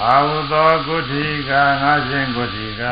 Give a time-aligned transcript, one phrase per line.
[0.00, 1.50] အာဟုသောကုဋ္ဌိက
[1.82, 2.82] ငါရှင်ကုဋ္ဌိက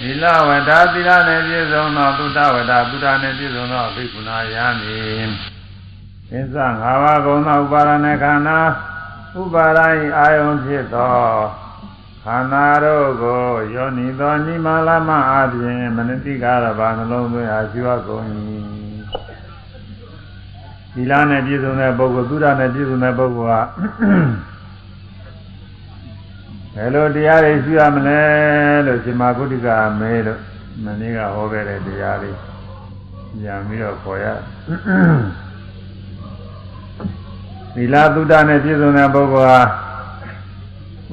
[0.00, 4.98] သီလဝဒသီလနဲ့ပြည့်စုံသောသုတဝဒသုတနဲ့ပြည့်စုံသောဘိက္ခုနာယံဤ
[6.30, 8.58] သစ္စာ၅ပါးကုန်သောဥပါဒณะခန္ဓာ
[9.40, 11.16] ဥပါဒိအာယုံဖြစ်သော
[12.24, 18.26] ခန္ဓာတို့ကိုယောနိသောနိမလာမအပြင်မနတိကာရဘာနှလုံးသွင်းအားရှိဝကုန်၏
[20.94, 23.60] သီလနဲ့ပြည့်စုံတဲ့ပုဂ္ဂိုလ်သုဒ္ဓနဲ့ပြည့်စုံတဲ့ပုဂ္ဂိုလ်ဟာ
[26.74, 28.20] ဘယ်လိုတရားတွေရှိရမလဲ
[28.86, 29.68] လို့ရှင်မာကုဋ္ဌိက
[30.00, 30.40] မဲလို့
[30.84, 32.36] မနေ့ကဟောခဲ့တဲ့တရားလေး
[33.40, 34.26] ပြန်ပြီးတော့ခေါ်ရ
[37.74, 39.62] သီလသုဒ္ဓနဲ့ပြည့်စုံတဲ့ပုဂ္ဂိုလ်ဟာ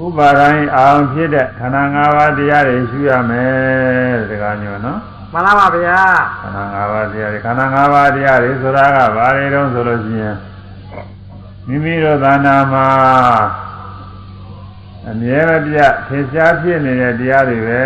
[0.04, 5.00] ဥပါဒိုင်းအောင်ဖြစ်တဲ့ခန္ဓာ၅ပါးတရားတွေရှိရမယ်တကားမျိုးနော်
[5.34, 6.02] မှန်ပါပါဗျာ
[6.42, 10.36] ခန္ဓာ၅ပါးတရားတွေခန္ဓာ၅ပါးတရားတွေဆိုတာကဘာတွေတုံးဆိုလို့ရှိရင်
[11.68, 12.88] မိမိတို့သာနာမှာ
[15.10, 15.78] အမြဲတပြ
[16.08, 17.84] ထင်ရှားဖြစ်နေတဲ့တရားတွေပဲ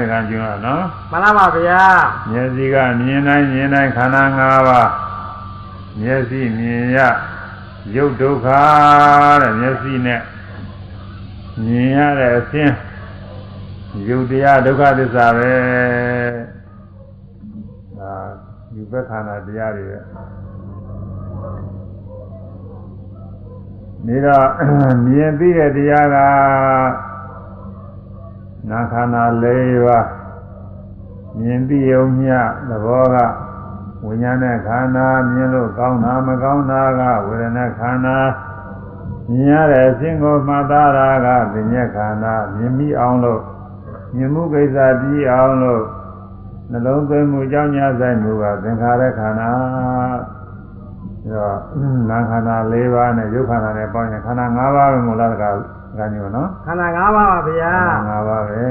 [0.00, 1.82] တကားကျုံတော့နော်မှန်ပါပါဗျာ
[2.30, 4.90] မျက်စိကမြင်တိုင်းမြင်တိုင်းခန္ဓာ၅ပါး
[6.00, 6.98] မျက်စိမြင်ရ
[7.94, 8.46] ရုပ်ဒုက္ခ
[9.40, 10.20] တဲ့မျက်စိနဲ့
[11.64, 12.74] မြင်ရတဲ့အဆင်း
[14.08, 16.27] ယုတ်တရားဒုက္ခသစ္စာပဲဒါ
[18.78, 19.98] ယူဘက်ခန္ဓာတရားတွေပဲ
[24.06, 24.46] နေတော့
[25.06, 26.16] မြင်ပြီးတဲ့တရားက
[28.70, 29.46] နာခန္ဓာ၄
[29.86, 30.06] ပါး
[31.38, 32.30] မြင်ပြီးုံမြ
[32.68, 33.16] သဘောက
[34.04, 38.18] ဝိညာဉ်နဲ့ခန္ဓာမြင်လို့ကောင်းတာမကောင်းတာကဝေဒနာခန္ဓာ
[39.30, 43.42] မြင်ရတဲ့အခြင်းကိုမှတ်သားတာကပညာခန္ဓာမြင်မိအောင်လို့
[44.14, 45.84] မြင်မှုကိစ္စပြီးအောင်လို့
[46.70, 49.50] နှလုံးသွင်းမှုကြောင့်ညာဆိုင်မှုကသင်္ခါရခန္ဓာ
[51.24, 51.56] အဲတော့
[52.10, 55.54] နာခန္ဓာ၄ပါးနဲ့ရုပ်ခန္ဓာနဲ့ပေါင်းရင်ခန္ဓာ၅ပါးပဲမို့လားတကား
[55.98, 58.62] ကညို့နော်ခန္ဓာ၅ပါးပါဗျာခန္ဓာ၅ပါးပဲ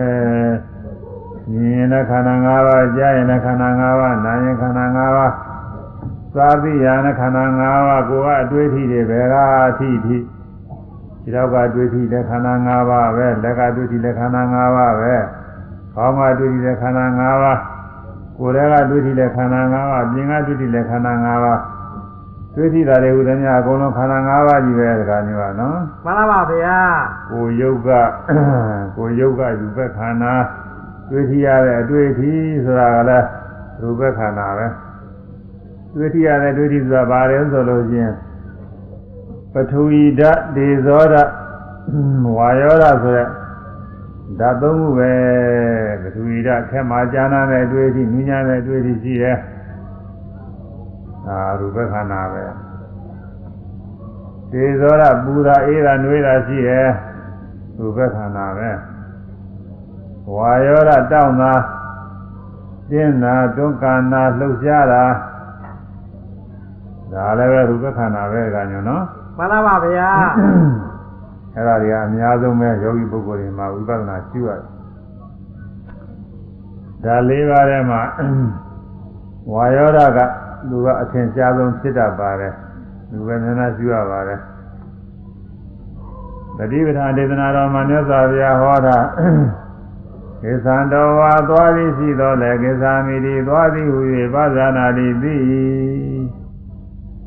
[1.51, 5.33] မြင်ရင်ခန္ဓာ၅ပါးကြားရင်ခန္ဓာ၅ပါးနားရင်ခန္ဓာ၅ပါး
[6.35, 9.35] သာသိရတဲ့ခန္ဓာ၅ပါးကိုယ်ကအတွေ့အထိတွေဘယ်က
[9.69, 10.17] အထိအထိ
[11.23, 15.13] ဒီတော့ကတွေ့ထိတဲ့ခန္ဓာ၅ပါးပဲလက်ကတွေ့ထိတဲ့ခန္ဓာ၅ပါးပဲ
[15.95, 17.59] ခေါင်းကတွေ့ထိတဲ့ခန္ဓာ၅ပါး
[18.39, 21.61] ကိုယ်ထဲကတွေ့ထိတဲ့ခန္ဓာ၅ပါးပြင်ကတွေ့ထိတဲ့ခန္ဓာ၅ပါး
[22.55, 26.79] တွေ့ထိတာတွေဥဒ္ဒမြအကုန်လုံးခန္ဓာ၅ပါးကြီးပဲတခါမျိုးပါနော်မှန်ပါပါဗျာ
[27.31, 27.89] ကိုယုတ်က
[28.97, 30.33] ကိုယုတ်ကယူဘက်ခန္ဓာ
[31.09, 32.31] တွေ့ထိရတဲ့အတွေ့အထိ
[32.65, 33.27] ဆိုတာကလည်း
[33.81, 34.67] ရူပခန္ဓာပဲ
[35.95, 38.13] တွေ့ထိရတဲ့တွေ့ထိဆိုတာဘာလဲဆိုလို့ချင်း
[39.53, 41.31] ပထဝီဓာတ်ဒေဇောဓာတ်
[42.37, 43.27] ဝါယောဓာတ်ဆိုတဲ့
[44.39, 45.13] ဓာတ်သုံးခုပဲ
[46.01, 49.37] ပထဝီဓာတ်ခက်မှကြာနာတဲ့အတွေ့အထိနူးညံ့တဲ့အတွေ့အထိရှိတယ်
[51.25, 52.45] ဒါရူပခန္ဓာပဲ
[54.51, 56.87] ဒေဇောဓာတ်ပူဓာအေးဓာတ်နှွေးဓာတ်ရှိတယ်
[57.77, 58.69] ရူပခန္ဓာပဲ
[60.35, 61.53] ဝါယောဓာတ်တောင်းတာ
[62.89, 65.03] ကျင်းတာတွန်းကန်တာလှုပ်ရှားတာ
[67.11, 69.03] ဒါလည်းပဲရူပခန္ဓာပဲကညွန်းနော်
[69.37, 70.09] မှန်ပါပါဗျာ
[71.57, 74.61] အဲ့ဒါတွေကအများဆုံးပဲယောဂီပုဂ္ဂိုလ်တွေမှာဝိပဿနာရှုရတယ်
[77.03, 78.01] ဒါလေးပါးထဲမှာ
[79.51, 80.19] ဝါယောဓက
[80.69, 82.53] လူကအထင်ရှားဆုံးဖြစ်တတ်ပါတယ်
[83.11, 84.39] လူပဲနည်းနည်းရှုရပါတယ်
[86.57, 88.97] တတိပဌာဒေသနာတော်မှာမြတ်စွာဘုရားဟောတာ
[90.43, 94.01] ကိသံတော်ဝါသွားသည်ရှိတော်လေကိသာမိတိသွားသည်ဟူ၍
[94.33, 95.37] ပါဇာနာတိသိ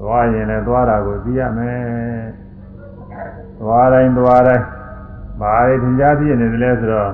[0.01, 2.40] သွားရင်လည်းသွားတာကိုသိရမယ်
[3.61, 4.65] သွားတိုင်းသွားတိုင်း
[5.41, 7.13] ဘာတွေသင်ကြားပြနေတယ်လဲဆိုတော့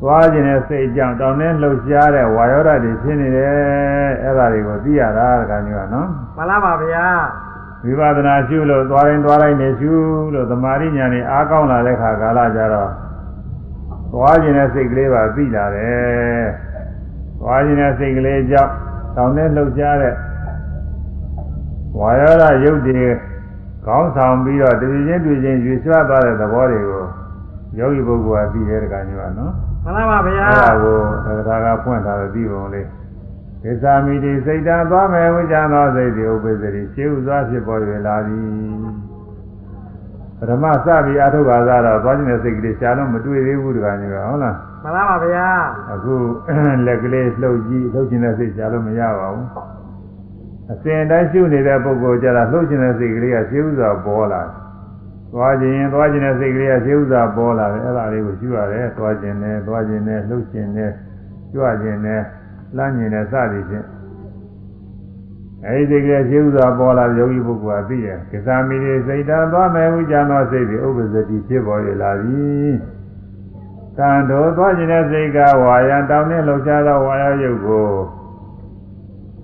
[0.00, 3.52] သွားခြင်းနဲ့စိတ်ကြောင့်တောင်းနဲ့လှုပ်ရှားတဲ့ဝါယောဓာတ်တွေဖြစ်နေတယ်
[4.22, 7.06] အဲ့ဒါတွေကိုသိရတာတခါမျိုးကနော်မှန်ပါပါဗျာ
[7.84, 9.92] ဝိပဿနာရှုလို့သွားတိုင်းသွားတိုင်းနေရှု
[10.34, 12.90] လို့သမာဓိဉာဏ်နဲ့အားကောင်းလာတဲ့ခါကာလကြတော့
[14.12, 16.44] သွားခြင်းနဲ့စိတ်ကလေးပါသိလာတယ်
[17.40, 18.72] သွားခြင်းနဲ့စိတ်ကလေးကြောင့်
[19.16, 20.14] တောင်းနဲ့လှုပ်ရှားတဲ့
[21.98, 23.00] ဝါယောဓာရုပ်တွေ
[23.86, 27.04] ခေါင်းဆောင်ပြီးတော့တည်ချင်းတည်ချင်းရွေဆွသွားတဲ့သဘောတွေကို
[27.78, 29.52] ယောဂီပုဂ္ဂိုလ်ကသိတဲ့ကညောနော်
[29.84, 30.96] မှန်ပါဗျာအဲ့ဒါကို
[31.48, 32.86] တရားကဖွင့်ထားတဲ့ပြီးပုံလေး
[33.62, 38.44] ဒေသမိတိစိတ်ဓာတ်သွားမယ်ဝိဇ္ဇာသောစိတ်တွေဥပ္ပဇ္ဇတိရှင်းဥစွာဖြစ်ပေါ်ရလာသည်
[40.38, 45.48] ပထမစပြီးအထုခါသာတော့သွားခြင်းတဲ့စိတ်ကလေးရှားလို့မတွေ့သေးဘူးတခါညောဟုတ်လားမှန်ပါဗျာ
[45.92, 46.14] အခု
[46.86, 49.46] လက်ကလေးလှုပ်ကြည့်လှုပ်ခြင်းတဲ့စိတ်ရှားလို့မရပါဘူး
[50.70, 54.42] အစဉ်တိုင်းရှုနေတဲ့ပုဂ္ဂိုလ်ကြတာလှုပ်ခြင်းတဲ့စိတ်ကလေးကရှင်းဥစွာပေါ်လာ
[55.32, 60.90] သွားခြင်းသွားခြင်းတဲ့စိတ်ကလေးကရှင်းဥစွာပေါ်လာတယ်အဲ့ဒါလေးကိုရှုရတယ်သွားခြင်းနဲ့သွားခြင်းနဲ့လှုပ်ခြင်းနဲ့
[61.52, 62.22] ကြွခြင်းနဲ့
[62.76, 63.86] လှမ်းခြင်းနဲ့စသည်ဖြင့်
[65.66, 72.48] အဲဒီစိတ်ကလေးရှင်းဥစွာပေါ်လာယောဂီပုဂ္ဂိုလ်ကသိရဲ့ကစားမီတွေစိတ်ဓာတ်သွားမယ်ဟုကြံသောစိတ်တွေဥပ္ပဇ္ဇတိဖြစ်ပေါ်ရလာပြီ
[73.96, 77.88] တန်တော်သွားခြင်းတဲ့စိတ်ကဝါယံတောင်းနဲ့လှုပ်ရှားသောဝါယရုပ်ကို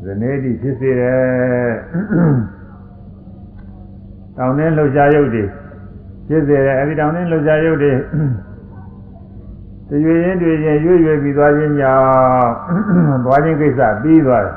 [0.06, 1.72] ဇနေတိဖြစ်စေတယ်
[4.36, 5.44] တောင်းနဲ့လှုပ်ရှားရုပ်တွေ
[6.28, 7.92] ဖြစ်စေတယ်အဲဒီတောင်းနဲ့လှုပ်ရှားရုပ်တွေ
[9.88, 14.54] တရွေရင်တွေ့ရင်ရွေ့ရွေ့ပြီးသွားခြင်းကြောင့်သွားခြင်းကိစ္စပြီးသွားတယ်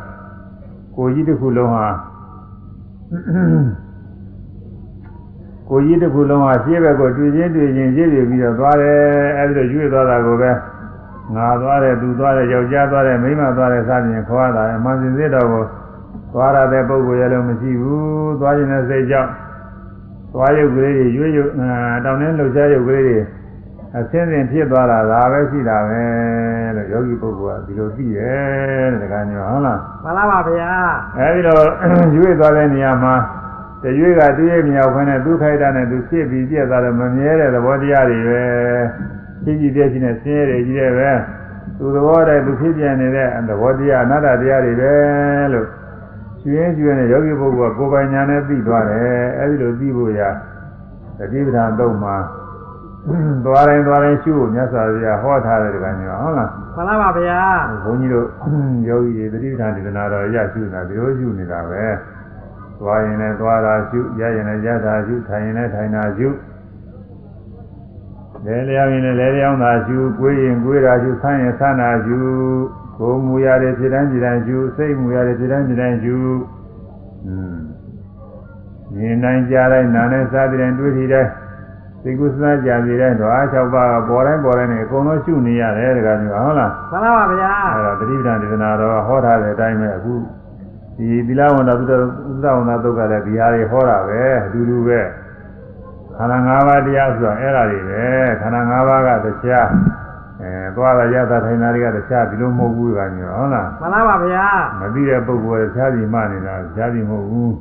[0.96, 1.88] ကိုကြီးတစ်ခုလုံးဟာ
[5.69, 9.00] ကိုကြီးတစ်ခုလုံးဟာရှေ့ဘက်ကိုတွေ့ချင်းတွေ့ချင်းရည်ရည်ပြီးတော့သွားတယ်
[9.38, 10.52] အဲဒီတော့ရွေ့သွားတာကိုပဲ
[11.36, 15.64] ငါသွားတယ်သူသွားတယ်ယောက်ျားသွားတယ်မိန်းမသွားတယ်စသဖြင့်ခေါ်တာအမှန်စင်စစ်တော့ကို
[16.34, 19.31] သွားရတဲ့ပုဂ္ဂိုလ်ရဲ့လုံးမရှိဘူးသွားခြင်းနဲ့စိတ်ကြောင့်
[20.34, 21.50] သွားရုပ်ကလေးတွေရွေ့ရွေ့
[22.06, 23.20] တောင်းနှင်းလှုပ်ရှားရုပ်ကလေးတွေ
[23.98, 26.04] အစင်းစင်ဖြစ်သွားတာဒါပဲရှိတာပဲ
[26.76, 30.72] လို့ယောဂီပုဂ္ဂိုလ်ကဒီလိုသိတယ်တဲ့ဒါကညောဟုတ်လားမှန်လားပါဗျာ
[31.18, 31.64] အဲဒီတော့
[32.16, 33.16] ရွေ့သွားတဲ့နေရာမှာ
[33.84, 38.44] တရွေ့ကသူ့ရဲ့မြောက်ခွင်းနဲ့သူ့ခိုက်တာနဲ့သူဖြစ်ပြီးပြက်သွားတယ်မမြဲတဲ့သဘောတရားတွေပဲ
[39.44, 41.12] ဖြစ်ကြည့်ပြည့်ချင်းနဲ့ဆင်းရဲတွေကြီးတယ်ပဲ
[41.77, 44.94] သူသဘောတည်းသူဖြစ်ပြနေတဲ့သဘောတရားအနတ္တတရားတွေပဲ
[45.53, 45.68] လို့
[46.41, 50.21] ကျွင်းကျွင်းနဲ့ယောဂီပုဂ္ဂိုလ်ကကိုယ်ပိုင်ညာနဲ့သိသွားတယ်အဲဒီလိုသိဖို့ရ
[51.18, 52.15] တတိပဌာန်တော့မှာ
[53.45, 57.39] သွားတိုင်းသွားတိုင်းရှုဖို့မြတ်စွာဘုရားဟောထားတယ်တကယ်မျိုးဟုတ်လားမှန်လားပါဗျာ
[57.83, 58.27] ဘုန်းကြီးတို့
[58.88, 61.83] ယောဂီတွေသတိပဋ္ဌာန်ဒေသနာတော်ရရှုနေတာဒီလိုရှုနေတာပဲ
[62.80, 66.27] သွားရင်လည်းသွားတာရှုရရင်လည်းရတာရှုထိုင်ရင်လည်းထိုင်တာရှု
[68.45, 72.18] လဲလျောင်းရင်လည်းလဲလျောင်းတာရှုကိုယ်ရင်ကိုယ်တာရှုဆန်းရင်ဆန်းတာရှု
[72.97, 76.18] ကိုယ်မူရတဲ့ဖြစ်တိုင်းဖြစ်တိုင်းရှုစိတ်မူရတဲ့ဖြစ်တိုင်းဖြစ်တိုင်းရှု
[77.25, 77.57] อืม
[78.95, 81.31] မြင်တိုင်းကြားတိုင်းနားနဲ့စားတဲ့တွေ့ထီတိုင်း
[82.03, 90.13] သိကုသနာကြာစီတဲ့ဓဝါ၆ပါးပေါ်တိုင်းပေါ်တိုင်းနဲ့အကုန်လုံးရှုနေရတယ်တကယ်မျိုးဟုတ်လားမှန်လားပါဗျာအဲဒါသတိပဋ္ဌာန်ဒေသနာတော်ဟောထားတဲ့အတိုင်းပဲအခု
[90.97, 95.00] ဒီသီလဝန္တာသုတ္တသုတ္တဝန္တာသုတ်ကလည်းဒီဟာတွေဟောတာပဲအတူတူပဲ
[96.19, 98.04] ခန္ဓာ၅ပါးတရားဆိုတာအဲ့ဒါတွေပဲ
[98.42, 99.10] ခန္ဓာ၅ပါးက
[99.44, 99.68] တရား
[100.42, 104.48] အဲသွားတာရတာထိုင်တာတွေကတရားဒီလိုမဟုတ်ဘူးကမျိုးဟုတ်လားမှန်လားပါဗျာ
[104.80, 107.54] မသိတဲ့ပုဂ္ဂိုလ်ကတရားစီမှနေတာတရားစီမဟုတ်ဘူး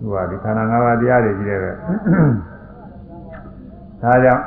[0.00, 1.72] သူကဒီခန္ဓာ၅ပါးတရားတွေကြီးတယ်ပဲ
[4.02, 4.42] ဒါကြောင့်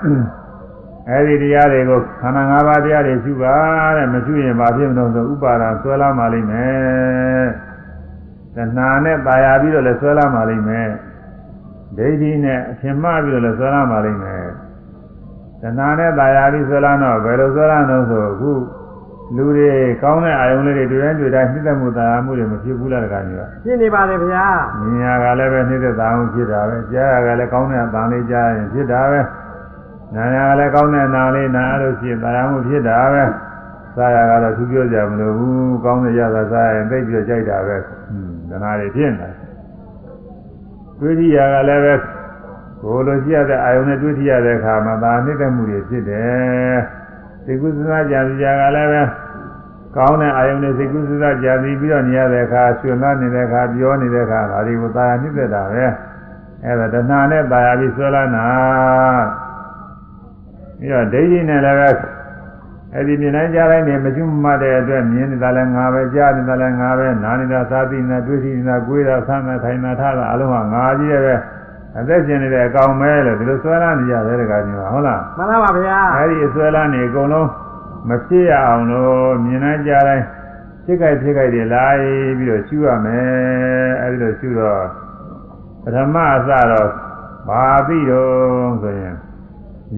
[1.09, 3.56] အဲဒီတရားတွေကိုခန္ဓာ၅ပါးတရားတွေရှုပါ
[3.98, 7.48] တဲ့မရှုရင်ဘာဖြစ်မလို့ဆိုဥပါဒံဆွဲလာမှလိမ့်မယ်
[8.56, 10.89] တဏှာနဲ့ပါရပြီးတော့လည်းဆွဲလာမှလိမ့်မယ်
[11.97, 14.47] ဒိဋ္ဌိနဲ့အထင်မှားပြီးတော့လည်းဆွဲလာမှလိမ့်မယ်
[15.61, 18.51] တဏှာနဲ့ပါရပြီးဆွဲလာတော့ဘယ်လိုဆွဲလာတော့ဆိုအခု
[19.35, 19.71] လူတွေ
[20.01, 24.45] ကောင်းတဲ့အာယုံလေးတွေတွေ့တိုင်းတွေ့တိုင်းနှိမ့်သက်မှုတရားမှုတွေမဖြစ်ဘူးလားတခါကြီးကရှင်းနေပါလေဗျာ
[24.79, 29.21] မြင်ရကလည်းပဲနှိမ့်သက်သာအောင်ဖြစ်တာပဲကြားရကလည်းကောင်းတဲ့အတန်လေးကြားရင်ဖြစ်တာပဲ
[30.15, 33.23] နာရကလည်းကောင်းတဲ့အနာလေးနာလို့ရှိရင်တရားမှုဖြစ်တာပဲ
[33.95, 39.37] စားရကတော့သူပြောကြမလို့ဘူးကောင်းတဲ့ရတာစားရင်သိပြီးကြိုက်တာပဲဟွန်းဒနာတွေဖြစ်နေတွေ့
[40.99, 41.95] ထိရကလည်းပဲ
[42.81, 46.75] ကိုလိုရှိရတဲ့အာယုန်နဲ့တွေ့ထိရတဲ့အခါမှာဒါနှိမ့်သက်မှုတွေဖြစ်တယ်
[47.45, 49.03] ဒီကုသနာကြံစရာကလည်းပဲ
[49.95, 55.85] ကောင်းတဲ့အာယုန်နဲ့စိတ်ကုသနာကြံစီပြီးတော့နေရတဲ့အခါဆွေလာနေတဲ့အခါပြောနေတဲ့အခါဒါတွေကိုသာယာနှိမ့်သက်တာပဲ
[56.63, 58.45] အဲ့ဒါတဏှာနဲ့သာယာပြီးဆွဲလာနာ
[60.79, 61.89] ပြီးတော့ဒိဋ္ဌိနဲ့လည်းပဲ
[62.94, 71.36] အဲ့ဒီမြင်နိုင်ကြတိုင်းနေမကျွတ်မှတ်တဲ့အတွက်မြင်နေတာလည်းငါပဲကြားနေတာလည်းငါပဲနားနေတာသာသိနေတာတွေ့ထိနေတာကိုယ်တာဆမ်းနေတာထိုင်နေတာထားတာအလုံးကငါကြီးရဲ့ပဲ
[72.00, 77.50] အသက်ရှင်နေတဲ့အကောင်ပဲလို့ဒီလိုဆွဲလာနေရတယ်တကယ်ကြီးဟုတ်လားမှန်လားပါဗျာအဲ့ဒီအဆွဲလာနေအကုန်လုံး
[78.09, 80.26] မဖြစ်ရအောင်လို့မြင်နိုင်ကြတိုင်း
[80.85, 82.00] ဖြစ်ကြိုက်ဖြစ်ကြိုက်တွေလိုက်
[82.38, 84.83] ပြီးတော့ရှုရမယ်အဲ့ဒီလိုရှုတော့
[85.83, 86.90] ပထမအစတော့
[87.47, 89.16] ဘာသိတော့ဆိုရင်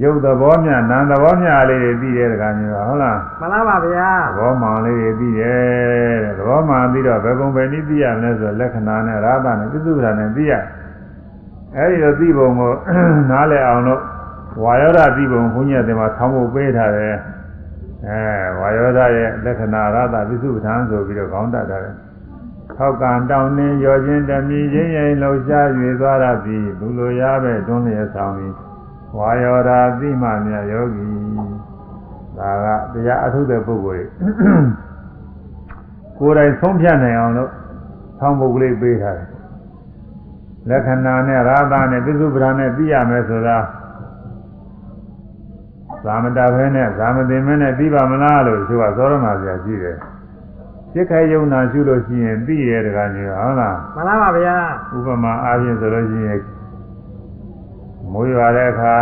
[0.03, 10.53] ရုပ်သဘောမြနာမ်သဘောမြလေးတွေပြီးတဲ့တခါမျိုးဟုတ်လားမှန်လားပါဗျာသဘောမှန်လေးတွေပြီးတယ်တဲ့သဘောမှန်ပြီးတော့ဘယ်ပုံပဲနည်းသိရမလဲဆိုလက္ခဏာနဲ့ရာသနဲ့ပြစ္စုပ္ပန်နဲ့သိရ
[11.77, 12.73] အဲဒီလိုသိပုံကို
[13.31, 14.01] နားလည်အောင်လို့
[14.63, 17.15] ဝါယောဓသိပုံဘုန်းကြီးတွေမှာဆောင်းဖို့ပေးထားတယ်
[18.07, 18.21] အဲ
[18.59, 21.95] ဝါယောဓရဲ့လက္ခဏာရာသပြစ္စုပ္ပန်ဆိုပြီးတော့ခေါင်းတတ်ထားတယ်
[22.77, 25.67] ထောက်ကံတောင်းနှင်းရောခြင်းတမီချင်းရင်လှုပ်ရှား၍
[26.01, 28.53] သွားရသည်လူလိုရပဲတွန်းလျက်ဆောင်သည်
[29.17, 31.05] ဝါယောဓသိမှမြတ်ယောဂီ
[32.37, 34.29] ဒါကတရားအထုတဲ့ပုဂ္ဂိုလ်တွေ
[36.17, 37.51] ကိုယ်တိုင်ဆုံးဖြတ်နိုင်အောင်လို့
[38.19, 39.29] ဆောင်းပုဂ္ဂလိပေးထားတယ်
[40.69, 43.57] လက္ခဏာနဲ့ရာသနဲ့ပြစ္စုပ္ပန်နဲ့သိရမယ်ဆိုတာ
[46.05, 49.97] သာမတဘဲနဲ့သာမတင်မဲနဲ့သိပါမလားလို့သူကသောရမဆရာကြည့်တယ်
[50.91, 54.57] စိတ်ခိုင်ယုံနာရှုလို့ရှိရင်သိရတဲ့ကကြီးဟုတ်လားမှန်လားပါဗျာ
[54.95, 56.39] ဥပမာအားဖြင့်ဆိုလို့ရှိရင်
[58.11, 58.93] မိုးရွာတဲ့အခါ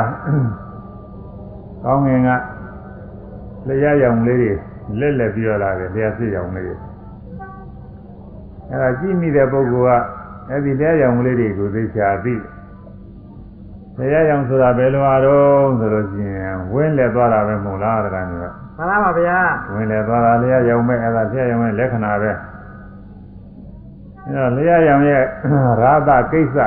[1.84, 2.30] ကောင်းငင်က
[3.68, 4.52] လျှက်ရောင်လေးတွေ
[5.00, 6.76] လက်လက်ပြီးတော့လာတယ်လျှက်စစ်ရောင်လေးတွေ
[8.70, 12.36] အဲ့ဒါကြည့်မိတဲ့ပုဂ္ဂိုလ်ကအဲ့ဒီတရားရောင်လေးတွေကိုသိချာသိ
[13.98, 18.46] တရားရောင်ဆိုတာဘယ်လိုအားတော့ဆိုလို့ရှိရင်ဝင်းလက်သွားတာပဲမဟုတ်လားတကယ်ကြီးက
[18.78, 19.40] မှန်လားပါဗျာ
[19.74, 22.32] ဝင်လေသွားတာလျှက်ရောင်မဲ့အဲ့ဒါလျှက်ရောင်ရဲ့လက္ခဏာပဲ
[24.24, 25.24] အဲ့တော့လျှက်ရောင်ရဲ့
[25.82, 26.58] ရာသကိစ္စ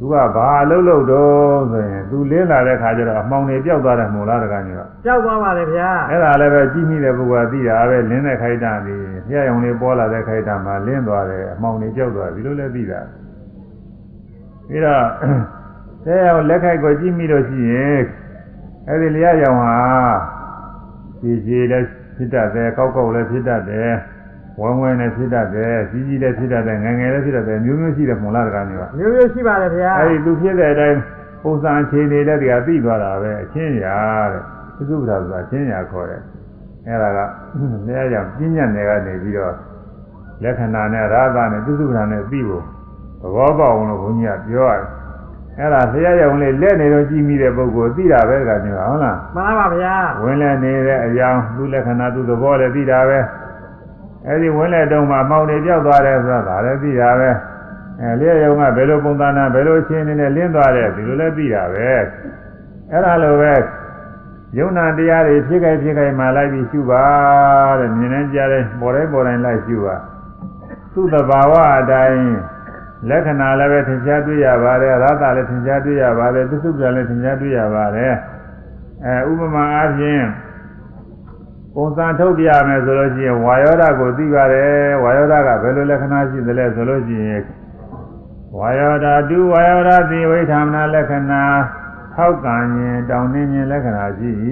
[0.00, 8.94] သူကဘာအလုပ်လုပ်တော့ဆိုရင်သူလင်းလာတဲ့ခါကျတော့အမှောင်တွေပျောက်သွားတယ်မို့လားတကကြီးကကြောက်သွားပါလေဗျာအဲ့ဒါလည်းပဲကြည့်မိတဲ့ပုဂ္ဂိုလ်ကသိတာပဲလင်းတဲ့ခိုက်တာဒီ
[9.28, 13.00] လျှက်ရောင်လေးပေါ်လာတဲ့ခိုက်တာမှာလင်းသွားတယ်အမှောင်တွေပျောက်သွားတယ်ဒီလိုလည်းသိတာ
[14.68, 15.04] ပြီးတော့
[16.04, 18.00] ဆဲရောင်လက်ခိုက်ကိုကြည့်မိလို့ရှိရင်
[18.88, 19.78] အဲ့ဒီလျှက်ရောင်ဟာ
[21.22, 21.86] ကြည်ကြည်လည်း
[22.16, 23.92] ဖြစ်တတ်တယ်ကောက်ကောက်လည်းဖြစ်တတ်တယ်
[24.60, 30.98] ဝမ်းဝမ်းလည်းဖြစ်တတ်တယ်ကြီးကြီးလည်းဖြစ်တတ်တယ်ငယ်ငယ်လည်းဖြစ်တတ်တယ်မျိုးမျိုးရှိတယ်မို့လားတကကြီးကမျိုးမျိုးရှိပါလေဗျာအဲဒီသူဖြစ်တဲ့အတိုင်း
[31.42, 33.96] ပုံစံအခြေအနေလည်းတရားသိသွားတာပဲအချင်းရာ
[34.32, 34.42] တဲ့
[34.76, 36.22] သုစုပ္ပဒါဆိုတာအချင်းရာခေါ်တယ်
[36.86, 37.18] အဲဒါက
[37.86, 39.54] တရားကြောင့်ပြဉ္ညာနယ်ကနေပြီးတော့
[40.42, 42.64] လက္ခဏာနဲ့ရာသနဲ့သုစုပ္ပဒါနဲ့သိဖို့
[43.20, 44.84] သဘောပေါက်အောင်လို့ဘုန်းကြီးကပြောရတယ်
[45.58, 53.18] အဲဒါဆရာရောင်လေးလက်နေတော့ကြည့်မိတဲ့ပုဂ္ဂိုလ်သိတာပဲကညဟုတ်လားမှန်လားပါဗျာဝင်လဲနေတဲ့အကြောင်းသူ့လက္ခဏာသူ့သဘောလည်းသိတာပဲ
[54.26, 57.30] အဲဒီဝင်လဲတုံးမှာမောင်နေပြောက်သွားတယ်ဆိုတာဒါလည်းသိတာပဲ
[58.00, 61.88] အဲလျှက်ယုံကဘယ်လိုပုံသဏ္ဍာန်ဘယ်လိုအချင်းနေနဲ့လင်းသွားတယ်ဒီလိုလည်းသိတာပဲ
[62.90, 63.54] အဲ့ဒါလိုပဲ
[64.58, 67.04] ယုံနာတရားတွေဖြစ်ခိုက်ဖြစ်ခိုက်မှလိုက်ပြီးရှုပါ
[67.80, 69.96] တဲ့မြင်နေကြတဲ့ပေါ်တိုင်းပေါ်တိုင်းလိုက်ရှုပါ
[70.92, 72.22] သူ့သဘာဝအတိုင်း
[73.08, 78.14] လက္ခဏာလည်းပဲသင်္ချာတွေ့ရပါတယ်ရသလည်းသင်္ချာတွေ့ရပါတယ်သစ္စုပ္ပန်လည်းသင်္ချာတွေ့ရပါတယ်
[79.04, 80.22] အဲဥပမာအားဖြင့်
[81.80, 87.42] ပုံစံထုတ်ပြရမယ်ဆိုလို့ရှိရင်ဝါယောဓာကိုသိပါတယ်ဝါယောဓာကဘယ်လိုလက္ခဏာရှိသလဲဆိုလို့ရှိရင်
[88.58, 91.42] ဝါယောဓာတုဝါယောဓာတိဝိထာမနာလက္ခဏာ
[92.14, 94.30] ထောက်ကံရင်တောင်းနှင်းခြင်းလက္ခဏာရှိ၏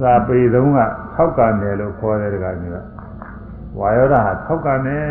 [0.00, 0.78] သာပေသုံးက
[1.14, 2.86] ထောက်ကံတယ်လို့ခေါ်တယ်တကမျိုး
[3.78, 5.04] ဝါယောဓာဟာထောက်ကံတယ်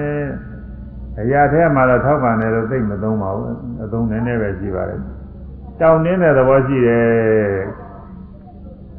[1.20, 5.00] အရာထဲမှာတော့ထောက်ကံတယ်လို့သိမသုံးပါဘူးအသုံးနည်းနည်းပဲရှိပါတယ်
[5.82, 7.06] တောင်းနှင်းတဲ့သဘောရှိတယ်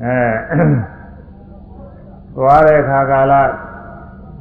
[0.05, 0.90] အဲ
[2.37, 3.35] သွားတဲ့ခါကာလ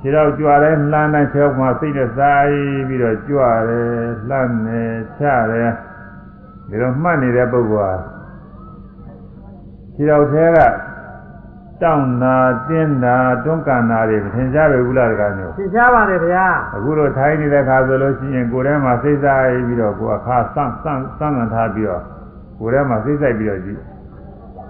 [0.02, 2.44] ခြေတော့ကြွားတယ်လှမ်းတဲ့ချောက်မှာစိတ်နဲ့စား
[2.88, 3.90] ပြီးတော့ကြွားတယ်
[4.30, 5.72] လှမ်းတယ်ချတယ်
[6.70, 7.94] ဒီလိုမှတ်နေတဲ့ပုဂ္ဂိုလ်ဟာ
[9.96, 10.60] ခြေတော့သေးက
[11.82, 12.36] တောင်းတာ
[12.70, 22.04] တင်းတာတွန်းကန်တာတွေမထင်ရှားပဲဘူးလားတကားမျိုးသင်ရှားပါလေဗျာအခုတော့ထိုင်းနေတဲ့ခါဆိုလို့ရှိရင်ကိုယ်ထဲမှာစိတ်စားပြီးတော့ကိုယ်အခါစမ်းစမ်းစမ်းကန်ထားပြီးတော့
[22.60, 23.82] ကိုယ်ထဲမှာစိတ်ဆိုင်ပြီးတော့ကြည့်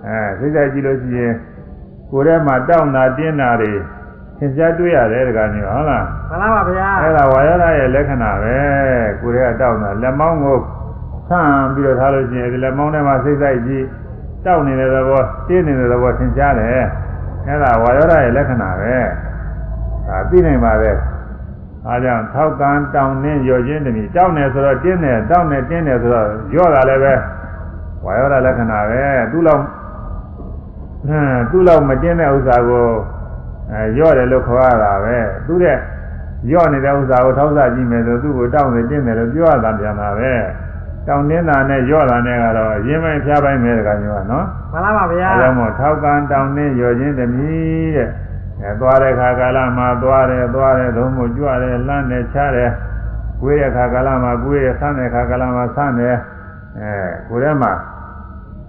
[0.08, 1.34] အဲစိတ်ဆိုင်ကြည့်လို့ရှိရင်
[2.12, 3.72] ကိုယ်ထဲမှာတောင်းတာတင်းတာတွေ
[4.38, 8.58] သင်ကြားတွေ့ရတယ်တကားမျိုးဟုတ်လားမှန်လားပါဗျာအဲ့ဒါဝါရဒရဲ့လက္ခဏာပဲ
[9.22, 10.58] ကိုယ်ထဲကတောင်းတာလက်မောင်းကို
[11.30, 13.86] ဆန့်ပြီးတော့ထားလို့ရှိရင်ဒီလက်မောင်းထဲမှာစိတ်ဆိုင်ကြည့်
[14.46, 16.68] တောက်နေတဲ့သဘောတင်းနေတဲ့သဘောသင်ကြားတယ်
[17.46, 18.96] အဲ့ဒါဝါရဒရဲ့လက္ခဏာပဲ
[20.08, 20.92] ဒါသိနိုင်ပါပဲ
[21.88, 27.14] အားကြောင့်ထောက်ကံတောင်းနှင်းရော်ခြင်းတည်းတောင်းနေဆိုတော့တင်းနေတောင်းနေတင်းနေဆိုတော့ရော့တာလည်းပဲ
[28.06, 29.02] ဝါရဒလက္ခဏာပဲ
[29.32, 29.64] သူ့လောက်
[31.08, 32.88] ဟမ်သူ့လောက်မတင်းတဲ့ဥစ္စာကို
[33.72, 35.78] အဲရော့တယ်လို့ခေါ်ရတာပဲသူတဲ့
[36.52, 40.34] ရော့နေတဲ့ဥစ္စာကိုထောက်စားကြည့်မယ်ဆိုသူ့ကိုတောင်းနေတင်းတယ်လို့ပြောရတာပြန်တာပဲ
[41.08, 47.54] တောင်းတင်းတာနဲ့ရော့တာနဲ့ကတော့အရင်ပိုင်းဖျားပိုင်းပဲတကမျိုးကနော်မှန်လားပါဗျာအဲဒါမို့ထောက်ကံတောင်းနှင်းရော်ခြင်းတမီ
[47.96, 48.10] တဲ့
[48.62, 52.72] အဲသွားတဲ့ခါကာလမှာသွားတယ်သွားတယ်သုံးမို့ကြွတယ်လှမ်းတယ်ချတယ်
[53.42, 56.16] ကိုယ်ရဲ့ခါကာလမှာကိုယ်ရဲ့ဆန်းတဲ့ခါကာလမှာဆန်းတယ်
[56.80, 56.92] အဲ
[57.30, 57.72] ကိုယ်ထဲမှာ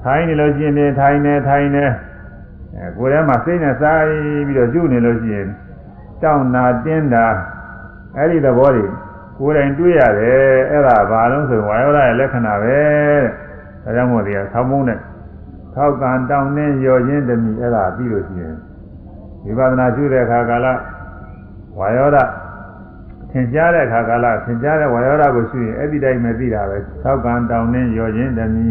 [0.04, 1.84] ထိုင်နေလို့ရှိရင်ထိုင်နေထိုင်နေ
[2.80, 5.48] အဲကိုယ်ထဲမှာစိတ်နဲ့စားပြီးတော့ကျุနေလို့ရှိရင်
[6.22, 7.26] တောင်းတာတင်းတာ
[8.16, 8.84] အဲ့ဒီသဘောတွေ
[9.38, 12.76] ကိုယ်တိုင်တွေ့ရတယ်အဲ့ဒါဘာလို့ဆိုရင်ဝါယောဓာရဲ့လက္ခဏာပဲ
[13.84, 14.98] တဲ့ဒါကြောင့်မို့ဒီကဆောင်းမုန်းတဲ့
[15.74, 18.56] ထောက်ကံတောင်းနှင်းရော်ခြင်းတမီအဲ့ဒါပြီးလို့ရှိရင်
[19.44, 20.66] ဝိပဿနာရှုတဲ့အခါကာလ
[21.78, 22.18] ဝါယောဒ
[23.30, 28.66] သင်ကြားတဲ့အခါကာလသင်ကြားတဲ့ဝါယောဒကိုရှုရင်အဲ့ဒီတိုင်းပဲသိတာပဲထောက်ကံတောင်းနှင်းရော်ခြင်းတမီ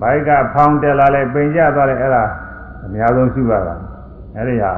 [0.00, 2.24] ဘိုက်ကဖောင်းတက်လာလဲပိန်ကြသွားလဲအဲ့ဒါ
[2.84, 3.74] အများဆုံးရှုရတာ
[4.36, 4.72] အဲ့ဒီဟာ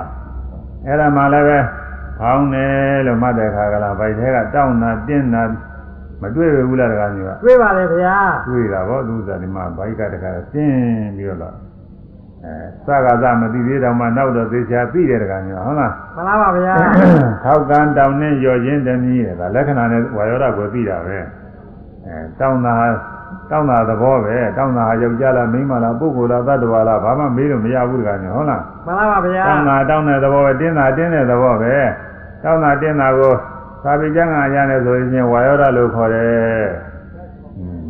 [0.86, 1.58] အဲ့ဒါမှလည်းပဲ
[2.18, 5.42] ဖောင်းတယ်လို့မှတ်တဲ့အခါကလာဘိုက်ထဲကတောင်းတာတင်းတာ
[6.22, 8.16] မတွေ့ဘူးလားတကားမျိုးကတွေ့ပါလေဗျာ
[8.48, 11.50] တွေ့တာဗောသူစားဒီမှာဘိုက်ကတခါဆင်းပြီးတော့လာ
[12.44, 16.74] အဲစကားစမသိသေးတော့မှနောက်တော့သေချာသိတယ်တခါမျိုးဟုတ်လားမှန်လားပါဗျာ
[17.44, 21.18] ထောက်ကံတောင်းနဲ့ရော်ခြင်းတမီးတဲ့ဒါလက္ခဏာနဲ့ဝါယောဓကိုသိတာပဲ
[22.06, 22.74] အဲတောင်းတာ
[23.50, 31.74] တောင်းတာသဘောပဲတောင်းတာဟာယောက်ျားလားမိန်းမလားပုဂ္ဂိုလ်လားသတ္တဝါလားဘာမှမေးလို့မရဘူးတခါမျိုးဟုတ်လားမှန်လားပါဗျာတောင်းတာတောင်းတဲ့သဘောပဲတင်းတာတင်းတဲ့သဘောပဲ
[32.42, 33.32] တောင်းတာတင်းတာကို
[33.84, 36.68] သာပိကျမ်းကရရတယ်ဆိုရင်ဝါယောဓလို့ခေါ်တယ်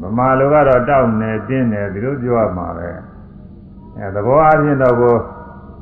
[0.00, 2.88] ဗမာလူကတော့တောင်းနေတင်းနေဒီလိုပြောရမှာပဲ
[3.96, 5.20] အဲသဘောအချင်းတော့ကိုသ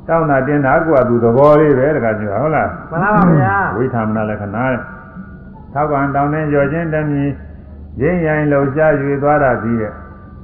[0.08, 4.80] တောင်းတာတင်တာကိုကသူသဘောလေးပဲတခါကျဟုတ်လားမှန်ပါပါဗျာဝိထာမနာလက္ခဏာတဲ့
[5.72, 7.24] ထောက်ကံတောင်းတဲ့ကြော်ချင်းတမီ
[8.00, 9.92] ရင်းရင်လှုပ်ရှားရွေသွားတာပြီးရဲ့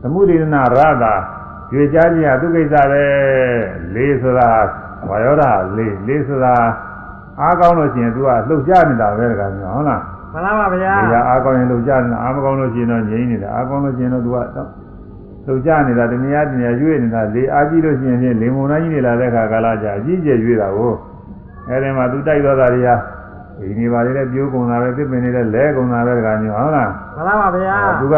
[0.01, 1.15] သမှုဒေသနာရတာ
[1.73, 3.05] ရွေရှားခြင်းဟာသူကိစ္စပဲ
[3.95, 4.49] လေးဆိုတာ
[5.09, 6.55] ဝါယောဓာလေးလေးဆိုတာ
[7.41, 14.39] အားကောင်းလို့ရှိရင်သူကလှုပ်ရှားနေတာပဲတကယ်မျိုးဟုတ်လားမှန်ပါဗျာဒီကအားကောင်းရင်လှုပ်ရှားနေတာအားမကောင်းလို့ရှိရင်တော့ငြိမ်းနေတာအားကောင်းလို့ရှိရင်တော့သူက
[15.47, 20.93] လှုပ်ရှားနေတာတနည်းအားတနည်းရွေ့နေတာလေအားကြီးလို့ရှိရင်ဖြင့်လေမုန်တိုင်းကြီးနေလာတဲ့ခါကာလကြာအကြီးကျယ်ရွေ့တာကို
[21.69, 22.91] အဲဒီမှာသူတိုက်သွားတာတွေက
[23.59, 28.17] ဒီနေပါလေတဲ့ပြိုးကုန်တာပဲပြစ်ပင်နေတဲ့လဲကုန်တာပဲတကယ်မျိုးဟုတ်လား မှန်ပါပါဗျာသူက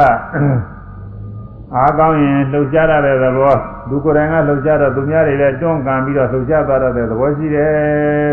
[1.74, 3.54] အားကောင်းရင်လှုပ်ရှားရတဲ့သဘော
[3.88, 7.70] သူကိုယ်တိုင်ကလှုပ်ရှားတော့သူများတွေလည်းတွန်းကန်ပြီးတော့လှုပ်ရှားသွားတဲ့သဘောရှိတယ်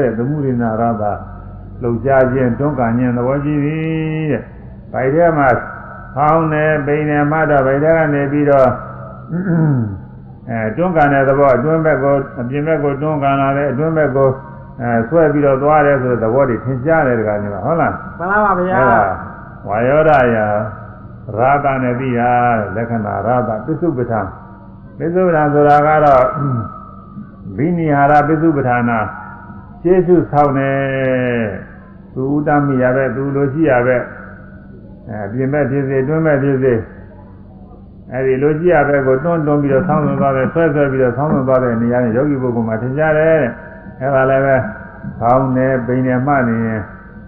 [0.04, 1.12] တဲ့သမုဒိနာရတာ
[1.82, 3.78] လှုပ်ရှားခြင်းတွန်းကန်ခြင်းသဘောရှိပြီ
[4.32, 4.42] တဲ့။
[4.94, 5.48] ဗိုက်ထဲမှာ
[6.16, 8.70] ဟောင်းနေပိန်နေမှတော့ဗိုက်ထဲကနေပြီးတော့
[10.50, 14.30] အဲတွန်းကန်တဲ့သဘောအတွင်းဘက်ကိုအပြင်ဘက်ကိုတွန်းကန်လာတယ်အတွင်းဘက်ကို
[14.82, 19.02] အဲဆွဲပြီးတော့သွားတယ်ဆိုတဲ့သဘောတွေသင်ကြားတယ်တခါမျိုးဟုတ်လားမှန်ပါပါဗျာအဲ့ဒါ
[19.68, 20.48] ဝါယောဒယာ
[21.38, 22.32] ရာသနဲ့ပြီးဟာ
[22.76, 24.22] လက္ခဏာရာသပစ္စုပ္ပထာ
[24.98, 26.26] ပစ္စုပ္ပထာဆိုတာကတော့
[27.58, 29.00] ဘိနိဟာရပစ္စုပ္ပထာနာ
[29.84, 30.72] ကျေစုဆောင်းနေ
[32.14, 33.98] သူဥဒ္ဒမိရပဲသူလိုရှိရပဲ
[35.10, 36.74] အဲပြင်မဲ့ဖြစ်စေတွင်းမဲ့ဖြစ်စေ
[38.12, 43.52] အဲဒီလိုရှိရပဲကိုတွန်းတွန်းပြီးတော့ဆောင်းသွင်းသွားတယ်ဆွဲဆွဲပြီးတော့ဆောင်းသွင်းသွားတဲ့နေရာနဲ့ယောဂီပုဂ္ဂိုလ်မှာထင်ရှားတယ်တဲ့
[44.02, 44.56] အဲဒါလည်းပဲ
[45.20, 46.82] ဆောင်းနေပိန်နေမှနေရင်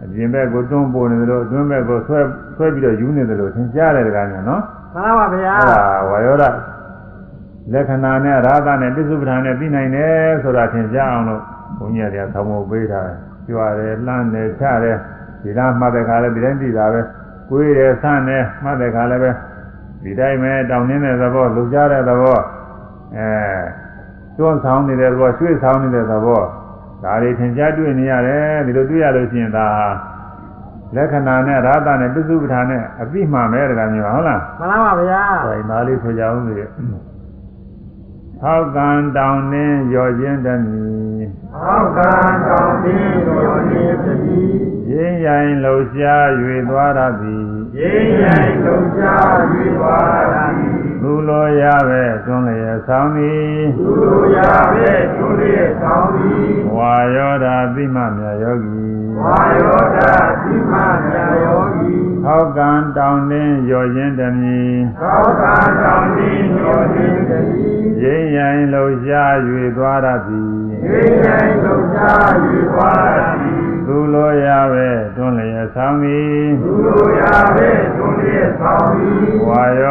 [0.04, 2.20] အပြင်ဘက်ကိုတွန်းပို့နေတယ်လို့အတွင်းဘက်ကိုဆွဲ
[2.56, 4.62] ဆွဲပြီးတော့ယူနေတယ်လို့သင်ကြားတယ်တကားညာနော်
[4.94, 6.44] မှန်ပါပါဗျာအဲ့ဒါဝါယောဒ
[7.74, 11.42] လက္ခဏာနဲ့ရာသနဲ့ပြစ္စုပ္ပန်နဲ့ပြီးနိုင်တယ်ဆိုတာသင်ကြားအောင်လို့
[11.78, 14.98] ဘုန်းကြီးတွေကဆောင်းဖို့ပေးထားတယ်ကြွရတယ်လှမ်းတယ်ချတယ်
[15.42, 17.02] ဒီလားမှတ်တဲ့ခါလည်းဒီတိုင်းသိတာပဲ
[17.50, 19.32] ကိုယ်ရယ်ဆန်းတယ်မှတ်တဲ့ခါလည်းပဲ
[20.04, 22.38] ဒီတိုင်းပဲတောင်းနေတဲ့သဘောလှုပ်ရှားတဲ့သဘော
[23.16, 23.28] အဲ
[24.38, 26.42] တွန်းဆောင်နေတဲ့သဘောရွှေ့ဆောင်နေတဲ့သဘော
[27.04, 29.68] ဒါတွေသင်ကြားတွေ့နေရတယ်ဒီလိုတွေ့ရလို့ရှိရင်ဒါ
[30.96, 36.66] လက္ခဏာနဲ့ရာသနဲ့ပြစ္စုပ္ပန်နဲ့အပြီးမှမယ်တကယ်မျိုးဟုတ်လားမှန်ပါပါဗျာဆိုရင်သားလေးဆိုကြအောင်လေ
[38.42, 40.84] ထောက်ကံတောင်းနှင်းရော်ခြင်းတမီ
[41.54, 42.12] ဟောကံ
[42.48, 46.26] တောင်းပြီးရောနေတည်းရင်းရိုင်လှုပ်ရှား၍
[46.70, 47.48] သွားရသည်
[47.80, 49.04] ရင်းရိုင်လုံးချ၍
[49.82, 49.98] ပါ
[50.58, 54.38] သည် လူလိုရပဲတွန်းလျက်ဆောင်သည်သူတို့ရ
[54.72, 58.86] ပဲသူလေးတောင်းသည်ဝါယောဓာသိမမြတ်ယောဂီ
[59.22, 60.00] ဝါယောဒ
[60.44, 60.74] သိမ
[61.06, 61.94] မြာယောဂီ
[62.26, 64.62] ထောက်ကံတောင်းနှင်းရော်ခြင်းတမီ
[65.02, 69.34] သောတာတောင်းပြီးရောနေတည်းရင်းရိုင်လှုပ်ရှား၍
[69.78, 70.54] သွားရသည်
[70.86, 72.00] ရင်းရိုင်လုံးချ၍
[72.76, 72.92] ပါ
[73.42, 77.22] သည်လူလိုရပဲတွန်းလျက်ဆောင်သည်သူတို့ရ
[77.56, 77.95] ပဲသူလေးတောင်းသည်ဝါ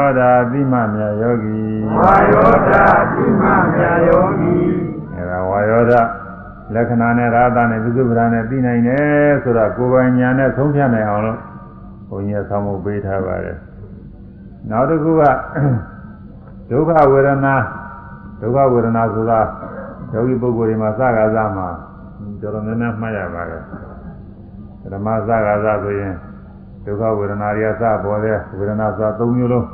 [0.04, 1.60] ယောဓာသိမမြတ်ယောဂီ
[1.96, 2.70] ဝါယောဒ
[3.14, 4.54] သိမမြာယောဂီ
[5.14, 5.92] အဲဒါဝါယောဓ
[6.74, 11.38] လက္ခဏာနဲ့ရာသနဲ့ပြစ္စုပ္ပန်နဲ့ပြီးနိုင်တယ်ဆိုတာကိုယ်ပိုင်ညာနဲ့သုံးဖြတ်နိုင်အောင်လို့
[12.08, 13.58] ဘုန်းကြီးကဆောင်းဖို့ပေးထားပါတယ်
[14.70, 15.22] နောက်တစ်ခုက
[16.70, 17.54] ဒုက္ခဝေဒနာ
[18.40, 19.40] ဒုက္ခဝေဒနာဆိုတာ
[20.12, 21.68] ယောဂီပုဂ္ဂိုလ်တွေမှာစကားစားမှာ
[22.40, 23.62] တော်တော်များများမှတ်ရပါတယ်
[24.94, 26.14] ဓမ္မစကားစားဆိုရင်
[26.84, 29.66] ဒုက္ခဝေဒနာတွေကစပေါ်တဲ့ဝေဒနာစ၃မျိုးလုံး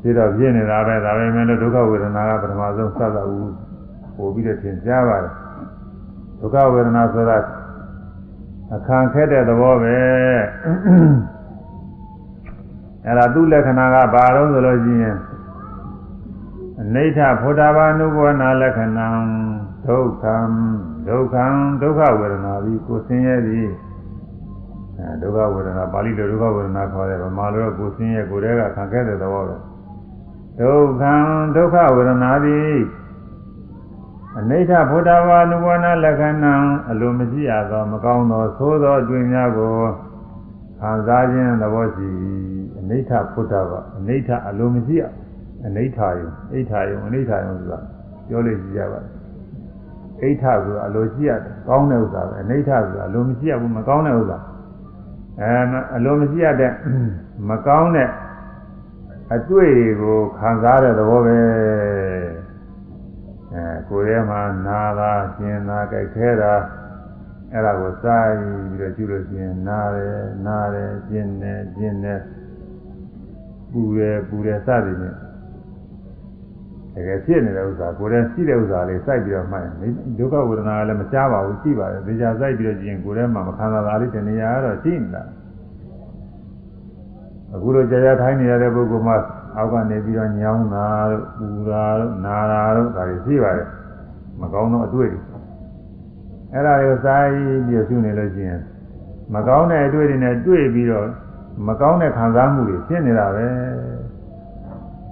[0.00, 3.52] ပြီးတော့ပြည့်နေတာပဲဒါပဲမဲ့လို့ဒုက္ခဝေဒနာကပထမဆုံးစသဦး
[4.16, 5.32] ပို့ပြီးတော့သင်ကြားပါတယ်
[6.40, 7.38] ဒုက္ခဝေဒနာဆိုတာ
[8.74, 9.96] အခါခက်တဲ့သဘောပဲ
[13.04, 15.16] အဲ့ဒါသူ့လက္ခဏာကဘာလို့ဆိုလို့ရှိရင်
[16.82, 19.08] အနိဋ္ဌဖုဒ္ဓဘာနုဘောနာလက္ခဏံ
[19.86, 20.36] ဒုက္ခံ
[21.08, 21.44] ဒုက္ခံ
[21.82, 23.68] ဒုက္ခဝေဒနာပြီးကိုယ်ဆင်းရဲသည်
[24.98, 29.56] အဲဒုက္ခဝေဒနာပါဠိလိုဒုက္ခဝေဒနာခေါ်တယ်ဗမာလိုကကိုယ်ဆင်းရဲကိုယ်တည်းကခံခဲ့တဲ့သဘောပဲ
[30.60, 31.14] ဒုက္ခံ
[31.54, 32.78] ဒုက္ခဝေဒနာသည်
[34.38, 36.54] အနိဋ္ဌဘုဒ္ဓဘာနုဘောနာလက္ခဏံ
[36.90, 39.72] အလိုမရှိရသောမကောင်းသောသိုးသောအတွင်များကို
[40.80, 42.08] ခံစားခြင်းသဘောရှိ
[42.78, 45.02] အနိဋ္ဌဘုဒ္ဓဘာအနိဋ္ဌအလိုမရှိရ
[45.66, 47.78] အနိဋ္ဌယုံအိဋ္ဌယုံအနိဋ္ဌယုံဆိုတာ
[48.28, 49.12] ပြောလို့ရှိရပါတယ်
[50.22, 54.38] အိဋ္ဌဆိုတာအလိုရှိရတယ်ကောင်းတဲ့ဥစ္စာပဲအနိဋ္ဌဆိုတာအလိုမရှိရဘူးမကောင်းတဲ့ဥစ္စာ
[55.40, 55.50] အဲ
[55.96, 56.72] အလိုမရှိရတဲ့
[57.50, 58.08] မကောင်းတဲ့
[59.34, 61.38] အတွေ့တွေကိုခံစားတဲ့သဘောပဲ
[63.52, 66.54] အဲကိုယ်ထဲမှာနာတာကျင်တာကြိုက်ခဲတာ
[67.52, 72.20] အဲ့ဒါကိုစားပြီးတော့ကျุလို့ရှိရင်နာတယ်နာတယ်ကျင်တယ်ကျင်တယ်
[73.70, 75.16] ပူတယ်ပူတယ်စသည်ဖြင့်
[76.94, 79.74] တကယ်ဖြစ်နေတဲ့ဥစ္စာကိုယ်ထဲရှိတဲ့ဥစ္စာလေးစိုက်ပြီးတော့မှတ်ရင်
[80.18, 85.22] ဒုက္ခဝေဒနာကလည်းမကြားပါဘူးရှိပါတယ်ဒေချာစိုက်ပြီးတော့ကျင်ကိုယ်ထဲမှာမခံစားတာလေးတဏှာကတော့ရှိနေတာ
[87.54, 89.16] အခုလိုကြာကြာထိုင်းနေရတဲ့ပုဂ္ဂိုလ်မှာ
[89.56, 93.68] အောက်ကနေပြီးတော့ညောင်းတာတို့ပူတာတို့နာတာတို့ဒါတွေရှိပါတယ်
[94.40, 95.20] မကောင်းသောအတွေ့တွေ
[96.52, 98.60] အဲ့ဒါတွေကိုစာရေးပြီးရှုနေလို့ရှိရင်
[99.34, 101.08] မကောင်းတဲ့အတွေ့တွေနဲ့တွေ့ပြီးတော့
[101.68, 103.46] မကောင်းတဲ့ခံစားမှုတွေဖြစ်နေတာပဲ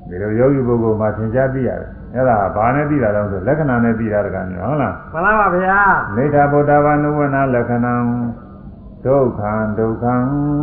[0.08, 5.80] ဒီလိုယောဂီပုဂ္ဂိုလ်မှာသင်ကြားသိရတယ်အဲ့ဒါဘာနဲ့သိတာလဲဆိုလက္ခဏာနဲ့သိတာတကမျိုးဟုတ်လားမှန်လားပါဗျာ
[6.16, 7.94] နေထာဗုဒ္ဓဘာနုဝနာလက္ခဏံ
[9.06, 10.14] ဒုက္ခံဒုက္ခံ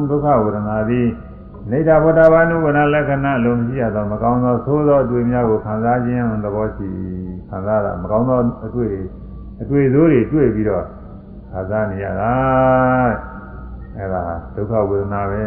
[0.09, 1.07] ဒုက္ခဝေဒနာသည်
[1.69, 6.89] နေထာဗုဒ္ဓဘာနုဝနာလက္ခဏာလုံးရှိရသောမကောင်းသောသိုးသောအတွေ့များကိုခံစားခြင်းသဘောရှိ
[7.49, 8.91] ခံစားတာမကောင်းသောအတွေ့
[9.61, 10.85] အတွေ့ဆိုးတွေတွေ့ပြီးတော့
[11.51, 12.33] ခံစားနေရတာ
[13.97, 14.23] အဲ့ဒါ
[14.55, 15.43] ဒုက္ခဝေဒနာပဲ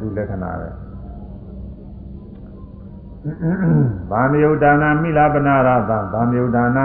[0.00, 0.68] သူလက္ခဏာပဲ
[4.10, 6.84] ဗာမယုတ်ဒါနာမိလာပနာရသဗာမယုတ်ဒါနာ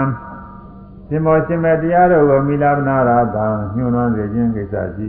[1.08, 3.38] ရှင်မောရှင်မေတရားတော်ကိုမိလာပနာရသ
[3.74, 5.08] ညှို့နှွမ်းစေခြင်းကိစ္စရှိ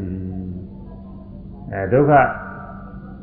[1.72, 2.12] အဲဒုက္ခ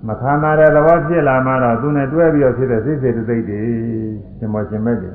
[0.06, 3.62] မခံရတဲ့သဘောဖြစ်လာမှတော့သူနဲ့တွဲပြီးတော့ဖြစ်တဲ့စိတ်စိတ်တိတ်တွေ
[4.38, 5.12] ရှင်မောရှင်မေတွေ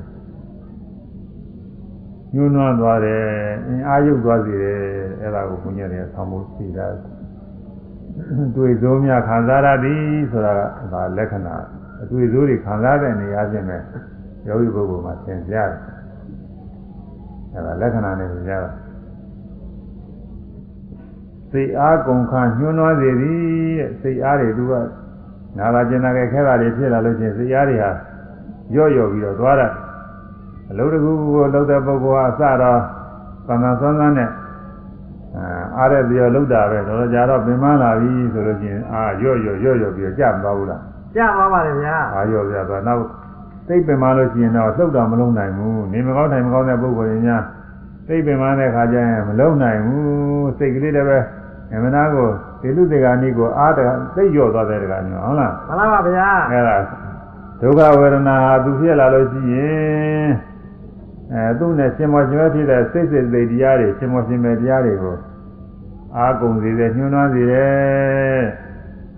[2.34, 3.22] ညှို့နှွမ်းသွားတယ်
[3.66, 4.80] အင်းအာယုတ်သွားစေတယ်
[5.20, 6.86] အဲ့ဒါကိုဘုန်းကြီးတွေကဆောင်းဖို့ရှိတာ
[8.56, 10.58] တွေ့စိုးများခံစားရသည်ဆိုတာက
[10.92, 11.54] ဒါလက္ခဏာ
[12.02, 13.78] အတွေ့အကြုံတွေခံစားတဲ့နေရာချင်းပဲ
[14.46, 15.80] ယောဂီပုဂ္ဂိုလ်မှာသင်ကြားတယ်
[17.54, 18.70] အဲဒါလက္ခဏာနဲ့သင်ကြားတာ
[21.52, 23.40] စိတ်အားကုန်ခါညှိုးနှွားစေသည်
[23.78, 24.72] တဲ့စိတ်အားတွေသူက
[25.58, 27.90] နာလာကျင်နာခဲ့ခဲတာတွေဖြစ်လာလို့ချင်းစိတ်အားတွေဟာ
[28.74, 29.68] ရော့ရော့ပြီးတော့သွားတာ
[30.70, 32.80] အလုံးတကူကိုလှုပ်တဲ့ပုဂ္ဂိုလ်ဟာအစတော့
[33.46, 34.30] သံသံဆွမ်းဆွမ်းနဲ့
[35.78, 40.80] အားရပြီးတော့လှုပ်တာပဲတော့ကြာတော့ပင်မလာပြီဆိုလို့ချင်းအာရော့ရော့ရော့ရော့ပြီးတော့ကြမသွားဘူးလား
[41.16, 43.04] ကြပါပါလေဗျာအာရောပြသွားနောက်
[43.68, 47.42] သိပ်ပင်မလို့ရှိရင်တော့လှုပ်တာမလုံးနိုင်ဘူးနေမကောင်းတိုင်းမကောင်းတဲ့ပုဂ္ဂိုလ်တွေများ
[48.08, 51.18] သိပ်ပင်မတဲ့ခါကျရင်မလုံးနိုင်ဘူးစိတ်ကလေးတည်းပဲ
[51.74, 52.28] အမနာကို
[52.60, 56.76] ဒီလူတေဂာနိကိုအားတကသိပ်လျော့သွားတဲ့တကမျိုးဟုတ်လားမှန်လားပါဗျာအဲ့ဒါ
[57.60, 60.28] ဒုက္ခဝေဒနာဟာသူဖြစ်လာလို့ရှိရင်
[61.32, 65.16] အဲသူ့နဲ့ရှင်မောရှင်မဖြစ်တဲ့စိတ်စိတ်သိတရားတွေရှင်မောရှင်မတရားတွေကို
[66.16, 68.42] အာကုန်စေတယ်ညှိုးနှွမ်းစေတယ်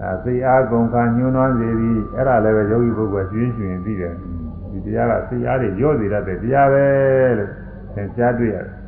[0.01, 4.15] အဲစိတ်အားကုန်ခါညှိုးနှွမ်းစေပြီးအဲ့ဒါလည်းပဲယောဂီပုဂ္ဂိုလ်ကျွင်းကျွင်သိတယ်
[4.71, 6.85] ဒီတရားကစိတ်အားတွေရော့စေတတ်တဲ့တရားပဲ
[7.39, 7.51] လို့
[7.95, 8.84] သင်ကြားတွေ့ရတယ်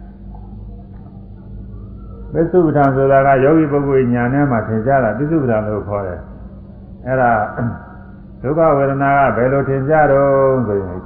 [2.37, 6.21] ပစ္စုပ္ပန်ဆိုတာကယောဂီပုဂ္ဂိုလ်ညာထဲမှာသင်ကြားတာပစ္စုပ္ပန်လို့ခေါ်တယ်
[7.07, 7.33] အဲ့ဒါ
[8.43, 11.01] ဒုက္ခဝေဒနာကဘယ်လိုထင်ကြတော့ဆိုရင်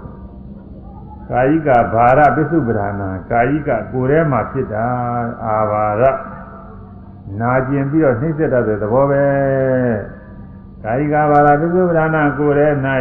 [1.31, 4.87] ကာယိကဘာရပစ္စုပ္ပန်နာကာယိကကိုယ်ထဲမှာဖြစ်တာ
[5.45, 6.03] အာဘာရ
[7.41, 9.25] နာကျင်ပြီးတော့နှိမ့်ဆက်တတ်တဲ့သဘောပဲ
[10.85, 12.69] ကာယိကဘာရပစ္စုပ္ပန်နာကိုယ်ထဲ၌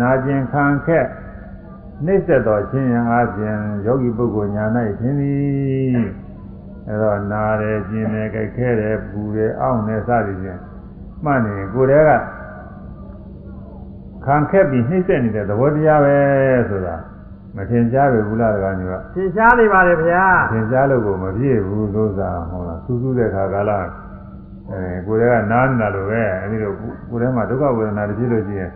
[0.00, 1.06] နာကျင်ခံခက်
[2.04, 4.64] နှိမ့်ဆက်တော်ခြင်းအားဖြင့်ယောဂီပုဂ္ဂိုလ်ညာ၌
[4.98, 6.27] ထင်သည်
[6.88, 10.60] အဲတော့နာတယ်ကျင်တယ်ကြိုက်ခဲတယ်ပူတယ်အောင့်တယ်စသည်ဖြင့်
[11.24, 12.10] မှတ်နေကိုယ်ထဲက
[14.24, 16.16] ခံခက်ပြီးနှိမ့်ဆက်နေတဲ့သဘောတရားပဲ
[16.70, 16.96] ဆိုတာ
[17.56, 23.70] မထင်ရှားပဲဘူးလားတကားမျိုးကသင်ရှားနေပါလေဗျာထင်ရှားလို့ကိုမပြည့်ဘူးလို့သာဟောလားစူးစူးတဲ့ခါကာလ
[24.70, 26.72] အဲကိုယ်ထဲကနားနေတာလို့ပဲအဲဒီလို
[27.10, 28.70] ကိုယ်ထဲမှာဒုက္ခဝေဒနာတဖြစ်လို့ရှိရင်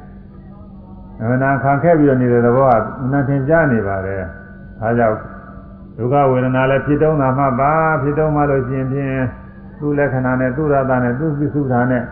[1.20, 2.80] အမှန်တန်ခံခဲ့ပြီးတော့နေတဲ့သဘောက
[3.12, 5.16] နာထင်ရှားနေပါလေဒါကြောင့်
[5.96, 9.16] ဒုက္ခဝေဒနာလည်းဖြစ်တုံးတာမှပါဖြစ်တုံးမှလို့ရှိရင်ဖြင့်
[9.78, 12.02] သူ့လက္ခဏာနဲ့သူ့ရတာနဲ့သူ့ပြစုတာနဲ့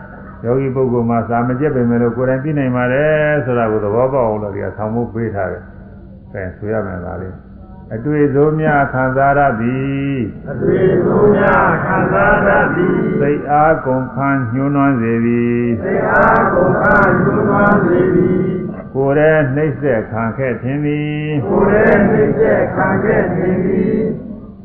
[0.45, 5.63] ယောဂီပုဂ္ဂိုလ်မှာစာမကျက်ပေမဲ့လို့ကိုယ်တိုင်သိနိုင်ပါတယ်ဆိုတာကိုသဘောပေါက်အောင်လို့ဒီကဆောင်းဖို့ပေးထားတယ်။
[6.33, 7.29] အဲဆိုရမယ်လားလေ။
[7.95, 10.17] အတွေ့အကြုံများခံစားရသည်
[10.51, 18.60] အတွေ့အကြုံများခံစားတတ်သည်စိတ်အားကုန်ခန်းညှိုးနှွမ်းစေသည်သိအားကုန်ခါယူသွမ်းစေသည်
[18.95, 23.95] ကိုယ်ရဲ့နှိမ့်ဆက်ခံခဲ့ခြင်းသည်ကိုယ်ရဲ့နှိမ့်ဆက်ခံခဲ့ခြင်းသည်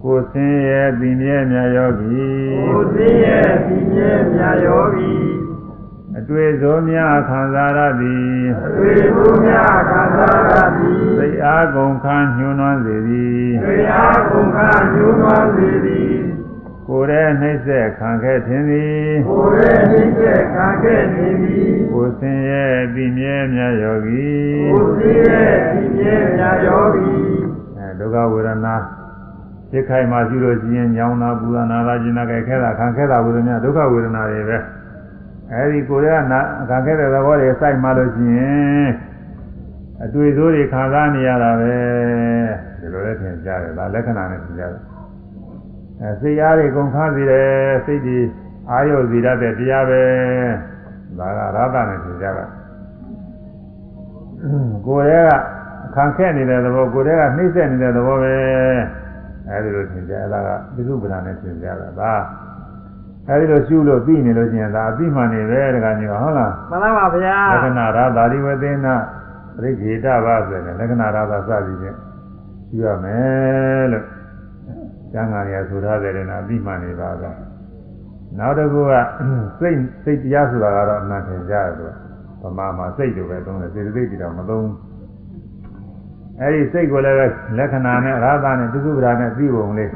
[0.03, 2.27] ကိုယ်ဆင်းရဲသည်မြဲမြတ်ယောဂီ
[2.73, 5.13] ကိုယ်သိရဲ့ဒီမြဲမြတ်ယောဂီ
[6.19, 8.37] အတွေ့အကြုံများခံစားရသည်
[8.67, 16.26] အတွေ့အကြုံများခံစားတတ်သည်စိတ်အားကုန်ခန်းညှိုးနှွမ်းစေသည်သိအားကုန်ခါယူသွမ်းစေသည်
[16.89, 24.27] ကိုယ်ရဲ့နှိမ့်ဆက်ခံခဲ့ခြင်းသည်ကိုယ်ရဲ့နှိမ့်ဆက်ခံခဲ့ခြင်းသည်ကိုယ်ဆင်းရဲသည်မြဲမြတ်ယောဂီ
[24.73, 27.09] ကိုယ်သိရဲ့ဒီမြဲမြတ်ယောဂီ
[27.77, 28.77] အဲဒုက္ခဝေဒနာ
[29.71, 34.59] စိတ်ခိုင်မှရှိလို့ရှိရင်ညောင်းတာပူတာနာတာကျင်တာကြိုက်ခဲတာခံခဲတာဝေဒနာဒုက္ခဝေဒနာတွေပဲ
[35.53, 38.87] အဲဒီကိုယ်ရဲ့နာခံခဲတဲ့သဘောတွေစိုက်မှလို့ရှိရင်
[40.05, 41.75] အတွေ့အကြုံတွေခံစားနေရတာပဲ
[42.81, 44.96] ဒီလိုလည်းသင်ကြားတယ်ဒါလက္ခဏာနဲ့သင်ကြားတယ်
[46.01, 47.49] အဲစိတ်အားတွေကုန်ခါစေတယ်
[47.87, 48.19] စိတ်တွေ
[48.71, 50.03] အာရုံစီရတဲ့တရားပဲ
[51.19, 52.47] ဒါကရသနဲ့သင်ကြားတာ
[54.87, 55.33] ကိုယ်ရဲ့က
[55.95, 58.35] ခံခက်နေတဲ့သဘောကိုယ်ရဲ့ကနှိမ့်ဆက်နေတဲ့သဘောပဲ
[59.49, 62.15] အဲဒီလိုသင်ကြားအဲ့ဒါကပြစုပ္ပန်နဲ့သင်ကြားတာဒါ
[63.29, 68.87] အဲဒီလိုရှုလို့သိနေလို့ရှိရင်ဒါအသိမှန်နေပဲတခါကြီးဟုတ်လားမှန်လားပါဗျာလက္ခဏာရာသာရိဝသေန
[69.57, 71.97] ပရိခေတပါဆိုတယ်လက္ခဏာရာသာစသည်ဖြင့်
[72.73, 74.05] ယူရမယ်လို့
[75.13, 77.37] ကျမ်းဂန်ရဆိုထားတယ်လည်းနာပြီးမှနေပါတော့
[78.39, 78.93] နောက်တစ်ခုက
[79.61, 81.87] စိတ်စိတ်တရားဆိုတာကတော့အမှန်ထင်ကြတယ်သူ
[82.43, 84.69] ကဗမာမှာစိတ်လိုပဲသုံးတယ်စေတသိက်တရားမသုံး
[86.41, 87.19] အဲဒီစိတ်ကိုလည်း
[87.59, 89.91] လက္ခဏာနဲ့ရာသနဲ့တုစုပ္ပဒါနဲ့ပြီးပုံလေး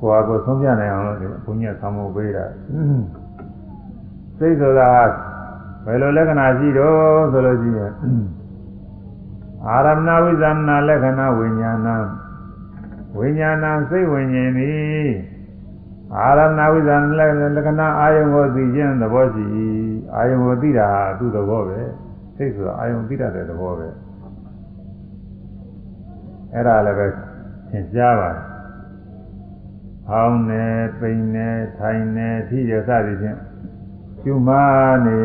[0.00, 2.44] ကိုယ်ဟာကိုယ်ဆုံးပြနိုင်အောင်လို့ဘုန်းကြီးကဆောင်းဖို့ပေးတာ
[4.38, 4.90] စိတ်ဆိုတာ
[5.84, 7.92] ဘယ်လိုလက္ခဏာရှိတော့ဆိုလို့ရှိရင်
[9.66, 11.88] အာရမဏဝိဇ္ဇနာလက္ခဏာဝိညာဏ
[13.16, 15.10] ဝိညာဏစိတ်ဝိညာဉ်သည်
[16.14, 16.96] အာရမဏဝိဇ္ဇနာ
[17.56, 19.46] လက္ခဏာအာယုံကိုသိခြင်းသဘောရှိ
[20.14, 21.80] အာယုံကိုသိတာဟာသူ့သဘောပဲ
[22.36, 23.88] စိတ်ဆိုတာအာယုံသိတတ်တဲ့သဘောပဲ
[26.52, 27.06] အဲ့ဒါလည်းပဲ
[27.70, 28.48] သင်ကြားပါတယ်
[30.08, 30.64] ဟောင်းနေ
[31.00, 33.38] ပိန်နေထိုင်နေထိရစသည်ဖြင့်
[34.22, 34.50] ကျူမ
[35.06, 35.18] နေ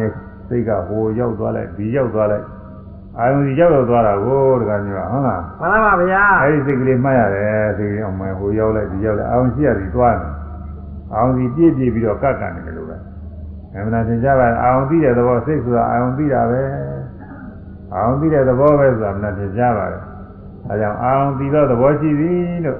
[0.48, 2.46] စိတ်ကဟိုရောက်သွားလိုက်ဒီရောက်သွားလိုက်
[3.20, 10.32] အာယုံဒီရောက်တော့သွားတာကိုတကယ်မျိုးဟုတ်လားမှန်ပါပါဗျာအဲဒီစိတ်ကလေးမှတ်ရတယ်စိတ်ကလေးအောင်မယ်ဟိုရောက်လိုက်ဒီရောက်လိုက်အာယုံရှိရသည်သွားတယ်
[11.14, 12.98] အာယုံဒီပြည့်ပြည့်ပြီးတော့ကတ်ကန်နေတယ်လို့ပဲ
[13.74, 16.64] အမှန်တရားသင်ကြပါအာယုံသိတဲ့သဘောစိတ်ဆိုတာအာယုံသိတာပဲ
[17.94, 20.04] အာယုံသိတဲ့သဘောပဲဆိုတာမှန်သင်ကြပါတယ်
[20.68, 22.80] အဲကြောင့်အာယုံသိသောသဘောရှိသည်လို့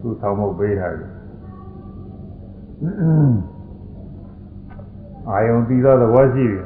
[0.00, 1.10] သူဆောင်မှုပေးထားတယ်
[5.30, 6.64] အာယုံသိသောသဘောရှိသည်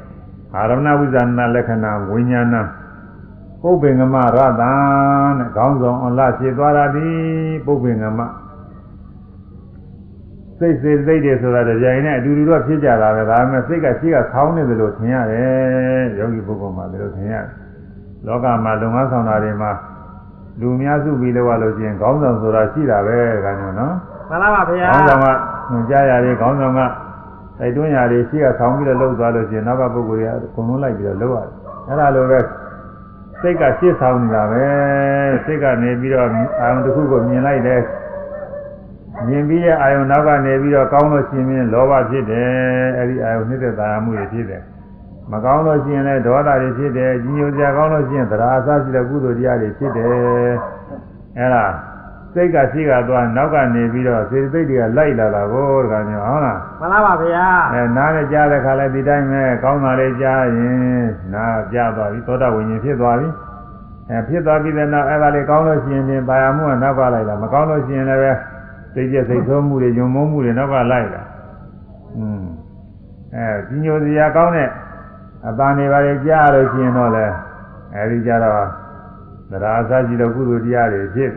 [0.54, 2.54] အာရမဏဝိဇ္ဇနာလက္ခဏာဝိညာဏ
[3.64, 4.72] ပုပ္ပင်္ဂမရတံ
[5.38, 7.08] တဲ့ခေါင်းဆောင်အလဖြစ်သွားတာဒီ
[7.66, 8.20] ပုပ္ပင်္ဂမ
[10.58, 17.46] စိတ်စေစိတ်တွေဆိုတာကြိုင်နဲ့အတူတူတော့ဖြစ်ကြတာပဲဒါပေမဲ့စိတ်ကရှိကခေါင်းနေတယ်လို့ထင်ရတယ်ယောဂီပုဂ္ဂိုလ်မှာလည်းလို့ထင်ရတယ်
[18.26, 19.70] လောကမှာလုံငန်းဆောင်တာတွေမှာ
[20.60, 23.94] လူများစုပြီးလို့ရလို့ချင်းခေါင်းဆောင်ဆိုတာရှိတာပဲဒါကြောင့်နော်
[24.28, 25.26] မှန်ပါပါဗျာခေါင်းဆောင်က
[25.70, 26.80] ညွှန်ကြားရတယ်ခေါင်းဆောင်က
[27.58, 31.50] တိုက်တွန်းရတယ်ရှိကဆောင်းပြီးတော့လှုပ်သွားလို့ချင်းနောက်ကပုဂ္ဂိုလ်တွေကအကုန်လုံးလိုက်ပြီးတော့လှုပ်ရတယ်
[31.88, 32.38] အဲ့ဒါလိုပဲ
[33.44, 34.66] စိတ်ကရှေ့ဆောင်နေတာပဲ
[35.44, 36.28] စိတ်ကနေပြီးတော့
[36.60, 37.82] အာယုံတစ်ခုကိုမြင်လိုက်တယ်
[39.26, 42.50] မြင်ပြီးတဲ့အာယုံနောက်ကနေပြီးတော့ကောင်းလို့ရှင်ရင်လောဘဖြစ်တယ်
[42.96, 44.62] အဲ့ဒီအာယုံနှိမ့်တဲ့သာယာမှုတွေဖြစ်တယ်
[45.32, 50.06] မကောင်းလို့ရှိရင်လည်းဒေါသတွေဖြစ်တယ်ကြီးညိုစရာကောင်းလို့ရှိရင်သရာအစရှိတဲ့ကုသိုလ်တရားတွေဖြစ်တယ်
[51.38, 51.64] အဲ့ဒါ
[52.34, 63.28] စိတ်ကရှိကသွားနောက်ကနေပြီးတော့စေတသိက်တွေကလိုက်လာတာကိုတခါမျိုးဟုတ်လားမှန်ပါပါဗျာအဲနားနဲ့ကြားတဲ့ခါလဲဒီတိုင်းပဲကောင်းတာလေးကြားရင်နားကြားသွားပြီသောတာဝိညာဉ်ဖြစ်သွားပြီ
[64.10, 68.32] အဲဖြစ်သွားပြီးတဲ့နောက်အဲ့ဒါလေးကောင်းလို့ရှိရင်ပြင်ပါရမှုကနောက်ကလိုက်တာမကောင်းလို့ရှိရင်လည်းပဲ
[68.94, 71.22] စိတ်ကျက်စိတ်ဆိုးမှုတွေယုံမုန်းမှုတွေနောက်ကလိုက်တာ
[72.16, 72.44] อืม
[73.34, 74.68] အဲကြီးညိုစရာကောင်းတဲ့
[75.48, 77.26] အပန်းတွေပါလေကြားလို့ရှိရင်တော့လေ
[77.94, 78.66] အဲဒီကြတော့
[79.50, 81.32] သရာအစရှိတဲ့ကုသိုလ်တရားတွေဖြစ်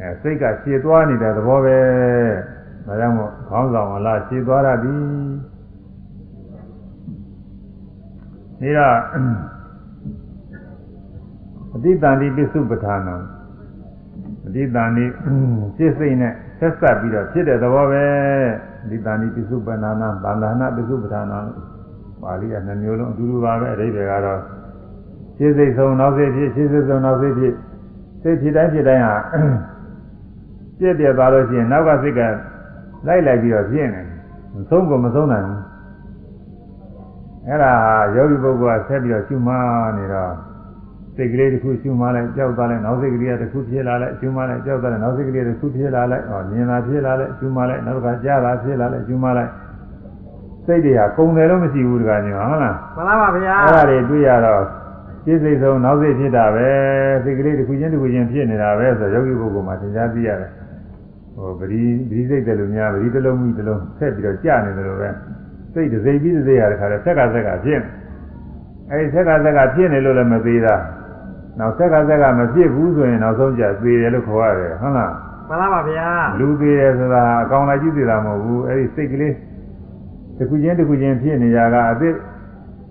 [0.00, 1.78] အဲစိတ်ကရှည်သွားနေတဲ့သဘောပဲ
[2.86, 5.00] ဒါကြောင့်မို့ခေါင်းဆောင်ကလာရှည်သွားရသည်
[8.60, 8.96] ဒီတော့
[11.74, 13.14] အတိတန်ဒီပစ္စုပ္ပထာနံ
[14.46, 15.04] အတိတန်ဒီ
[15.76, 18.04] စိတ်စိတ်နဲ့ဆက်ဆက်ပြီးတော့ဖြစ်တဲ့သဘောပဲ
[18.84, 21.38] အတိတန်ဒီပစ္စုပ္ပနာနာဗန္ဒနာပစ္စုပ္ပထာနံ
[22.22, 24.40] ပါဠိကနှမျိုးလုံးအတူတူပါပဲအဓိပ္ပာယ်ကတော့
[25.36, 27.54] စိတ်စိတ်ဆုံးနောက်စိတ်ဖြစ်စိတ်စိတ်ဆုံးနောက်စိတ်ဖြစ်
[28.22, 29.14] စိတ်ဖြစ်တိုင်းဖြစ်တိုင်းဟာ
[30.80, 32.20] ပြည့်ပြည့်သွားလို့ရှိရင်နောက်ကစိတ်က
[33.06, 34.02] လိုက်လိုက်ပြီးတော့ပြင်းနေ
[34.54, 35.60] မဆုံးကမဆုံးနိုင်ဘူး
[37.46, 37.72] အဲ့ဒါ
[38.14, 39.54] ယောဂီပုဂ္ဂိုလ်ကဆက်ပြီးတော့ရှုမှ
[39.98, 40.32] နေတော့
[41.16, 49.50] စိတ်ကလေးတစ်ခုရှုမှလိုက်ကြောက်သွားလိုက်နောက်စိတ်ကလေးတစ်ခုဖြစ်လာလိုက်ရှုမှလိုက်ကြောက်သွားလိုက်နောက်စိတ်ကလေးတစ်ခုဖြစ်လာလိုက်ဟောမြင်တာဖြစ်လာလိုက်ရှုမှလိုက်နောက်ကကြားတာဖြစ်လာလိုက်ရှုမှလိုက်
[50.66, 54.62] စိတ်တွေကကုံတယ်လို့မရှိဘူးတခါကျဟုတ်လားမှန်ပါပါဗျာအဲ့ဒါတွေတွေ့ရတော့
[55.24, 56.68] စိတ်စိတ်ဆုံးနောက်စိတ်ဖြစ်တာပဲ
[57.24, 60.50] စိတ်ကလေးတစ်ခုချင်းတစ်ခုချင်းဖြစ်နေတာပဲဆိုတော့ယောဂီပုဂ္ဂိုလ်မှာသင်ကြားသိရတယ်
[61.36, 65.10] ဟိုပရိပရိစိတ်တယ်လို့များပရိတစ်လုံးမိတစ်လုံးဆက်ပြီးတော့ကြာနေတယ်လို့ပဲ
[65.72, 67.80] စိတ်တစ်စိတ်ပြီးတစ်စိတ်ရတဲ့ခါကျဆက်ကဆက်ကဖြစ်
[68.90, 70.74] အဲဒီဆက်ကဆက်ကဖြစ်နေလို့လည်းမသေးတာ
[71.58, 75.12] နောက်ဆက်ကဆက်ကမဖြစ်ဘူးဆိုရင်နောက်ဆုံးကျသေးတယ်လို့ခေါ်ရတယ်ဟုတ်လား
[75.48, 76.08] မှန်ပါပါဗျာ
[76.40, 79.34] လူသေးတယ်ဆိုတာအကောင်လိုက်ကြည့်သေးတာမဟုတ်ဘူးအဲဒီစိတ်ကလေး
[80.36, 82.14] တစ်ခုချင်းတစ်ခုချင်းဖြစ်နေကြကအသစ်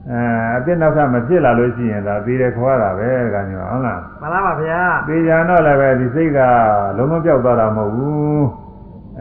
[0.08, 0.22] အဲ
[0.58, 6.40] အသစ်နောက်ကမဖြစ်လာလို့ရှိရင်ဒါသေးတယ်ခေါ်ရတာပဲကညောဟုတ်လားမှန်ပါပါဗျာသေချာတော့လည်းပဲဒီစိတ်က
[6.98, 8.46] လုံးလုံးပြောက်သွားတာမဟုတ်ဘူး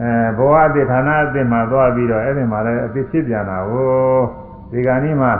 [0.01, 3.89] အဲဘဝအသစ်ဌာနအသစ်မှာသွားပြီးတော့အဲ့ဒီမှာလည်းအသစ်ဖြစ်ပြန်တာကို
[4.71, 5.33] ဒီကနေ့မှာ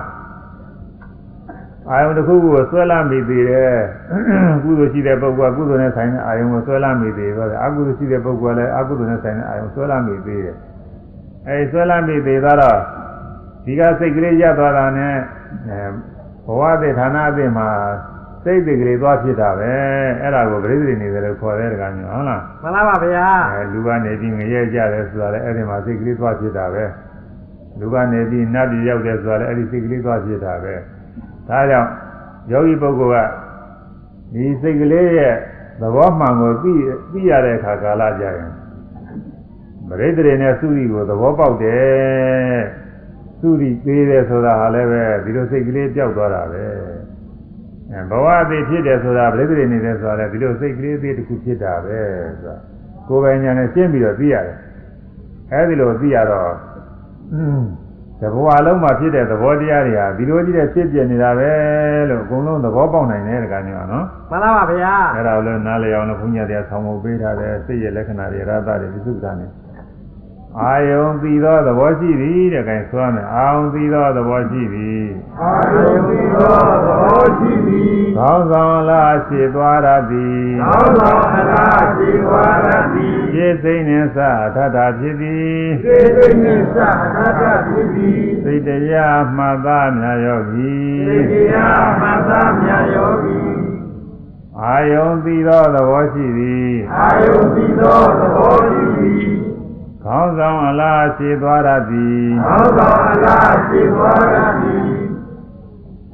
[1.90, 3.78] အာယုံတစ်ခုခုကိုဆွဲလာမိသေးတယ်
[4.64, 10.56] ကုသိုလ်ရှိတဲ့ပုဂ္ဂိုလ်ကကုသိုလ်နဲ့ဆိုင်တဲ့အာယုံကိုဆွဲလာမိသေးတယ်အကုသိုလ်ရှိတဲ့ပုဂ္ဂိုလ်ကလည်းအကုသိုလ်နဲ့ဆိုင်တဲ့အာယုံဆွဲလာမိသေးတယ်
[11.48, 12.78] အဲဒီဆွဲလာမိသေးတော့
[13.66, 15.16] ဒီကစိတ်ကလေးရပ်သွားတာနဲ့
[15.70, 15.80] အဲ
[16.46, 17.70] ဘဝအသစ်ဌာနအသစ်မှာ
[18.44, 19.72] စိတ်တွေကလေးသွားဖြစ်တာပဲ
[20.22, 26.86] အဲ့ဒါကိုပရိသေနေတယ်လို့ခေါ်တဲ့ကမျိုးဟုတ်လားမှန်ပါပါဗျာအဲလူကနေပြီးငရဲကြတယ်ဆိုတာလည်းအဲ့ဒီမှာစိတ်ကလေးသွားဖြစ်တာပဲ
[27.80, 30.74] လူကနေပြီးနတ်ပြည်ရောက်တယ်ဆိုတာလည်းအဲ့ဒီစိတ်ကလေးသွားဖြစ်တာပဲ
[31.48, 31.90] ဒါကြောင့်
[32.52, 33.32] ယောဂီပုဂ္ဂိုလ်က
[34.34, 35.36] ဒီစိတ်ကလေးရဲ့
[35.82, 36.74] သဘောမှန်ကိုသိ
[37.12, 38.52] သိရတဲ့အခါကာလကြရင်
[39.88, 42.60] ပရိသေနဲ့သုရိကိုသဘောပေါက်တယ်
[43.42, 46.64] သုရိသေးတယ်ဆိုတာဟာလည်းပဲဒီလိုစိတ်ကလေးပျောက်သွားတာပဲ
[47.92, 52.00] အဲဘဝအသေးဖြစ်တယ်ဆိုတာပရိသေနေတယ်ဆိုတာလည်းဒီလိုစိတ်ကလေးသေးတစ်ခုဖြစ်တာပဲ
[52.42, 52.56] ဆိုတာ
[53.08, 54.58] ကိုယ်ပိုင်ညာနဲ့ရှင်းပြီးတော့သိရတယ်
[55.52, 56.54] အဲဒီလိုသိရတော့
[58.22, 61.52] တဘဝလုံးမှာဖြစ်တဲ့သဘောတရားတွေဟာဒီလိုကြီးတဲ့ဖြစ်ပြနေတာပဲ
[62.10, 69.50] လို့အကုန်လုံးသဘောပေါက်နိုင်တယ်တကယ်မျိုးနော်မှန်လားပါဗျာအဲ့ဒါလည်းနားလည်အောင်လို့ဘုညာတရားဆောင်းဖို့ပေးထားတယ်စိတ်ရဲ့လက္ခဏာတွေရသတွေပြစုပ္ပဒါနဲ့
[70.58, 75.06] အာယုံပြီးသောသဘောရှိသည်တဲ့ခိုင်းဆိုရမယ်အာယုံပြီးသောသဘောရှိသည်
[75.42, 90.74] အာယုန်ပြီးသောသဘောရှိသည်ကောင်းဆောင်လားရှိသွားရသည်သောသောအလားရှိသွားရသည်ခြေစိတ်နှင့်စအထထဖြစ်သည်စေတိနိစ္စအနာတဖြစ်သည်စိတ်တရားမှတ်သားများယောဂီ
[91.08, 91.56] စေတိယ
[92.02, 93.40] မသာမြတ်ယောဂီ
[94.64, 99.39] အာယုံပြီးသောသဘောရှိသည်အာယုန်ပြီးသောသဘောရှိသည်
[100.06, 105.00] ကောင်းဆောင်အလားရှိသွားရသည်သောသောအလားရှိသွားရသည်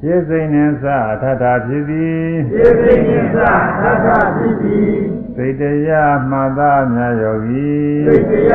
[0.00, 4.94] ခြေစိတ်နှင့်စအထထဖြစ်သည်စေတိနိစ္စအနာတဖြစ်သည်
[5.36, 7.70] စိတ်တရားမှတ်သားများယောဂီ
[8.06, 8.54] စေတိယ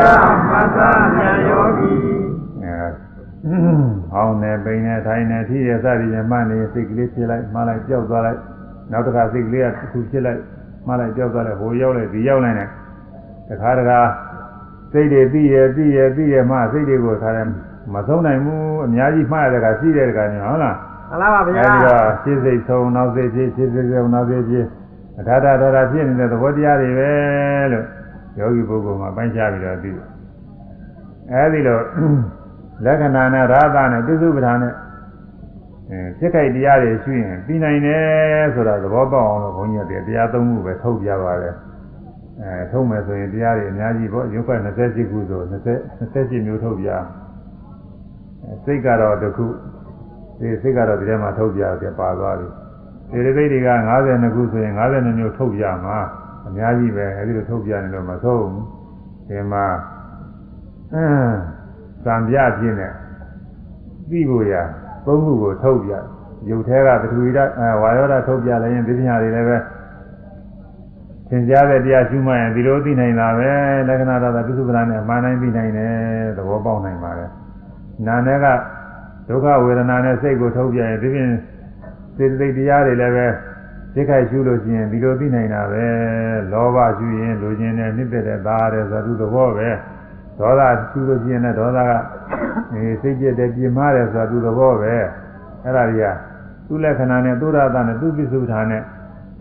[0.50, 1.94] မသာမြတ်ယောဂီ
[2.64, 2.84] အဲ
[4.12, 8.40] ဟောင်းနေပိန်နေထိုင်နေထိရစသည်ဖြင့်မှတ်နေစိတ်ကလေးဖြစ်လိုက်မှလိုက်ကြောက်သွားလိုက်
[8.92, 10.42] နောက်တစ်ခါစိတ်ကလေးကတစ်ခုဖြစ်လိုက်
[10.88, 12.66] မှလိုက်ကြောက်သွားလိုက်ဟိုရောက်လိုက်ဒီရောက်လိုက်နေ
[13.50, 14.00] တခါတခါ
[14.92, 17.48] စိတ်တွေပြီးရပြီးရပြီးရမှစိတ်တွေကိုခါတယ်
[17.94, 20.76] မဆုံးနိုင်ဘူးအများကြီးမှားရတဲ့ကရှိတဲ့ကညဟုတ်လား
[21.10, 24.66] မှန်လားပါဗျာအဲဒီတော့ရှင်းစိတ်ဆုံးနောက်စိတ်ဖြစ်ရှင်းစိတ်ဆုံးနောက်စိတ်ဖြစ်
[25.20, 27.12] အထာထာထာထာဖြစ်နေတဲ့သဘောတရားတွေပဲ
[27.74, 27.86] လို့
[28.40, 30.08] ယောဂီပုဂ္ဂိုလ်မှာပိုင်းခြားပြီးတော့သိတယ်
[31.32, 31.80] အဲဒီလို
[32.86, 34.74] လက္ခဏာနဲ့ရာသနဲ့ပြစ္စုပ္ပန်နဲ့
[35.92, 41.56] အဲဖြစ်ခိုက်တရားတွေရှိရင်ပြီးနိုင်တယ်ဆိုတာသဘောပေါက်အောင်လို့ဘုန်းကြီးကတရားသုံးခုပဲထုတ်ပြပါတယ်
[42.44, 44.52] အဲထုတ်မယ်ဆိုရင်တရားတွေအများကြီးပေါ့ရုပ်က
[44.82, 45.54] 28ခုဆို20
[46.00, 46.90] 28မျိုးထုတ်ပြ
[48.44, 49.46] အဲစိတ်ကတော့တစ်ခု
[50.40, 52.48] ဒီစိတ်ကတော့ဒီထဲမှာထုတ်ပြပြပါသွားပြီ
[53.12, 53.70] ဒီရိသိတွေက
[54.02, 55.98] 52ခုဆိုရင်52မျိုးထုတ်ပြမှာ
[56.48, 58.66] အများကြီးပဲအဲဒီလိုထုတ်ပြနေလို့မဆုံးဘူး
[59.30, 59.66] ဒီမှာ
[60.94, 61.38] အင်း
[62.06, 62.94] သံပြပြင်းနဲ့
[64.10, 64.54] ပြီးဖို့ရ
[65.06, 65.92] သုံးခုကိုထုတ်ပြ
[66.50, 69.58] ရုပ်ထဲကပထဝီဓာတ်အဲဝါယောဓာတ်ထုတ်ပြလည်းရင်ဒီပညာတွေလည်းပဲ
[71.34, 73.52] သင်ကြားတဲ့တရားရှုမှတ်ရင်ဒီလိုသိနိုင်တာပဲ
[73.88, 75.94] လက္ခဏာတော်ပြစ္စုပ္ပန်နဲ့အမှန်တိုင်းသိနိုင်တယ်
[76.38, 77.30] သဘောပေါက်နိုင်ပါတယ်
[78.08, 78.46] နာနဲ့က
[79.28, 81.30] ဒုက္ခဝေဒနာနဲ့စိတ်ကိုထုတ်ပြရင်ဒီပြင်
[82.16, 83.28] စေတသိက်တရားတွေလည်းပဲ
[83.94, 85.86] သိခိုက်ရှုလို့ရှိရင်ဒီလိုသိနိုင်တာပဲ
[86.52, 89.70] လောဘရှုရင်လူချင်းနဲ့နှစ်သက်တဲ့သားတဲ့သတုသဘောပဲ
[90.40, 91.92] ဒေါသရှုလို့ရှိရင်လည်းဒေါသက
[92.74, 94.94] အဲစိတ်ပြည့်တဲ့ပြင်းမာတယ်ဆိုတာသူသဘောပဲ
[95.64, 96.08] အဲ့ဒါတွေက
[96.68, 98.84] သူ့လက္ခဏာနဲ့သူ့ရသနဲ့သူ့ပိစုဌာနဲ့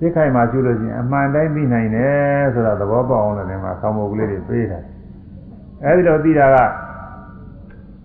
[0.00, 4.84] သိခိုက်မှရှုလို့ရှိရင်အမှန်တိုင်းသိနိုင်တယ်ဆိုတာသဘောပေါက်အောင်လည်းဒီမှာဆောင်းမုတ်ကလေးတွေပေးတယ်
[5.84, 6.58] အဲဒီလိုသိတာက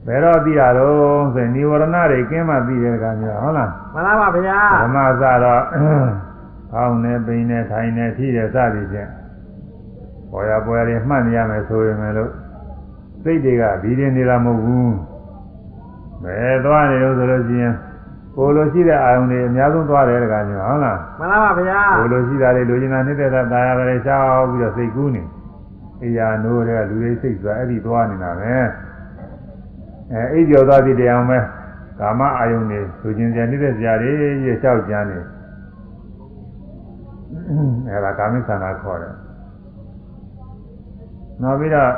[0.07, 0.93] ဘယ်တော့သိရတော့
[1.35, 5.61] ဆိုရင်និဝရဏတွေကင်းမှသိတဲ့ကံမျိုးဟုတ်လားမှန်လားပါဗျာဓမ္မစတော့
[6.71, 9.09] ကောင်းနေပိန်နေထိုင်နေထိတယ်စသည်ဖြင့်
[10.31, 12.33] ပေါ်ရပေါ်ရမှတ်နေရမယ်ဆိုရင်လည်း
[13.23, 14.95] စိတ်တွေကဒီရင်နေတာမဟုတ်ဘူး
[16.23, 17.73] ဘယ်သွားနေလို့ဆိုလို့ရှိရင်
[18.35, 25.23] ကိုလိုရှိတဲ့အာယုန်တွေအများဆုံးသွားတယ်တကမျိုးဟုတ်လားမှန်လားပါဗျာကိုလိုရှိတာတွေလူကျင်တာနှစ်သက်တာတာယာပဲရှောက်ပြီးတော့စိတ်ကူးနေ
[26.01, 28.53] အေးရနိုးတဲ့လူတွေစိတ်ဆိုတာအဲ့ဒီသွားနေတာပဲ
[30.11, 31.39] အဲအိပ်ကျော်သွားပြီတရားအောင်ပဲ
[31.99, 35.19] ကာမအာယုန်တွေလူကျင်စရာနှစ်သက်စရာတွေရေလျှောက်ကြမ်းနေ
[37.89, 39.13] အဲဒါကာမိသနာခေါ်တယ်
[41.41, 41.91] နောက်ပြီးတော့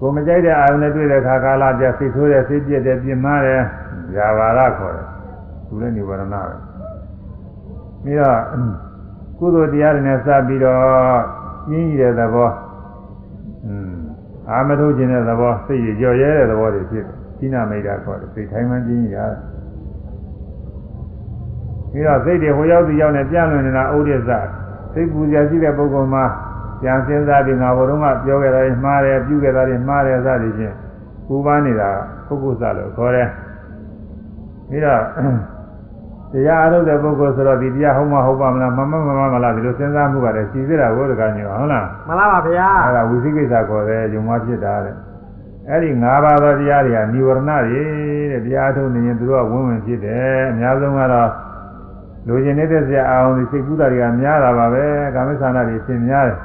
[0.00, 3.62] ကိုမကြိုက်တဲ့အာယုန်နဲ့တွေ့တဲ့ခါကာလပြစိတ်ဆိုးတဲ့စိတ်ပြည့်တဲ့ပြင်းမာတဲ့
[4.15, 5.07] ဇာဘာရခေါ်တယ်
[5.67, 6.41] သူလည်းនិဝရဏပဲ
[8.03, 8.39] ပြီးတော့
[9.37, 10.79] ကုသိုလ်တရားတွေနဲ့စပြီးတော့
[11.71, 12.49] ရင်းရည်တဲ့သဘော
[13.65, 13.93] อืม
[14.49, 19.17] အာမထုတ်ခြင်းတဲ့သဘောစိတ်ရကြော်ရဲတဲ့သဘောတွေဖြစ်တယ်သီနာမိတ်တာခေါ်တယ်စိတ်ထိုင်မှန်းခြင်းရ
[21.91, 24.31] ပြီးတော့စိတ်တွေဟိုရောက်ဒီရောက်နေပြန့်လွင်နေတာဥဒိစ္စ
[24.93, 26.25] စိတ်ပူဇော်ရှိတဲ့ပုဂ္ဂိုလ်မှာ
[26.81, 30.75] ပြန်စဉ်းစားပြီးငါဘုရုံးကပြောခဲ့တာတွေမှားတယ်ပြုခဲ့တာတွေမှားတယ်စသည်ဖြင့်
[31.27, 31.89] ပူပန်းနေတာ
[32.27, 33.27] ပုဂ္ဂိုလ်စလို့ခေါ်တယ်
[34.68, 35.02] ပြီးတော့
[36.32, 44.94] တရားအားထုတ်တဲ့ပုဂ္ဂိုလ်ဆိုတော့ဒီတရားဟုတ်မဟုတ်ပါမလားမမမမမလားဒီလိုစဉ်းစားမှုကလည်းရှိသေးတာကိုတကညောဟုတ်လားမှန်လားပါဗျာအဲ့ဒါဝိသိကိစ္စခေါ်တယ်ယုံမဖြစ်တာတဲ့
[45.68, 47.82] အဲ့ဒီ၅ပါးသောတရားတွေကនិဝရဏတွေ
[48.32, 51.30] တဲ့တရားထုတ်နေရင်သူတို့ကဝင်းဝင်ဖြစ်တယ်အများဆုံးကတော့
[52.26, 54.84] လူကျင်နေတဲ့ဆရာအောင်ဒီစိတ်ကူးတာတွေကများတာပါပဲ
[55.14, 56.38] ကာမိသနာတွေသင်များတယ်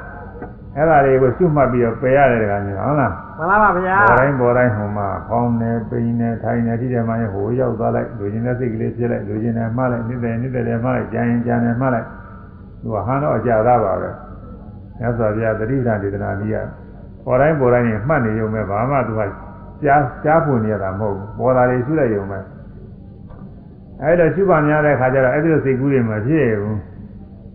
[0.76, 12.06] အဲ့ဒါတွေကိုရှုမှတ်ပြီးတော့ပယ်ရတယ်တကညောဟုတ်လား မှန်လားပါဗျာပေါ်တိုင်းပေါ်တိုင်းဟိုမှာဖောင်းနေပိန်နေထိုင်နေဒီထဲမှာဟိုရောက်သွားလိုက်လူချင်းတဲ့စိတ်ကလေးဖြစ်လိုက်လူချင်းနဲ့မှားလိုက်နိတဲ့နိတဲ့လည်းမှားလိုက်ကြံရင်ကြံတယ်မှားလိုက်
[12.82, 14.10] သူကဟန်တော့အကြသားပါပဲ
[14.98, 16.56] မြတ်စွာဘုရားတတိပဌာန်ဒေသနာကြီးက
[17.26, 19.20] ပေါ်တိုင်းပေါ်တိုင်းမှတ်နေရုံပဲဘာမှသူက
[19.84, 22.38] ကြားကြားပွင့်နေရတာမဟုတ်ဘူးပေါ်လာတွေရှုလိုက်ရုံပဲ
[24.02, 26.89] အဲ့တော့ရှုပါများတဲ့ခါကျတော့အဲ့ဒီလိုစိတ်ကူးတွေမဖြစ်ဘူး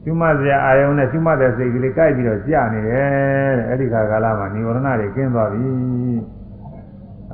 [0.06, 5.70] ရှုမှတ်စရာအာယုံနဲ့ရှုမှတ်တဲ့စိတ်ကလေးကြိုက်ပြီးတော့ကြာနေတယ်တဲ့အဲ့ဒီခါကာလမှာនិဝရဏတွေကင်းသွားပြီ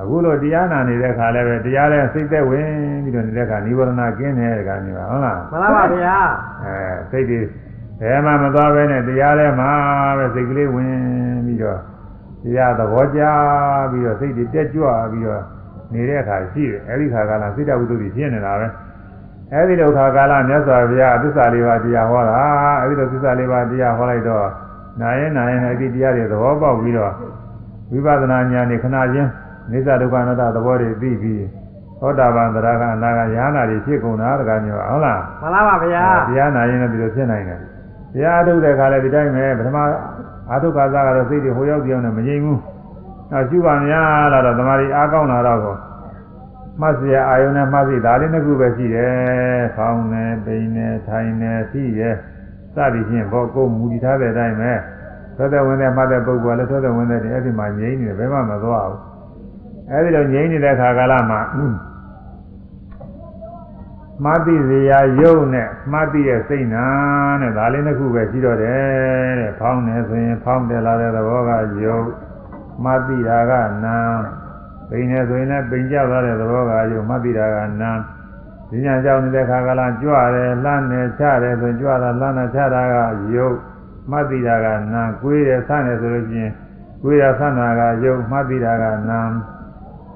[0.00, 2.68] အခုလိုတရားနာနေတဲ့ခါလည်းပဲတရားလည်းစိတ်သက်ဝင်
[3.04, 6.16] ပြီးတော့နေတဲ့ခါនិဝရဏကင်းတယ်တကမျိုးပါဟုတ်လားမှန်လားပါဗျာ
[6.64, 6.76] အဲ
[7.10, 7.40] စိတ်တွေ
[8.00, 9.72] ဘယ်မှမသွားပဲနဲ့တရားထဲမှာ
[10.18, 10.94] ပဲစိတ်ကလေးဝင်
[11.46, 11.78] ပြီးတော့
[12.44, 13.22] တရားသဘောကျ
[13.90, 15.42] ပြီးတော့စိတ်တွေတက်ကြွပြီးတော့
[15.92, 18.68] နေတဲ့အခါရှိတယ်အဲဒီခါကလာစိတ်တဝိတ္တုတွေဖြစ်နေတာပဲ
[19.54, 22.34] အဲဒီလိုခါကာလမြတ်စွာဘုရားသစ္စာလေးပါးတရားဟောတာ
[22.82, 24.46] အဲဒီလိုသစ္စာလေးပါးတရားဟောလိုက်တော့
[25.00, 27.12] နာရင်နာရင်အဲဒီတရားတွေသဘောပေါက်ပြီးတော့
[27.92, 29.30] ဝိပဿနာဉာဏ်နဲ့ခဏချင်း
[29.70, 31.44] နိစ္စဒုက္ခအနတ္တသဘောတွေသိပြီး
[32.00, 37.58] သောတာပန်သရကအနာကယ ahanan တွေဖြစ်ကုန်တာတကားမျိုးဟုတ်လားမှန်လားပါဗျာတရားနာရင်လည်းဒီလိုဖြစ်နိုင်တယ်
[38.14, 39.78] တရားအထုတ်တဲ့ခါလည်းဒီတိုင်းပဲပထမ
[40.50, 42.60] အာထုခါစားကတော့စိတ်တွေဟိုရောက်ပြောင်းနေမငြိမ်ဘူး
[43.30, 45.74] နောက်ရှုပါများလာတော့တမာရီအားကောင်းလာတော့ကို
[46.80, 52.14] မှတ်စရာအာယုန်နဲ့မှတ်စီဒါလေးနှစ်ခုပဲရှိတယ်။ဖောင်းနေပိန်နေထိုင်နေရှိရဲ့
[52.74, 54.72] စသည်ဖြင့်ဘောကိုမူတည်ထားတဲ့အတိုင်းပဲ
[55.36, 59.00] သောတဲ့ဝင်တဲ့မှတ်တဲ့ပုဂ္ဂိုလ်ကလည်းသောတဲ့ဝင်တဲ့ဒီအဲ့ဒီမှာငြိမ်နေတယ်ဘယ်မှမသွားဘူး။
[59.90, 61.40] အဲ့ဒီလိုငြိမ်နေတဲ့ခါကာလမှာ
[64.24, 66.86] မှတ်သိစရာယုတ်နဲ့မှတ်သိရဲ့စိတ်နာ
[67.40, 71.50] နဲ့ဒါလေးနှစ်ခုပဲရှိတော့တယ်တဲ့ဖောင်းနေဆိုရင်ဖောင်းတယ်လာတဲ့သဘောက
[71.84, 72.06] ယုတ်
[72.84, 73.52] မှတ်သိတာက
[73.84, 73.96] နာ
[74.92, 77.92] ပိန်နေဆိုရင်လည်းပိန်ကြသွားတဲ့သဘောကယုတ်မှတ်သိတာကနာ
[78.70, 82.94] ဒီညာကြောင့်နေတဲ့ခါကလာကြွတယ်လှမ်းတယ်ချတယ်ဆိုကြွတာလှမ်းတာချတာက
[83.34, 83.56] ယုတ်
[84.10, 86.52] မှတ်သိတာကနာကိုွေးတယ်ဆန်းတယ်ဆိုလို့ချင်း
[87.02, 89.20] ကိုွေးတာဆန်းတာကယုတ်မှတ်သိတာကနာ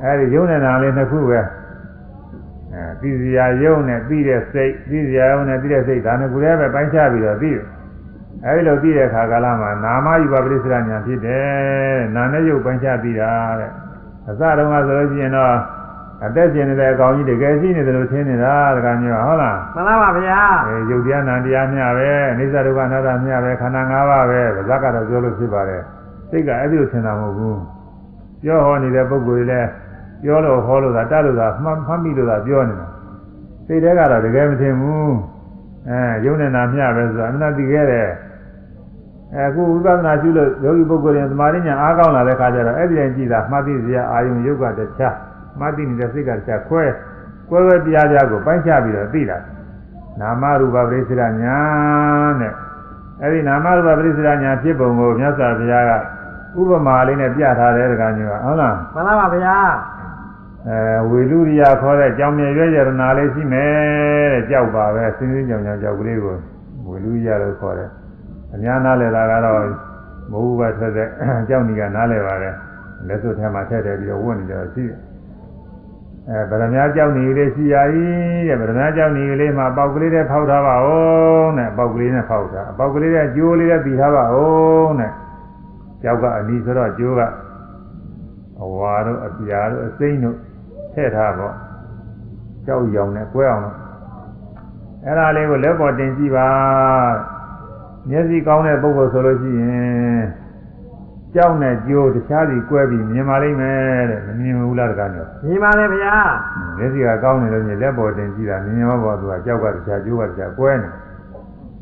[0.03, 1.41] အဲဒီယုတ်နဲ့နာလေးနှစ်ခုပဲ
[2.73, 7.65] အဲသိစရာယုံနဲ့သိတဲ့စိတ်သိစရာယုံနဲ့သိတဲ့စိတ်ဒါနဲ့ကိုယ်လည်းပဲပိုင်းခြားပြီးတော့သိတယ်
[8.45, 13.71] အဲဒီလိုသိတဲ့အခါကာလမှာနာမယူပါပရိစ္ဆရာညာဖြစ်တယ်နာနဲ့ယုတ်ပိုင်းခြားသိတာတဲ့
[14.29, 15.55] အစတုန်းကဆိုလို့ရှိရင်တော့
[16.25, 25.83] အသက်ရှင်နေတဲ့အကောင်ကြီးတကယ်ရှိနေတယ်လို့ထင်နေတာတကယ်မျိုးဟုတ်လားမှန်လားပါဗျာအဲယုတ်တရားနာတရားမျှပဲအိစ္ဆဒုက္ခအနတ္တမျှပဲခန္ဓာ၅ပါးပဲဗဇက်ကတော့ပြောလို့ဖြစ်ပါတယ်
[26.31, 27.61] စိတ်ကအဲ့ဒီလိုထင်တာမဟုတ်ဘူး
[28.43, 29.69] ပြောဟောနေတဲ့ပုဂ္ဂိုလ်တွေလည်း
[30.23, 32.87] ပြောလို့ဟောလို့သာတတ်လို့သာမှတ်မှတ်မိလို့သာပြောနေတာ
[33.67, 35.15] စိတ်ထဲကတော့တကယ်မထင်ဘူး
[35.89, 38.09] အဲယုံနေတာမျှပဲဆိုတာအမှန်တည်ခဲ့တယ်
[39.39, 45.15] အခုဝိပဿနာရှုလို့ယောဂီပုဂ္ဂိုလ်တွေသမာဓိညာအားကောင်းလာတဲ့ခါကျတော့အဲ့ဒီရင်ကြည့်တာမှတ်သိစရာအာယုံယုတ်ကတခြား
[45.61, 46.85] မှတ်သိနေတဲ့စိတ်ကတခြားခွဲ
[47.51, 49.39] ကွဲကွဲပြားပြားကိုပိုင်းခြားပြီးတော့သိတာ
[50.21, 51.57] နာမရူပပရိစ္ဆေရညာ
[52.41, 52.53] နဲ့
[53.23, 55.93] အဲ့ဒီနာမရူပပရိစ္ဆေရညာဖြစ်ပုံကိုမြတ်စွာဘုရားက
[56.61, 59.57] ဥပမာလေးနဲ့ပြထားတယ်တကညောဟုတ်လားမှန်လားပါဗျာ
[60.69, 66.37] အဲဝေလူရိယာခေါ်တဲ့ကြောင်မြဲရွဲရတနာလေးရှိမယ်တဲ့ကြောက်ပါပဲစင်းစင်းကြောင်ကြောင်ကြောက်ကလေးကို
[66.87, 67.91] ဝေလူရိယာလို့ခေါ်တယ်
[68.55, 69.61] အများနားလဲတာကတော့
[70.31, 71.09] မဟုတ်ဘူးပဲထွက်တဲ့
[71.49, 72.55] ကြောက်နေကနားလဲပါတယ်
[73.09, 74.99] လက်စွပ်ထဲမှာထည့်တယ်ပြီးတော့ဝတ်နေကြရှိတယ်
[76.31, 85.13] အဲဗရမ ्या ကြောက်နေလေးရှိရည်တဲ့ဗရမ ्या ကြောက်နေလေးမှာပေါက်ကလေးနဲ့ဖောက်ထားပါဦးတဲ့ပေါက်ကလေးနဲ့ဖောက်တာပေါက်ကလေးနဲ့ကျိုးလေးနဲ့ပြီးထားပါဦးတဲ့
[86.03, 87.21] ကြောက်ကအနီးဆိုတော့ကျိုးက
[88.63, 90.37] အဝါတို့အပြာတို့အစိမ့်တို့
[90.93, 91.55] ထည့်ထားပေါ့
[92.67, 93.77] ကြောက်ရောင်နဲ့ကွဲအောင်လို့
[95.05, 96.49] အဲ့ဒါလေးကိုလက်ပေါ်တင်ကြည့်ပါ
[98.09, 100.25] မျက်စိကောင်းတဲ့ပုဂ္ဂိုလ်ဆိုလို့ရှိရင်
[101.35, 106.15] ကြောက်နဲ့ကြိုးတခြားစီကွဲပြီးမြင်ပါလိမ့်မယ်တဲ့မမြင်ဘူးလားတကားမျိုးမြင်ပါလေဗျာ
[106.79, 110.89] မျက်စိကကောင်းနေလို့ညလက်ပေါ်တင်ကြည့်တာမြင်ရောပေါ်သူကကြောက်ကတခြားကြိုးကတခြားကွဲနေ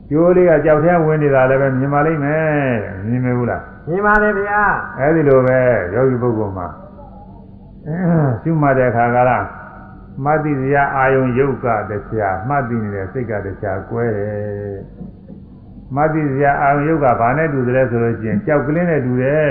[0.09, 2.43] ကြိုးလေးကကြောက်ထဲဝင်နေတာလည်းပဲမြင်ပါလိမ့်မယ်
[2.85, 4.63] တဲ့မြင်မဘူးလားမြင်ပါလေဗျာ
[4.99, 5.59] အဲဒီလိုပဲ
[5.95, 6.67] ယောဂီပုဂ္ဂိုလ်မှာ
[8.43, 9.45] ရှုမှတ်တဲ့အခါကလား
[10.25, 14.77] မှတ်သိစရာအာယုံယုတ်ကတရားမှတ်သိနေတဲ့စိတ်ကတရားကွဲတယ်
[15.95, 19.51] မှတ်သိစရာအာယုံယုတ်ကဘာနဲ့တူတယ်ဆိုလို့ရှိရင်ကြောက်ကလေးနဲ့တူတယ်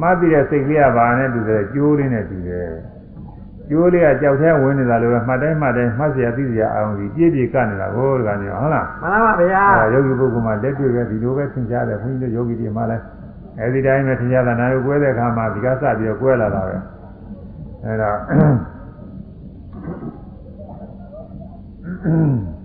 [0.00, 2.70] မှတ်သိတဲ့စိတ်ကလေးကဘာနဲ့တူတယ်ကျိုးလေးနဲ့တူတယ်
[3.68, 13.02] ကျိုးလေးကကြောက်ထဲဝင်နေတာလို့ပဲမှတ်တိုင်းမှတ်တိုင်းမှတ်စရာသိစရာအာယုံကြီးပြည့်ပြည့်ကနေတာဟိုတကယ်မျိုးဟုတ်လားမှန်လားပါဗျာအဲယောဂီပုဂ္ဂိုလ်မှာလက်တွေ့ပဲဒီလိုပဲသင်ကြားတယ်ဘုန်းကြီးတို့ယောဂီတွေမှာလည်း
[13.58, 16.76] အဲဒီတိုင်းပဲသင်ကြားတာနာယုကွဲတဲ့အခါမှာဒီကစပြီးတော့ကွဲလာတာပဲ
[17.84, 18.10] အဲဒါ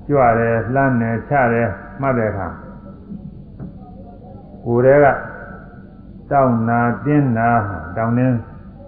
[0.07, 1.69] ကြွတယ်လှမ်းတယ်ချတယ်
[2.01, 2.47] မှတ်တဲ့အခါ
[4.65, 5.07] ကိုယ်တည်းက
[6.31, 7.47] တောင်းနာတင်းနာ
[7.97, 8.37] တောင်းနှင်း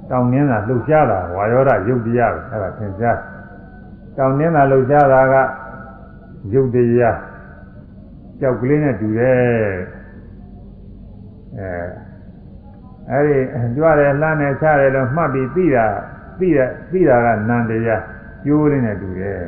[0.10, 3.18] တောင်းနှင်းတာလှုပ်ရှားတာဝါယောဓရုပ်တရားပဲအဲဒါသင်ကြား
[4.18, 5.36] တောင်းနှင်းတာလှုပ်ရှားတာက
[6.54, 7.18] ရုပ်တရား
[8.40, 9.38] ကြောက်ကလေးနဲ့တူတယ်
[11.60, 11.72] အဲ
[13.12, 13.40] အဲဒီ
[13.76, 15.86] ကြွတယ်လှမ်းတယ်ချတယ်လို့မှတ်ပြီးသိတာ
[16.40, 18.02] သိတဲ့သိတာကနန္တရား
[18.46, 19.42] ကျိုးလေးနဲ့တူတယ်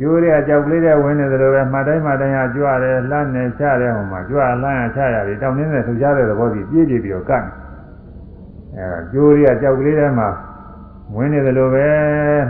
[0.00, 7.44] ကျိုးတွေကကြောက်ကလေးတွေဝင်နေတယ်လို့ပဲမှတ်တိုင်းမှတ်တိုင်းဟာကြွရတယ်လှမ်းနေချတယ်ဟိုမှာကြွလှမ်းရချရတယ်တောင်းနေတဲ့ထူကြတဲ့သဘောကြီးပြည့်ပြည့်ပြီးတော့ကတ်
[8.76, 10.28] အဲကျိုးတွေကကြောက်ကလေးတွေမှာ
[11.14, 11.86] ဝင်နေတယ်လို့ပဲ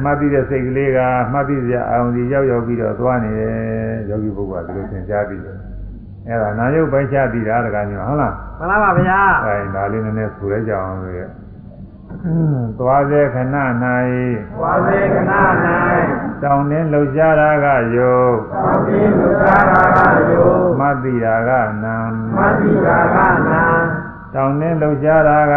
[0.05, 0.99] မှတ်ပြီးတဲ့စိတ်ကလေးက
[1.33, 3.55] မှတ်ပြီးစရာအောင်စီရောက်ရောက်ပြီးတော့သွားနေတယ်
[4.09, 5.57] ယောဂီပုဂ္ဂိုလ်ကဒီလိုသင်ကြားပြီးတယ်
[6.29, 11.23] အဲ့ဒါနာယုတ်ပိုက်ချပြီးတာတကညဟုတ်လားမှန်လားပါဗျာအဲဒါလေးနည်းနည်းဆိုရကြအောင်လို့ရ
[12.79, 13.57] သွားစေခဏ၌
[14.61, 15.41] ဝါစေကနာ၌
[16.43, 19.99] တောင်းနှင်းလှုပ်ရှားတာကယုတ်သောတိလူသာရာက
[20.31, 20.51] ယော
[20.81, 21.51] မတ္တိရာက
[21.83, 21.97] နံ
[22.37, 23.17] မတိရာက
[23.49, 23.63] နာ
[24.35, 25.55] တောင်းနှင်းလှုပ်ရှားတာက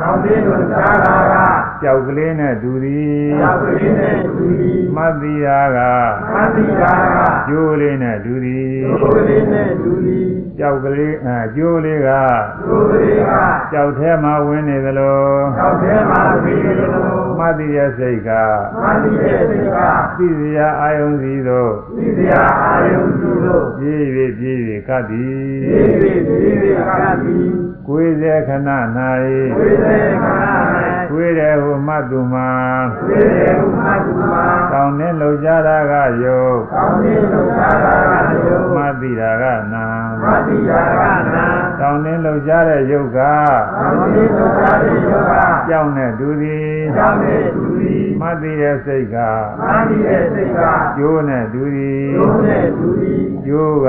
[0.00, 5.78] သောတိလူသာရာက ကြောက်ကလေးနဲ့တူသည်ယောက်ျင်းနဲ့သူဒီမတ္တိရာက
[6.34, 7.18] မတိရာက
[7.48, 10.20] ကျိုးလေးနဲ့တူသည်သူလေးနဲ့သူဒီ
[10.58, 12.10] ကြောက်ကလေးအဲကျိုးလေးက
[12.66, 13.32] သူလေးက
[13.72, 15.20] ကြောက်ထဲမှာဝင်နေသလို
[15.58, 18.30] သောက်ထဲမှာပြီးလို့မတ္တိရဲ့စိတ်က
[18.82, 19.78] မတိရဲ့စိတ်က
[20.18, 24.02] သိစရာအာယုံစီသို့သိစရာအာယုံစုလို့ပြေး၍
[24.38, 24.58] ပြေး၍
[24.88, 26.90] ကပ်သည်ဒီဒီဒီဒီက
[27.22, 27.36] တိ
[27.86, 28.78] ကိုယ်စေခဏဝိ၌
[29.58, 30.91] သေကနာကို
[31.26, 32.50] ယ်တယ်ဟုမှတ်သူမှာ
[33.06, 35.92] ဝိသေဥမတုမာတောင်းနှင်းလှုပ်ရှားတာက
[36.22, 37.96] ယုတ်သောတိလူသာရာ
[38.30, 39.86] ကယောမတ္တိရာကနံ
[40.22, 41.00] မတိရာက
[41.34, 41.44] နာ
[41.80, 45.32] တောင်းနှင်းလှုပ်ရှားတဲ့ယုတ်ကသောတိလူသာရိယောက
[45.68, 49.16] ကြောက်နဲ့တူသည်သောတိသူဒီမတ္တိရဲ့စိတ်က
[49.60, 50.60] မတိရဲ့စိတ်က
[50.96, 53.14] ကျိုးနဲ့တူသည်ယုံနဲ့သူဒီ
[53.46, 53.88] ကျိုးက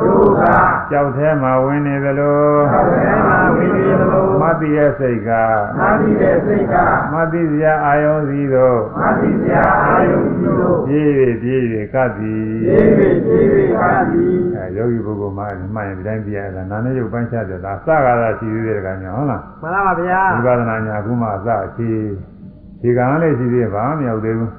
[0.00, 0.42] ယုက
[0.90, 2.40] ကြောက်ထဲမှာဝင်နေသလို
[2.72, 5.30] သောတေမာဝိသေလောမတ္တိရဲ့စိတ်က
[5.78, 6.74] မတိရဲ့စိတ်က
[7.12, 11.08] မတ္တိစရာအာယုံစီသို့မတိစရာအာယုံပြုလို့ပြေး၍
[11.42, 11.60] ပြေး၍
[11.94, 14.24] ကပ်သည်ဒီဒီဒီဒီကတိ
[14.56, 15.44] အဲယောဂီပုဂ္ဂိုလ်မှ
[15.74, 21.90] မှန်ရင်ဒီတိုင်းပြရတယ်နာနဲ့ရုပ်ပိုင်းချတယ်ဒါစကားသာရှိသေးတယ်ကညာဟုတ်လားမှန်လားပါဗျာဝိပဿနာညာအခုမှအစအခြေ
[22.82, 24.50] ဒီကံလေးရှိသေးဘာမှမရောက်သေးဘူး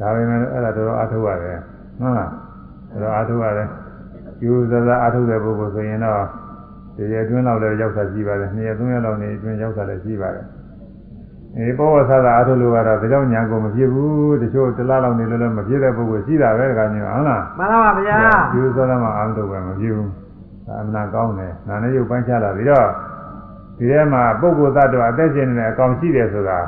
[0.00, 1.58] ဒါပေမဲ့အဲ့ဒါတော်တော်အားထုတ်ရတယ်
[2.00, 2.30] ဟုတ်လား
[2.90, 3.68] တော်တော်အားထုတ်ရတယ်
[4.44, 6.22] ယူဇဇအားထုတ်တဲ့ပုဂ္ဂိုလ်ဆိုရင်တော့
[6.96, 10.46] ဒီရက်အတွင်းလောက်လည်းရောက်တာရှိပါတယ်နှစ်ရက်သုံးရက်လောက်နေအတွင်းရောက်တာလည်းရှိပါတယ်
[11.58, 18.18] အဲဘောဝဆသာအားထုတ်လို့ကတော့ဒီလောက်ညာကိုမဖြစ်ဘူးတချို့တစ်လားလောက်နေလို့လည်းမဖြစ်တဲ့ပုဂ္ဂိုလ်ရှိတာပဲတကညာဟုတ်လားမှန်လားပါဗျာ
[18.54, 20.10] ယူဇရမှာအာမထုတ်ပဲမဖြစ်ဘူး
[20.66, 22.86] ဒါအမှန်တန်ကောင်းတယ်နာနဲ့ရုပ်ပိုင်းချလာပြီးတော့
[23.78, 26.58] ဒီထဲမှာပုဂ္ဂိုလ်သတ္တဝါအသက်ရှင်နေတဲ့အကောင်ရှိတယ်ဆိုတာ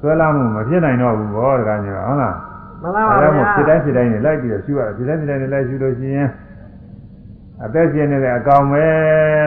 [0.00, 2.34] ဆွဲလာမှုမဖြစ်နိုင်တော့ဘူးဘောတကညာဟုတ်လား
[2.82, 6.28] မှန်လားပါအဲဒါမို့ဗျာဖြစ်တိုင်းဖြစ်တိုင်းနေလိုက်ပြီးတော့ရှုရတယ်ဖြစ်တိုင်းဖြစ်တိုင်းနေလိုက်ရှုလို့ရှိရင်
[7.64, 8.84] အသက်ရှင်နေတဲ့အကောင်ပဲ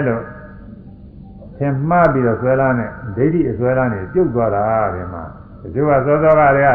[0.07, 0.21] လို့
[1.59, 5.23] သင်မှားပြီးတော့ဆွဲလာနဲ့ဒိဋ္ဌိအဆွဲလာနေပြုတ်သွားတာဒီမှာ
[5.61, 6.69] ဒီကစောစောကတည်းက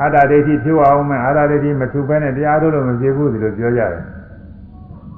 [0.00, 4.02] အာတာဒိဋ္ဌိဖြိုးအောင်မယ်အာတာဒိဋ္ဌိမထူဘဲနဲ့တရားထုတ်လို့မဖြစ်ဘူးဒီလိုပြောကြတယ်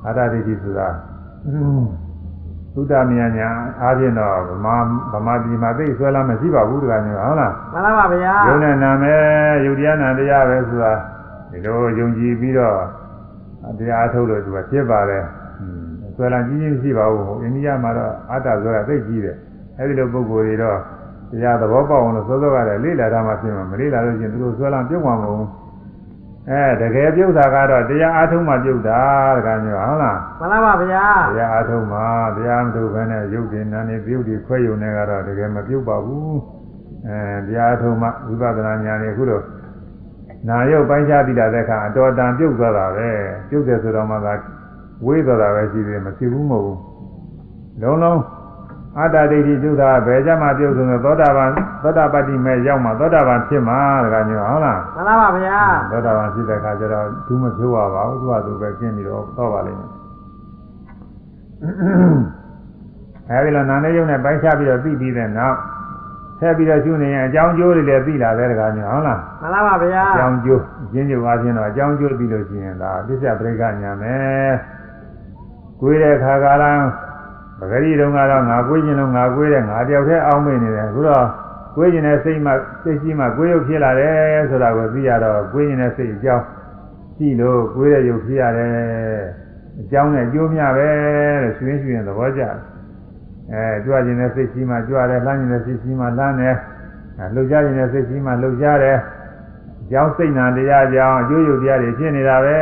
[0.06, 0.88] အာတာဒိဋ္ဌိဆိုတာ
[2.74, 3.48] သုဒ္ဓမြညာညာ
[3.80, 4.76] အားဖြင့်တော့ဗမာ
[5.12, 9.20] ဗမာပြည်မှာသိဆွဲလာမရှိပါဘူးတကယ်ကြီးဟုတ်လားမှန်လားပါဗျာယုံနဲ့နာမယ်
[9.64, 10.92] ယုတ်တရားနာတရားပဲဆိုတာ
[11.50, 12.76] ဒီလိုယုံကြည်ပြီးတော့
[13.78, 15.24] တရားထုတ်လို့သူကဖြစ်ပါတယ်။
[16.16, 19.36] ဆွဲလန်းကြီးကြီးမရှိပါဘူး။အိန္ဒိယမှာတော့အတ္တဆိုတာသိကြီးတယ်။
[19.78, 20.78] အဲဒီလိုပုံကိုယ်တွေတော့
[21.30, 25.50] တရားသဘောပေါက်အောင်လို့စောစောကလည်းလေ့လာတာမှဖြစ်မှာမလေ့လာလို့ချင်းသူတို့ဆွဲလန်းပြုတ်မှာမဟုတ်ဘူး။
[26.50, 29.00] အဲတကယ်ပြုတ်တာကတော့တရားအားထုတ်မှပြုတ်တာ
[29.36, 31.98] တကယ်မျိုးဟုတ်လားမှန်လားပါဗျာ။တရားအားထုတ်မှ
[32.36, 36.34] တရားမထုတ်ဘဲနဲ့ယုတ်တင်နာနေပြုတ်ဒီခွဲယုံနေကတော့တကယ်မပြုတ်ပါဘူး။
[37.08, 39.44] အဲတရားထုံးမှဝိပဿနာဉာဏ်နဲ့အခုတော့
[40.48, 43.08] နာရုပ်ပိုင်းခြားပြီးလာတဲ့အခါအတော်တန်ပြုတ်သွားတာပဲ
[43.48, 44.32] ပြုတ်တယ်ဆိုတော့မှသာ
[45.04, 46.78] ဝေးသွားတာပဲရှိသေးတယ်မဖြစ်ဘူးမဟုတ်ဘူး
[47.82, 48.20] လုံးလုံး
[48.98, 51.50] အတ္တဒိဋ္ဌိကျုတာဘယ်ကြမှာပြုတ်ဆိုတော့သောတာပန်
[51.82, 59.90] သောတာပတ္တိမဲ့ရောက်မှသောတာပန်ဖြစ်မှာတကမျိုးဟုတ်လားမှန်လားပါဗျာသောတာပန်ဖြစ်တဲ့အခါကျတော့သူမဖြိုးရပါဘူးသူကသူပဲကျင်းပြီးတော့တော့ပါလိမ့်မယ်
[63.30, 65.56] အဲဒီလိုနာနဲ့ရုပ်နဲ့ပိုင်းခြားပြီးတော့ပြီးပြီးတဲ့နောက်
[66.40, 74.50] ဆက်ပြီးတော့ရှုနေရင်အကြောင်းကျိုးတွေလည်းသိလာတဲ့တကားမျိုးဟုတ်လားမှန်လားပါဗျာအကြောင်းကျိုးအချင်းကျိုးအားဖြင့်တော့အကြောင်းကျိုးပြီးလို့ရှိရင်ဒါပစ္စယပရိက္ခညာမယ်
[75.80, 76.64] ကိုယ်တဲ့ခါကာလ
[77.58, 81.26] ပဂရိတုံကတော့ငါကိုယ်ကျင်လို့ငါကိုယ်တဲ့ငါတယောက်တည်းအောင်းမိနေတယ်အခုတော့
[81.76, 82.52] ကိုယ်ကျင်တဲ့စိတ်မှ
[82.82, 86.44] စိတ်ရှိမှကိုယ်ရုပ်ဖြစ်လာတယ်ဆိုတာကိုသိရတော့ကိုယ်ကျင်တဲ့စိတ်အကြောင်း
[87.16, 88.72] ရှိလို့ကိုယ်တဲ့ရုပ်ဖြစ်ရတယ်
[89.80, 90.88] အကြောင်းနဲ့အကျိုးများပဲ
[91.42, 92.54] တဲ့ရှင်ရှင်ရှင်သဘောကျတယ်
[93.52, 96.56] အဲကြွကျင်တဲ့စိတ်ရှိမှကြွတယ်လှမ်းကျင်တဲ့စိတ်ရှိမှလှမ်းတယ်
[97.18, 98.98] အဲလှုပ်ရှားကျင်တဲ့စိတ်ရှိမှလှုပ်ရှားတယ်
[99.90, 102.56] ကြောင်းစိတ်နာတရားကြောင်းအကျိုးယုတ်တရားတွေဖြစ်နေတာပဲ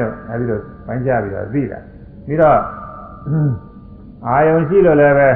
[0.00, 1.80] လို့အဲဒီလိုပိုင်းခြားပြီးတော့သိတာ
[2.28, 2.58] ပြီးတော့
[4.26, 5.28] အာယုံရှိလို့လည်းပဲ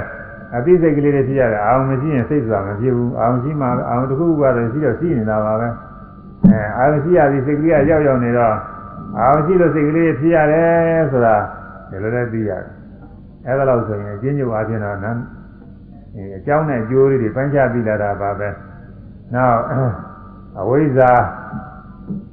[0.57, 5.69] အသိစိတ်ကလေးတွေဖြစ်ရတယ်အာယုံမရှိရင်စိတ်ဆိုတာမဖြစ်ဘူးအာယုံရှိမှအာယုံတစ်ခုခုကတော့ရှိတော့ရှိနေတာပါပဲ
[6.51, 8.55] အဲအာယုံရှိရပြီးစိတ်ကလေးကရောက်ရောက်နေတော့
[9.19, 11.37] အာယုံရှိလို့စိတ်ကလေးဖြစ်ရတယ်ဆိုတာ
[11.91, 12.73] ဒီလိုလည်းသိရတယ်
[13.47, 15.21] အဲဒါလို့ဆိုရင်အကျဉ်းချုပ်အားဖြင့်တော့နန်း
[16.15, 18.49] အဲအကြောင်းနဲ့အကျိုးလေးတွေပိုင်းခြားပြီးလာတာပါပဲ
[19.35, 19.59] နောက်
[20.61, 21.13] အဝိဇ္ဇာ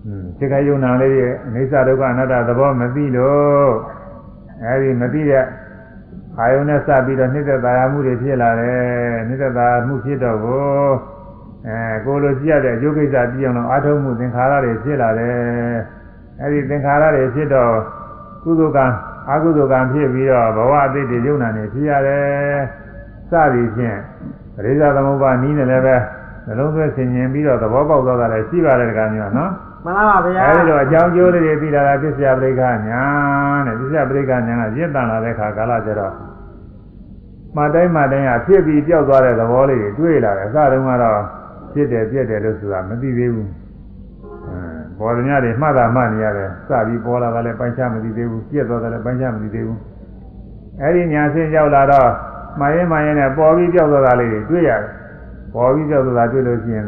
[0.06, 3.72] อืมဖြစ်ခိုက်ယုံနာလေးရဲ့အိစ္ဆဒုက္ခအနတ္တသဘောမသိလို့
[4.64, 5.46] အဲဒီမသိတဲ့
[6.40, 8.80] အာယုန်နဲ့စပြီးတော့နှိမ့်သက်သာယာမှုတွေဖြစ်လာတယ်
[9.28, 10.64] နှိမ့်သက်သာမှုဖြစ်တော့ကို
[11.68, 15.38] အဲကိုလိုကြည့်ရတဲ့အကျိုးကိစ္စပြည့်အောင်လို့အာထုံမှုသင်္ခါရတွေဖြစ်လာတယ်
[16.42, 17.74] အဲဒီသင်္ခါရတွေဖြစ်တော့
[18.44, 18.86] ကုသိုလ်ကံ
[19.30, 22.60] အကုသိုလ်ကံဖြစ်ပြီးတော့ဘဝအသိတွေယုံနာနေဖြစ်ရတယ်
[23.30, 23.98] စသည်ဖြင့်
[24.56, 25.96] ပရိစ္ဆသမုပ္ပါနီးနေလည်းပဲ
[26.46, 29.52] နှလုံးသွင်းဆင်ញင်ပြီးတော့သဘောပေါက်သွားတာလည်းရှိပါတယ်ကမျိုးနော်
[29.84, 33.04] မှန်လားပါဗျာအဲဒီလိုအကြောင်းကျိုးလေးတွေပြီးလာတာပစ္စယပရိက္ခညာ
[33.68, 36.14] တဲ့ပစ္စယပရိက္ခညာကရင့်တန်လာတဲ့ခါကာလကျတော့
[37.56, 41.20] မှတ်တိုင်းမှတ်တိုင်းကဖြစ်ပြီးပျောက်သွားတဲ့သဘောလေးတွေတွေ့လာတယ်အစတုန်းကတော့
[41.74, 43.50] ဖြစ်တယ်ပြက်တယ်လို့ဆိုတာမသိသေးဘူး
[44.48, 49.80] အဲဘောဓမြတွေမှတ်တာမှတ်နေရတယ်စပြီးပေါ်လာတာလည်းပိုင်းခြားမသိသေးဘူးပြက်သွားတာလည်းပိုင်းခြားမသိသေးဘူး
[50.82, 52.10] အဲဒီညာစင်းရောက်လာတော့
[52.60, 54.84] မှရင်မှရင်နဲ့ပေါ်ပြီးပျောက်သွားတာလေးတွေတွေ့ရတယ်
[55.54, 56.86] ပေါ်ပြီးပျောက်သွားတာတွေ့လို့ရှိရင်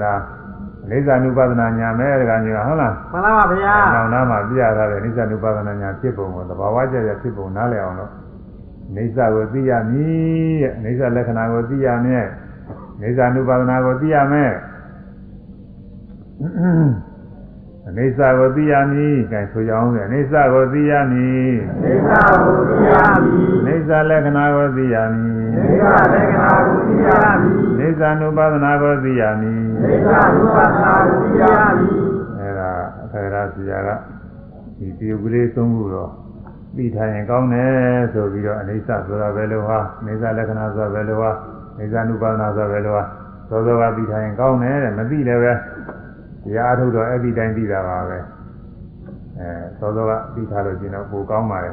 [0.91, 8.11] ဒါအိဇာနုပဒနာညာမဲတကညာဟုတ်လားမှန်လားပါဗျာ။နောင်နာမှာပြရထားတဲ့အိဇာနုပဒနာညာဖြစ်ပုံကိုသဘာဝကျကျဖြစ်ပုံနားလည်အောင်လို့
[8.95, 12.25] အိဇာကိုသိရမည်တဲ့အိဇာလက္ခဏာကိုသိရမယ်။
[13.03, 14.51] အိဇာနုပဒနာကိုသိရမယ်။
[17.87, 21.51] အိဇာကိုသိရမည်။ကဲဆိုကြအောင်လေအိဇာကိုသိရမည်
[21.83, 27.09] နေသာကိုသိရမည်။အိဇာလက္ခဏာကိုသိရမည်နေသာလက္ခဏာကိုသိရ
[27.41, 31.43] မည်။အိဇာနုပဒနာကိုသိရမည်နေသာရူပနာကိုသိရ
[31.77, 31.91] မည်။
[32.39, 32.71] အဲဒါ
[33.03, 33.89] အခါရဆရာက
[34.77, 36.11] ဒီဒီကလေးသုံးခုတော့
[36.75, 41.31] ပြီးထားရင်ကောင်းတယ်ဆိုပြီးတော့အိဋ္ဌဆိုတာပဲလို့ဟာအိဋ္ဌလက္ခဏာဆိုတာပဲလို့ဟာ
[41.79, 43.03] အိဋ္ဌ ानु ပါဒနာဆိုတာပဲလို့ဟာ
[43.49, 45.53] သောသောကပြီးထားရင်ကောင်းတယ်တဲ့မသိလည်းပဲ
[46.43, 48.19] တရားအထုတ်တော့အဲ့ဒီတိုင်းပြီးတာပါပဲ
[49.39, 51.71] အဲသောသောကပြီးထားလို့ကျင်တော့ပိုကောင်းပါလေ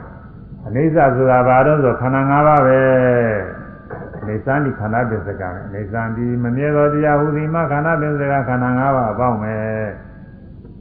[0.65, 2.81] အိဋ္ဌဆိုတာဘာတော့ဆိုခန္ဓာ၅ပါးပဲ
[4.27, 9.55] နေသန်ဒီခန္ဓာပစ္စကံနေသန်ဒီမမြဲသောတရားဟူသည်မှခန္ဓာပစ္စကခန္ဓာ၅ပါးအပေါင်းပဲ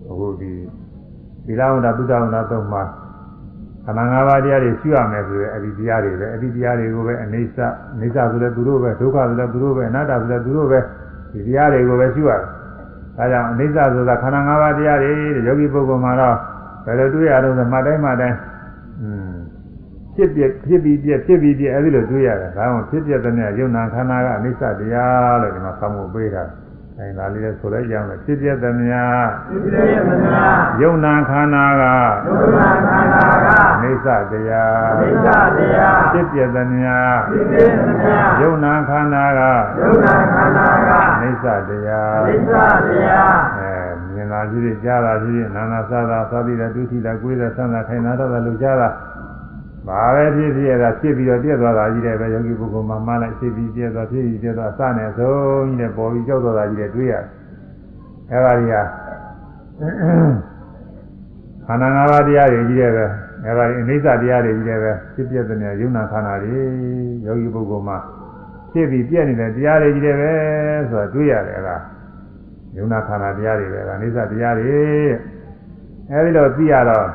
[0.09, 0.51] အခုဒီ
[1.45, 2.89] သီလဝန္တသုဒ္ဓဝန္တသုံးပါး
[3.85, 7.57] ခန္ဓာ၅ပါးတရားတွေရှုရမယ်ဆိုရင်အဲ့ဒီတရားတွေပဲအဲ့ဒီတရားတွေကိုပဲအနေစ
[7.93, 10.79] အနေစဆိုလဲသူတို့ပဲဒုက္ခဆိုလဲသူတို့ပဲအနတ္တဆိုလဲသူတို့ပဲ
[11.33, 12.41] ဒီတရားတွေကိုပဲရှုရတယ်။
[13.18, 16.36] ဒါကြောင့်အနေစဆိုတာခန္ဓာ၅ပါးတရားတွေတဲ့ယောဂီပုဂ္ဂိုလ်မှာတော့
[16.86, 18.38] ဘယ်လိုတွေ့ရတော့ဆိုမှတ်တိုင်းမှတ်တိုင်း
[19.01, 19.38] อืม
[20.15, 26.43] ဖြစ်ပြဖြစ်ပြီးပြဖြစ်ပြီးပြအဲ့ဒီလိုတွေ့ရတယ်။ဒါကြောင့်ဖြစ်ပြတဲ့နဲ့ယုံနာခန္ဓာကအနေစတရားလို့ဒီမှာဆောင်းဖို့ပေးတာ။
[26.99, 29.05] အဲဒါလေးလည်းဆိုလိုက်ကြမယ်ဖြစ်ပြတဲ့မြာ
[29.49, 30.41] သိစေယမနာ
[30.81, 31.83] ယုံနာခန္ဓာက
[32.27, 33.47] ဒုက္ခခန္ဓာက
[33.83, 35.27] အိစ္ဆတရားသိစ္ဆ
[35.57, 36.91] တရားဖြစ်ပြသမျှ
[37.31, 39.41] သိစေယမနာယုံနာခန္ဓာက
[39.77, 40.91] ဒုက္ခခန္ဓာက
[41.21, 42.53] အိစ္ဆတရားသိစ္ဆ
[42.87, 43.75] တရားအဲ
[44.13, 48.89] မြင်လာကြည့်ကြကြားလာကြည့်နာနာသာသာသာပြီးတဲ့ဒုတိယကိုယ်တဲ့ဆန္ဒထိုင်နာတော့လူကြားတာ
[49.88, 57.23] ဘာပဲဖြစ်ဖြစ်ရတာဖြစ်ပြီးတော့ပြည့်သွားတာကြီးတယ်ပဲယောဂီပုဂ္ဂိုလ်မှာမှလိုက်ဖြစ်ပြီးပြည့်သွားဖြစ်ပြီးပြည့်သွားစနဲ့ဆုံးကြီးနဲ့ပေါ်ပြီးကြောက်သွားတာကြီးတယ်တွေ့ရတယ်
[58.31, 58.81] အဲဒါကြီးဟာ
[61.67, 63.05] ခန္ဓာ၅ပါးတရားတွေကြီးတယ်ပဲ
[63.45, 66.57] အဲဒါကြီးအိဋ္ဌတရားတွေကြီးတယ်ပဲဖြစ်ပြတဲ့ယုံနာခန္ဓာတွေ
[67.25, 67.97] ယောဂီပုဂ္ဂိုလ်မှာ
[68.71, 70.31] ဖြစ်ပြီးပြည့်နေတဲ့တရားတွေကြီးတယ်ပဲ
[70.89, 71.77] ဆိုတာတွေ့ရတယ်အဲဒါ
[72.77, 74.77] ယုံနာခန္ဓာတရားတွေပဲဒါအိဋ္ဌတရားတွေ
[76.11, 77.07] အဲဒီလိုသိရတော့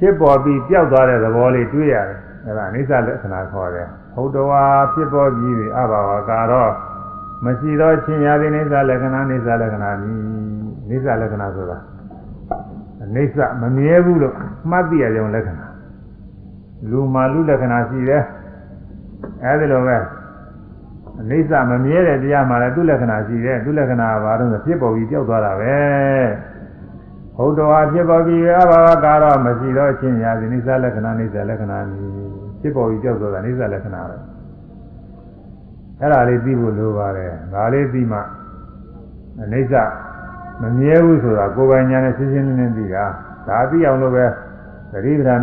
[0.00, 6.72] ဖြစ်ပေါ်ပြီးပျောက်သွားတဲ့သဘောလေးတွေ့ရတယ်အဲဒါအိဋ္ဌလက္ခဏာခေါ်တယ်ဟုတ်တော်ဟာဖြစ်ပေါ်ပြီးပြီအဘာဝကာတော့
[7.44, 10.12] မရှိတော့ချင်းရာသည်အိဋ္ဌလက္ခဏာအိဋ္ဌလက္ခဏာနီ
[10.88, 11.78] အိဋ္ဌလက္ခဏာဆိုတာ
[13.00, 14.34] အိဋ္ဌမမြဲဘူးလို့
[14.70, 15.66] မှတ်သိရကြောင်းလက္ခဏာ
[16.90, 18.22] လူမာလူလက္ခဏာရှိတယ်
[19.44, 19.98] အဲဒီလိုပဲ
[21.18, 25.76] အိဋ္ဌမမြဲတဲ့တရားမှလည်းသူ့လက္ခဏာရှိတယ်သူ့လက္ခဏာကဘာလို့လဲဖြစ်ပေါ်ပြီးပျောက်သွားတာပဲ
[27.40, 31.98] ဟုတ်တော်ဟာဖြစ်ပေါ်ပြီးအဘာဝကတော့မရှိတော့ချင်းရာဇိနိစ္စလက္ခဏာနိစ္စလက္ခဏာနီ
[32.60, 34.16] ဖြစ်ပေါ်ပြီးပျောက်သွားတာနိစ္စလက္ခဏာပဲ
[36.00, 38.18] အဲ့ဒါလေးသိဖို့လိုပါတယ်ဒါလေးသိမှ
[39.38, 39.74] အိဋ္ဌ
[40.60, 43.04] မမြဲဘူးဆိုတာကိုယ်ပိုင်ညာနဲ့ရှင်းရှင်းလင်းလင်းသိတာ
[43.48, 44.26] ဒါသိအောင်လို့ပဲ
[44.92, 45.42] သတိပဋ္ဌာန်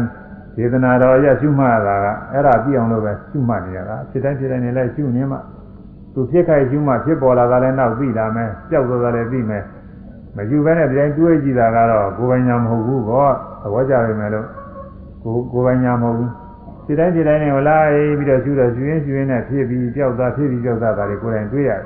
[0.56, 5.38] ဒေသနာတော်ရရှုမှတ်တာကအဲ့ဒါသိအောင်လို့ပဲရှုမှတ်နေရတာဖြစ်တိုင်းဖြစ်တိုင်းနေလိုက်ရှုနေမှ
[6.14, 9.64] သူဖြစ်ခိုက်ရှုမှဖြစ်ပေါ်လာတာလည်းနောက်သိလာမယ်ကြောက်သွားတာလည်းသိမယ်
[10.38, 13.28] မယူဘဲနဲ့တိုင်းတွေးကြည့်တာကတော့ကိုယ်ပိုင်ညာမဟုတ်ဘူးဘော
[13.62, 14.48] သဘောကျပါမယ်လို့
[15.24, 16.32] ကိုကိုယ်ပိုင်ညာမဟုတ်ဘူး
[16.86, 17.78] ဖြစ်တိုင်းဖြစ်တိုင်းနေဟလာ
[18.18, 21.82] ပြီးတော့ရှုတော့ရှုရင်းရှုရင်းနဲ့ဖြစ်ပြီးကြောက်သွားဖြစ်ပြီးကြောက်သွားတာတွေကိုယ်တိုင်တွေ့ရတယ်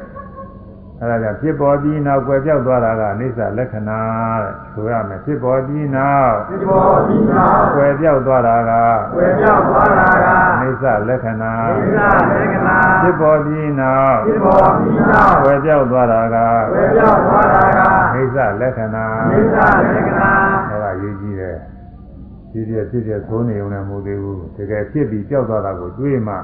[1.04, 4.02] အဲဒါကြောင့်ဖြစ်ပေါ်ပြီးနောက်ကွယ်ပြောက်သွားတာကအနိစ္စလက္ခဏာ
[4.42, 7.46] တဲ့ဆိုရမယ်ဖြစ်ပေါ်ပြီးနောက်သိဘောဒီနာ
[7.76, 8.72] ကွယ်ပြောက်သွားတာက
[9.16, 12.00] ဝေပြောက်သွားတာကအနိစ္စလက္ခဏာသိစ္ဆ
[12.32, 16.38] လက္ခဏာဖြစ်ပေါ်ပြီးနောက်သိဘောဒီနာကွယ်ပြောက်သွားတာက
[16.74, 17.80] ဝေပြောက်သွားတာက
[18.12, 19.56] အနိစ္စလက္ခဏာသိစ္ဆ
[19.94, 20.32] လက္ခဏာ
[20.70, 21.58] အဲဒါရေးကြည့်တယ်
[22.52, 26.36] ဖြစ်ဖြစ်ဖြစ်ဖြစ်သိုးနေုံနဲ့မဟုတ်သေးဘူးတကယ်ဖြစ်ပြီးပြောက်သွားတာကိုတွေးမှ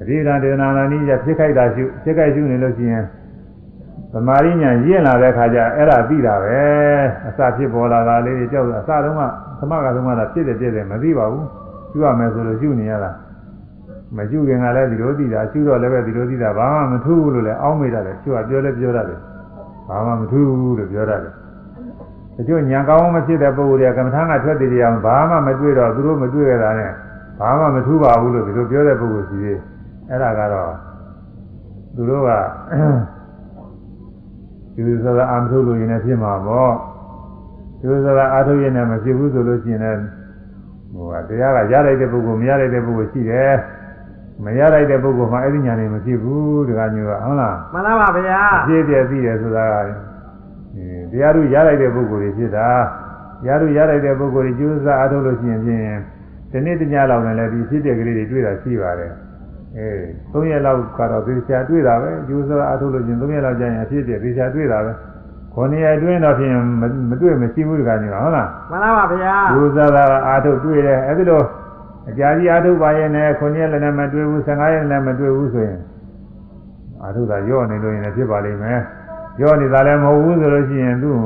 [0.00, 3.04] အရိဒါဒေနာနာနိယဖြစ်ခိုက်တာရှုဖြစ်ခိုက်ရှုနေလို့ရှိရင်
[4.12, 6.60] သမာရိညာရင့်လာတဲ့ခါကျအဲ့ဒါသိတာပဲ
[7.26, 9.22] အစဖြစ်ပေါ်လာတာလေးတွေကြောက်တာအစတုန်းက
[9.58, 11.46] သမကတုန်းကဖြစ်တယ်ဖြစ်တယ်မသိပါဘူး
[11.90, 13.10] ရှုရမယ်ဆိုလို့ရှုနေရတာ
[14.16, 19.18] မရှုခင်ကလည်းဒီလိုသိတာရှုတော့လည်းပဲဒီလိုသိတာဘာမှမထူးဘူးလို့လည်းအောင်းမိတာလေရှုကပြောလဲပြောရတယ်
[19.88, 21.20] ဘာမှမထူးဘူးလို့ပြောရတယ်
[22.36, 26.92] တချို့ညာကောင်းမဖြစ်တဲ့ပုဂ္ဂိုလ်တွေကကမ္မထာကထွက်တည်ကြအောင်ဘာမှမတွေ့တော့သူတို့မတွေ့ရတာနဲ့
[27.38, 29.58] ဘာမှမထူးပါဘူးလို့ဒီလိုပြောတဲ့ပုဂ္ဂိုလ်ရှိသေး
[30.10, 30.72] အဲ့ဒါကတော့
[31.94, 32.30] သူတို့က
[34.74, 36.72] ဒီလိုဆိုတာအာမထုတ်လို့ရင်လည်းဖြစ်မှာပေါ့
[37.78, 40.00] ဒီလိုဆိုတာအာထုတ်ရင်လည်းမဖြစ်ဘူးဆိုလို့ရှိရင်လည်း
[40.94, 43.52] ဟိုကတရားကရလိုက်တဲ့ပုဂ္ဂိုလ်မရလိုက်တဲ့ပုဂ္ဂိုလ်ရှိတယ်
[44.44, 49.76] မရလိုက်တဲ့ပုဂ္ဂိုလ်မှအဲ့ဒီညာနေမဖြစ်ဘူးတခါမျိုးကဟုတ်လားမှန်လားပါဗျာအဖြစ်ပြည့်သိတယ်ဆိုတာက
[51.12, 52.68] တရားတို့ရလိုက်တဲ့ပုဂ္ဂိုလ်တွေဖြစ်တာ
[53.42, 55.80] တရားတို့ရလိုက်တဲ့ပုဂ္ဂိုလ်တွေကျိုးစားအားထုတ်လို့ရှိရင်ဖြင့်
[56.50, 59.12] ဒီနေ့တညလောက်နဲ့လည်းဒီဖြစ်တဲ့ကလေးတွေတွေ့တာရှိပါတယ်
[59.76, 59.88] အဲ
[60.32, 64.92] 3ရက်လောက်ကတော့သေချာတွေ့တာပဲကျိုးစားအားထုတ်လို့ရှိရင်3ရက်လောက်ကြာရင်အဖြစ်ပြည့်သေချာတွေ့တာပဲ
[65.56, 66.54] 9ရက်အတွင်းတော့ဖြင့်
[67.10, 71.42] မတွေ့မရှိဘူးတခါကြီးဟုတ်လားမှန်လားပါဗျာကျိုးစားတာအားထုတ်တွေ့တယ်အဲဒီလို
[72.10, 75.80] အကြာကြီးအားထုတ်ပါရဲ့နဲ့9ရက်လည်းမတွေ့ဘူး15ရက်လည်းမတွေ့ဘူးဆိုရင်
[77.02, 78.80] အားထုတ်တာရော့နေလို့ရင်လည်းဖြစ်ပါလိမ့်မယ်
[79.42, 81.18] ရော့နေတာလည်းမဟုတ်ဘူးဆိုလို့ရှိရင်သူ့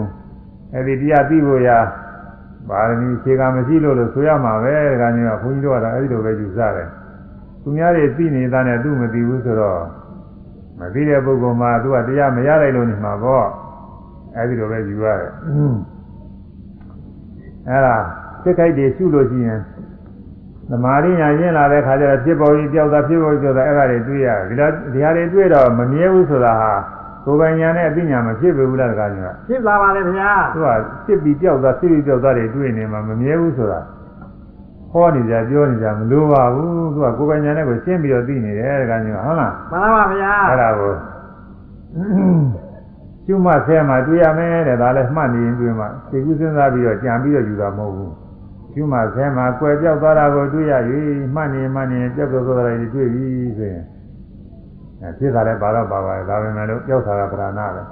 [0.74, 1.78] အဲဒီတရားသိဖို့ရာ
[2.68, 6.88] ပါရမီခြေကမရှိလို့လို့ဆိုရမှာပဲဒါကကြီးကဘုန်းကြီးတို့ကတော့အဲဒီလိုပဲယူဆတယ်
[7.62, 9.80] သူများတွေသိနေတာနဲ့သူ့မသိဘူးဆိုတော့
[10.78, 13.46] မသိတဲ့ပုဂ္ဂိုလ်မှာသူကတရားမရလိုက်လို့နေမှာပေါ့
[14.36, 15.30] အဲဒီလိုပဲယူရတယ်
[17.68, 17.96] အဲဒါ
[18.42, 19.60] စိတ်ခိုက်တွေရှုလို့ရှိရင်
[20.70, 26.72] သမာဓိညာရင့်လာတဲ့ခါကျတော့ဖြစ်ပေါ်ကြီးပြောက်တာဖြစ်ပေါ်ကြီးပြောက်တာအဲ့ဒါတွေတွေ့ရတယ်ဒီလိုဒီဟာတွေတွေ့တော့မမြဲဘူးဆိုတာဟာ
[27.24, 30.68] ကိုယ်ပိုင်ညာနဲ့အသိညာမဖြစ်ဘူးလားတကားကြီးကဖြစ်လာပါလေဗျာသူက
[31.06, 33.80] စစ်ပြီးပြောက်တာစစ်ပြီးပြောက်တာတွေတွေ့နေမှာမမြဲဘူးဆိုတာ
[34.92, 40.94] ဟောနေကြပြောနေကြမလိုပါဘူးသူကကိုယ်ပိုင်ညာနဲ့ကိုရှင်းပြီးတော့သိနေတယ်တကားကြီးကဟုတ်လားမှန်လားပါဗျာအဲ့ဒါကို
[43.26, 48.12] ကျွမဆဲမှာတွေ့ရမယ်တဲ့ဒါလည်းမှတ်နေရင်တွေ့မှာသိကူးစဉ်းစားပြီးတော့ကြံပြီးတော့ယူတာမဟုတ်ဘူး
[48.74, 50.74] ကျွမဆဲမှာကွယ်ပြောက်သွားတာကိုတွေ့ရ၍
[51.34, 53.26] မှတ်နေမှတ်နေပြောက်ပြောက်သွားတာတွေတွေ့ပြီ
[53.58, 53.84] ဆိုရင်
[55.00, 57.82] အဲဖြစ်တာလည်းပါတော့ပါပါတယ်ဒါပေမဲ့လို့ပြောက်တာကပရဏပဲ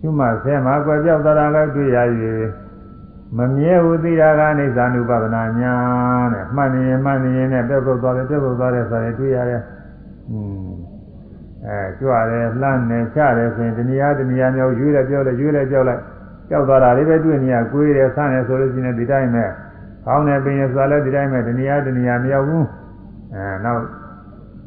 [0.00, 1.98] ကျွမဆဲမှာကွယ်ပြောက်သွားတာလည်းတွေ့ရ၍
[3.37, 5.73] မမြဲဘူးသိတာကအိသ ानु ပဒနာညာ
[6.33, 9.61] တဲ့မှတ်နေရင်မှတ်နေရင်နဲ့ပြောက်ပြောက်သွားတယ်ပြောက်ပြောက်သွားတယ်ဆိုရင်တွေ့ရတယ်
[10.29, 10.73] อืม
[11.65, 16.01] အဲကြွတယ်လှမ်းတယ်ချတယ်ဆိုရင်တဏှာတဏှာမျိုးရွေးတယ်ပြောတယ်ရွေးတယ်ပြောလိုက်
[16.49, 19.45] ကြောက်သွားတာလေးပဲတွေ့နေရကိုယ်တယ်ဆန်းတယ်ဆိုလို့ရှိရင်ဒီတိုင်းပဲ
[20.05, 22.65] ကောင်းတယ်ပင်ရဆိုလည်းဒီတိုင်းပဲတဏှာတဏှာမရောက်ဘူး
[23.33, 23.81] အဲနောက်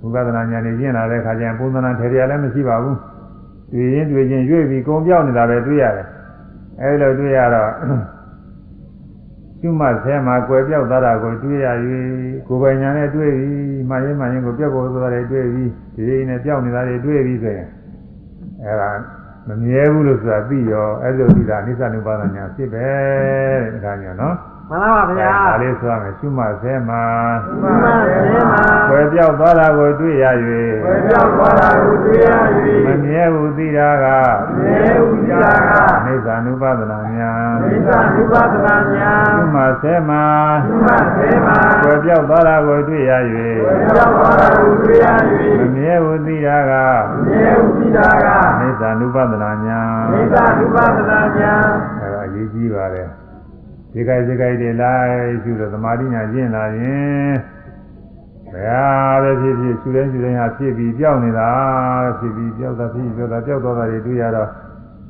[0.01, 2.97] ဝိပဿနာဉာဏ်နဲ့ကျင့်လာတဲ့ခါကျရင်ပုံသဏ္ဍာန်ထေရလည်းမရှိပါဘူး
[3.73, 6.07] တွေ့ရင်တွေ့ချင်းရွေ့ပြီးကုံပြောက်နေတာပဲတွေ့ရတယ်
[6.81, 7.71] အဲဒီလိုတွေ့ရတော့
[9.66, 11.68] ကျွမဆဲမှာကွယ်ပြောက်သွားတာကိုတွေ့ရ၍
[12.48, 13.52] ကိုယ်ပိုင်ညာနဲ့တွေ့ပြီ
[13.90, 17.70] မှရင်မှရင်ကိုပြက်ပေါ်သွားတယ်တွေ့ပြီဒီရင်းနဲ့ပြောက်နေတာတွေတွေ့ပြီဆိုရင်
[18.64, 18.92] အဲဒါ
[19.48, 22.86] မမြဲဘူးလို့ဆိုတာသိရောအဲ့လိုသိတာအနိစ္စနုပါဒညာဖြစ်ပဲ
[23.74, 24.36] တဲ့ဒါကြောင့်နော်
[24.70, 27.04] မှန်လားပါဗျာဒါလေးဆိုရမယ်ကျွမဆဲမှာ
[27.62, 28.46] မှန်ပါဗျာ
[28.90, 30.62] ကွယ်ပြောက်သွားတာကိုတွေ့ရဝေ
[31.08, 32.30] ပြောက်သွားတာကိုတွေ့ရ၍
[32.86, 34.06] မ၍မြဲဘူးသိတာက
[34.58, 40.24] မြေဥဒ္ဒါကအနိစ္စနုပါဒနာ ညာမိစ္ဆာဥပဒနာညာကျွမဆဲမှာ
[40.68, 43.48] သုမသေမာကွယ်ပြောက်သွားတာကိုတွေ့ရဝေ
[43.82, 45.06] ပြောက်သွားတာကိုတွေ့ရ၍
[45.60, 46.72] မ၍မြဲဘူးသိတာက
[47.28, 49.80] မြေဥဒ္ဒါကအနိစ္စနုပါဒနာညာ
[50.12, 51.54] မိစ္ဆာဥပဒနာညာ
[52.00, 53.08] အဲဒါအရေးကြီးပါတယ်
[53.94, 57.34] ဒီကိစ္စဒီကိစ္စတွေလိုက်ရှုလို့သမာဓိညာကျင့်လာရင်
[58.54, 61.52] ဘယ်ဟာပဲဖြစ်ဖြစ်ရှုတိုင်းရှုတိုင်းဟာဖြစ်ပြီးပြောက်နေတာ
[62.20, 64.50] ဖြစ်ပြီးပြောက်တာဖြစ်ပြီးပြောက်တာပြောက်သွားတာတွေတွေ့ရတော့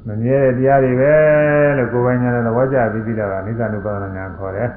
[0.07, 1.13] မမြဲတဲ့တရားတွေပဲ
[1.77, 4.69] လို့ကိုယ်ပိုင်ညာနဲ့သဘောကျပြီးပြီးတာကအနိစ္စနုပါဒနာညာခေါ်တယ်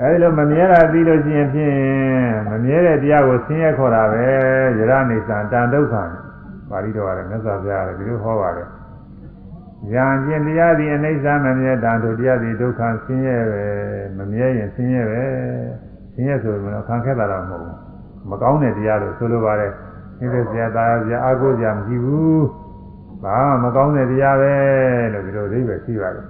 [0.00, 1.74] အဲဒီလိုမမြဲတာသိလို့ရှိရင်ဖြင့်
[2.50, 4.24] မမြဲတဲ့တရားကိုဆင်းရဲခေါ်တာပဲ
[4.78, 5.94] ယရနိစ္စတန်ဒုက္ခ
[6.70, 8.68] ပါဠိတော်ရတယ်မြတ်စွာဘုရားကဒီလိုဟောပါတယ်
[9.92, 13.64] ဉာဏ်ချင်းတရားသည်အနိစ္စမမြဲတန်တို့တရားသည်ဒုက္ခဆင်းရဲပဲ
[14.18, 15.22] မမြဲရင်ဆင်းရဲပဲ
[16.14, 17.76] ဆင်းရဲဆိုရင်တော့ခံခဲ့တာတော့မဟုတ်ဘူး
[18.30, 19.72] မကောင်းတဲ့တရားလို့ဆိုလိုပါတယ်
[20.18, 22.65] ဒီလိုဆရာသားဆရာအာကိုဆရာမရှိဘူး
[23.26, 24.54] ဘာမှမကောင်းတဲ့တရားပဲ
[25.12, 26.24] လို့ဒီလိုအဓိပ္ပာယ်ရှိပါတယ်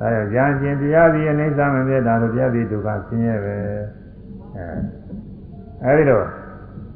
[0.00, 3.56] ဒါကြောင့်ဉာဏ်ချင်းတရားသည်အနိစ္စမမြဲတန်တို့တရားသည်ဒုက္ခဆင်းရဲပဲ
[4.56, 4.66] အဲ
[5.84, 6.26] အဲဒီတော့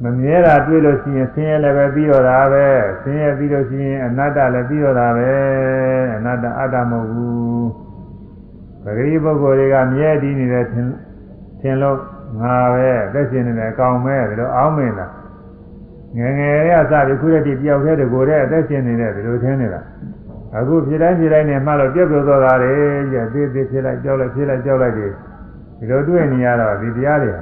[0.03, 2.67] မမြဲတာတွေ့လို့ရှိရင်ဆင်းရဲလည်းပဲပြီးတော့တာပဲ
[3.03, 5.31] ဆင်းရဲပြီးလို့ရှိရင်အနတ္တလည်းပြီးတော့တာပဲ
[6.17, 7.69] အနတ္တအတ္တမဟုတ်ဘူး
[8.85, 10.87] ပဂရိပုဂ္ဂိုလ်တွေကမြဲတည်နေတဲ့ထင်
[11.61, 11.99] ထင်လို့
[12.41, 15.11] ငါပဲအသက်ရှင်နေတယ်အကောင်ပဲဒီလိုအောင်းမင်းလား
[16.17, 19.81] ငယ်ငယ်လေးကစပြီးခုရက်တိပြောက်သေးတယ်ကိုယ်တည်းအသက်ရှင်နေတယ်ဒီလိုထင်နေတာ
[20.57, 22.73] အခုဖြစ်တိုင်းဖြစ်တိုင်းနဲ့မှတော့ပြက်ပြသွားတာလေ
[23.13, 25.07] ကြည့်သေးသေးဖြစ်လိုက်ကြောက်လိုက်ဖြစ်လိုက်ကြောက်လိုက်ဒီ
[25.91, 27.33] လိုတွေ့နေရတော့ဒီတရားတွေ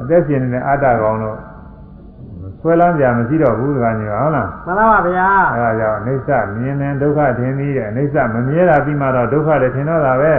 [0.00, 10.34] အသက်ရှင်နေတဲ့အတ္တကောင်တော့ဆဆွဲလန်းကြမရှိတော့ဘူးကညီဟုတ်လားမှန်လားပါဗျာအဲဒါကြောင့်အိဋ္ဌမြင်တယ်ဒုက္ခထင်ပြီးတယ်အိဋ္ဌမမြဲတာပြီးမှတော့ဒုက္ခလည်းထင်တော့တာပဲ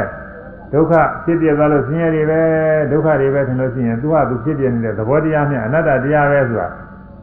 [0.74, 2.42] ဒုက္ခဖြစ်ပြသွားလို့ဆင်းရဲတွေပဲ
[2.92, 6.68] ဒုက္ခတွေပဲထင်လို့ရှိရင်သူကသူဖြစ်ပြနေတဲ့သဘောတရားနဲ့အနတ္တတရားပဲဆိုတာ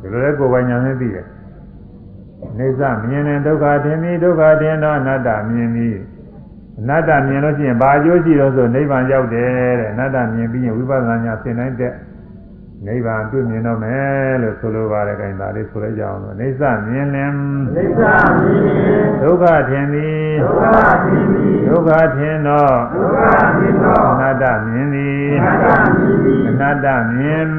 [0.01, 1.27] ဒီလိုလဲကိုယ်ပိုင်ညာနဲ့သိတယ်
[2.59, 5.97] အိဋ္ဌမြင်တယ်ဒုက္ခထင်ပြီးဒုက္ခထင်တော့အနတ္တမြင်ပြီး
[6.81, 9.49] အနတ္တမြင်လို့ရှိရင်ဘာအကျိုးရှိတော့ဆိုနိဗ္ဗာန်ရောက်တယ်
[9.81, 11.93] တဲ့အနတ္တမြင်ပြီးရင်ဝိပဿနာညာသင်နိုင်တဲ့
[12.87, 17.33] နိဗ္ဗာန်တွေ့မြင်တော့မယ်လို့ဆိုလိုပါတယ်ခိုင်းဒါလေးဆိုလိုက်ကြအောင်လို့အိဋ္ဌမြင်လင်
[17.77, 18.01] နိစ္စ
[18.39, 27.51] မြင်ဒုက္ခထင်သည်ဒုက္ခသိသည်ဒုက္ခထင်သောဒုက္ခသိသောအနတ္တမြင်သည်အနတ္တမြင်သည်အနတ္တမြင်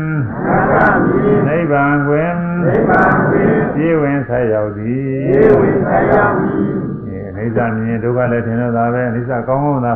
[0.48, 5.02] အနတ္တမြင်နိဗ္ဗာန်တွင်နိဗ္ဗာန်တွင်ပြည့်ဝင်ဆက်ရောက်သည်
[5.38, 6.70] ဧဝံဆက်ရောက်သည်
[7.06, 9.94] ဒီအိဋ္ဌမြင်ဒုက္ခလည်းထင်တော့တာပဲအိဋ္ဌကောင်းကောင်းသာ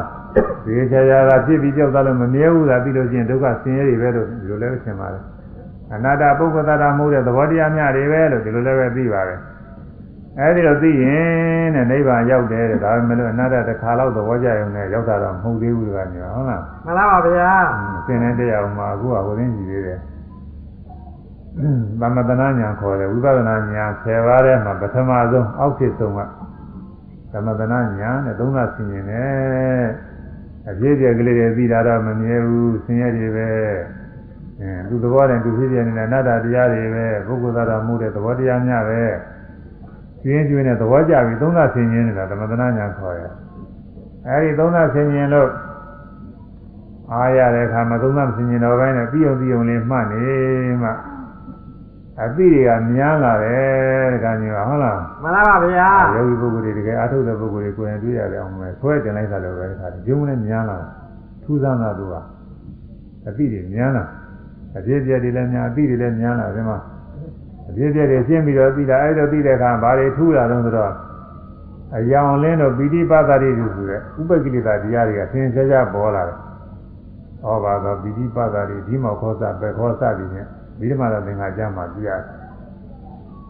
[0.65, 5.23] ဒီချာချာကဖြစ်ပြီးကြောက်သွားလို့မမြဲဘူးသာပြီးလို့ရှိရင်ဒုက္ခဆင်းရဲတွေပဲလို့ဒီလိုလည်းထင်ပါတယ်
[5.93, 9.39] အနတ္တပုဂ္ဂတတာမဟုတ်တဲ့သဘောတရားများတွေပဲလို့ဒီလိုလည်းပဲသိပါတယ်
[10.39, 17.53] အဲဒီလိုသိရင်တဲ့နိဗ္ဗာန်ရောက်တယ်တဲ့ဒါပေမဲ့လို့အနတ္တတစ်ခါတော့သဘောကျရုံနဲ့ရောက်တာတော့မဟုတ်သေးဘူးကညာဟုတ်လားမှန်လားပါဗျာ
[18.07, 19.99] သင်တဲ့တရားမှာအခုကဝိသိကြည့်သေးတယ်
[21.99, 26.19] သမတနာညာခေါ်တယ်ဝိပဿနာညာ10ပါးထဲမှာပထမဆုံးအောက်ဖြစ်ဆုံးက
[27.31, 29.91] သမတနာညာနဲ့သုံးသဆင်ရင်လည်း
[30.69, 33.47] အပြည့်ပြည့်ကလေးတွေပြီးတာတော့မမြဲဘူးဆင်းရဲတွေပဲ
[34.59, 39.03] အဲသူသဘောနဲ့သူဖြစ်ပြနေတဲ့အနတ္တတရားတွေပဲပုဂ္ဂိုလ်သားတော်မှုတဲ့သဘောတရားများပဲ
[40.21, 43.33] ကျွင်းကျွင်းနဲ့သဘောကြပြီးသုံးသဆင်ရင်နေတာသမတနာညာခေါ်တယ်
[44.27, 45.49] အဲဒီသုံးသဆင်ရင်လို့
[47.11, 50.23] အားရတဲ့အခါမှာသုံးသပ်ဆင်ញင်တော်ပိုင်းနဲ့ပြီးအောင်ပြီးအောင်လေးမှတ်နေ
[50.81, 50.89] မှ
[52.23, 60.77] အသိတွေကများလာတယ်တခါကြီးကဟုတ်လားမှန်လားပါဗျာယောဂီပုဂ္ဂိုလ်တွေတကယ်အထုတဲ့ပုဂ္ဂိုလ်တွေကိုယ်ရင်တွေ့ရတယ်အောင်မယ်ဆွဲတင်လိုက်တာလည်းပဲတခါကြီးကျုံနဲ့များလာ
[61.43, 62.15] ထူးဆန်းတာသူက
[63.27, 64.03] အသိတွေများလာ
[64.77, 66.77] အပြည့်ပြည့်တွေလည်းများအသိတွေလည်းများလာဒီမှာ
[67.69, 70.93] အပြည့်ပြည့်တွေရှင်းပြီးတော့သိတာအဲ့ဒါသိတဲ့အခါဘာတွေထူးလာတော့ဆိုတော့
[71.97, 76.37] အယောင်လင်းတို့ပိဋိပါဒတိတွေဆိုတဲ့ဥပကိလေသာတရားတွေကသင်ချာချာပေါ်လာတယ်
[77.41, 80.47] ဟောပါတော့ပိဋိပတ်တာတွေဒီမောခောစပဲခောစပြီးနဲ့
[80.77, 82.23] ပြီးတော့မှတော့သင်္ခါကြမှာတွေ့ရတယ်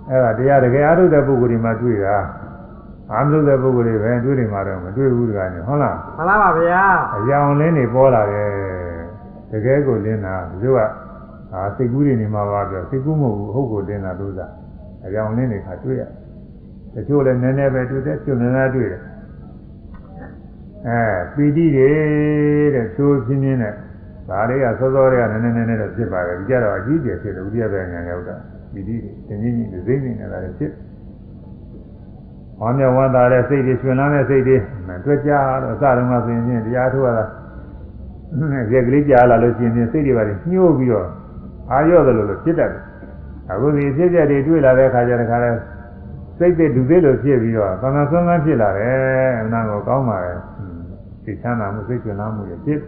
[0.09, 2.17] ။အဲ့ဒါတရားတကယ်အားထုတ်တဲ့ပုဂ္ဂိုလ်တွေမှာတွေ့တာ
[3.11, 6.84] အာမထုတ်တဲ့ပုဂ္ဂိုလ်တွေပဲတွေ့နေမှာတော့မတွေ့ဘူးတကားညဟုတ်လားမှန်လားပါဗျာ
[7.15, 8.49] အယောင်လင်းတွေပေါ်လာတယ်
[9.51, 10.80] တကယ်ကိုလင်းတာဒီလိုက
[11.53, 14.45] အာစိတ်ကူးတွေနေမှာပါပြောစိတ်ကူးမဟုတ်ဘူးဟုတ်ကိုလင်းတာလို့သာ
[15.05, 16.03] အယောင်လင်းတွေခါတွေ့ရ
[16.93, 19.01] တချို့လည်းနည်းနည်းပဲတွေ့တယ်တချို့နည်းနည်းတွေ့တယ်
[20.88, 20.99] အဲ
[21.34, 21.89] ပီတိတွေ
[22.76, 23.73] တဲ့ချိုးပြင်းပြင်းနဲ့
[24.30, 28.36] ဒါတွေကစောစောတွေကနည်းနည်းနည်းနည်းတော့ဖြစ်ပါတယ်ဒီကြတော့အကြီးကျယ်ဖြစ်တယ်ဥဒိယပဲညာရောက်တာ
[28.73, 30.71] ပီတိတွေသင်ကြီးကြီးသိသိနေတာလည်းဖြစ်
[32.61, 34.57] ဝမ်းမြောက်ဝမ်းသာတဲ့စိတ်တွေရှင်လန်းတဲ့စိတ်တွေ
[35.05, 37.26] တွေ့ကြတော့အစတုန်းကဆိုရင်ချင်းတရားထုတ်ရတာ
[38.73, 41.07] ရက်ကလေးကြားလာလို့ရှိရင်စိတ်တွေပါညှို့ပြီးတော့
[41.71, 42.82] အာရော့တယ်လို့ဖြစ်တတ်တယ်
[43.51, 45.51] အခုဒီဖြစ်ချက်တွေတွေ့လာတဲ့အခါကျတော့ခါလဲ
[46.38, 50.38] စိတ်တွေဒုသေးလို့ဖြစ်ပြီးတော့သံဃာဆွမ်းကန်းဖြစ်လာတယ်အနာကိုကောင်းပါရဲ့
[51.23, 52.80] စိတ်ချမ်းသာမှုစိတ်ရှင်လန်းမှုရဖြစ်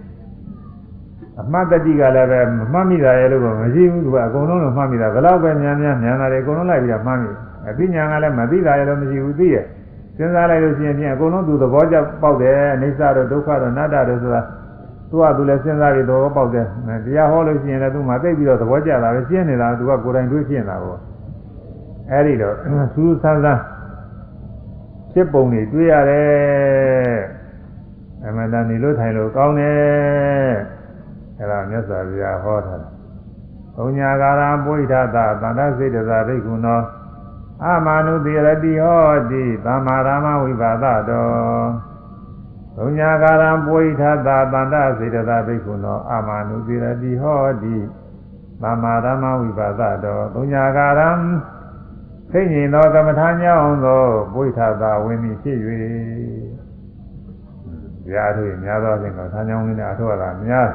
[1.41, 7.31] အမှတ်တတိကလည်းပဲမမှတ်မိတာရဲ့လို့ကမရှိဘူးသူကအကုန်လုံးလို့မှတ်မိတာဘယ်တော့ပဲများများများတာတွေအကုန်လုံးလိုက်ပြီးတော့မှတ်မိ
[7.69, 9.65] အသိဉာဏ်ကလည်းမသိတာရဲ့လို့မရှိဘူးသိရဲ့
[10.17, 14.41] စဉ်းစားလိုက်လို့ရှိရင်ဖြင့်အကုန်လုံးသူသဘောကျပေါက်တယ်အိဋ္ဌတို့ဒုက္ခတို့အနတ္တတို့ဆိုတာ
[15.09, 16.65] သူကသူလည်းစဉ်းစားပြီးသဘောပေါက်တယ်
[17.05, 20.99] တရားဟောလို့ရှိရင်လည်းသူမှသိပြီးတော့သဘောကျတာပဲရှင်းနေတာသူကကိုယ်တိုင်တွေ့ရှင်းတာပေါ့
[22.11, 22.55] အဲဒီတော့
[22.93, 23.61] စူးစမ်းစမ်း
[25.11, 27.17] ဖြစ်ပုံတွေတွေ့ရတယ်
[28.25, 30.76] အမှန်တန်နေလို့ထိုင်လို့ကောင်းတယ်
[31.39, 32.89] အဲဒါမြတ်စွာဘုရားဟောထားတာ
[33.75, 36.81] ဘုံညာကာရပုရိသတာသန္တစိတ်တသာဒိက္ခုနော
[37.65, 41.67] အမနုတိရတိဟောတိသမ္မာရမဝိပါဒတော်
[42.77, 47.75] ဘုံညာကာရပုရိသတာသန္တစိတ်တသာဒိက္ခုနောအမနုတိရတိဟောတိ
[48.61, 51.01] သမ္မာရမဝိပါဒတော်ဘုံညာကာရ
[52.31, 55.57] သိဉ္ဇင်သောကမ္မထာညောင်းသောပုရိသတာဝိမိဖြစ်၍
[58.05, 60.67] ဘုရားတို့များသောဖြင့်ကမ္မထာညောင်းလေးနဲ့အထောက်အကူများ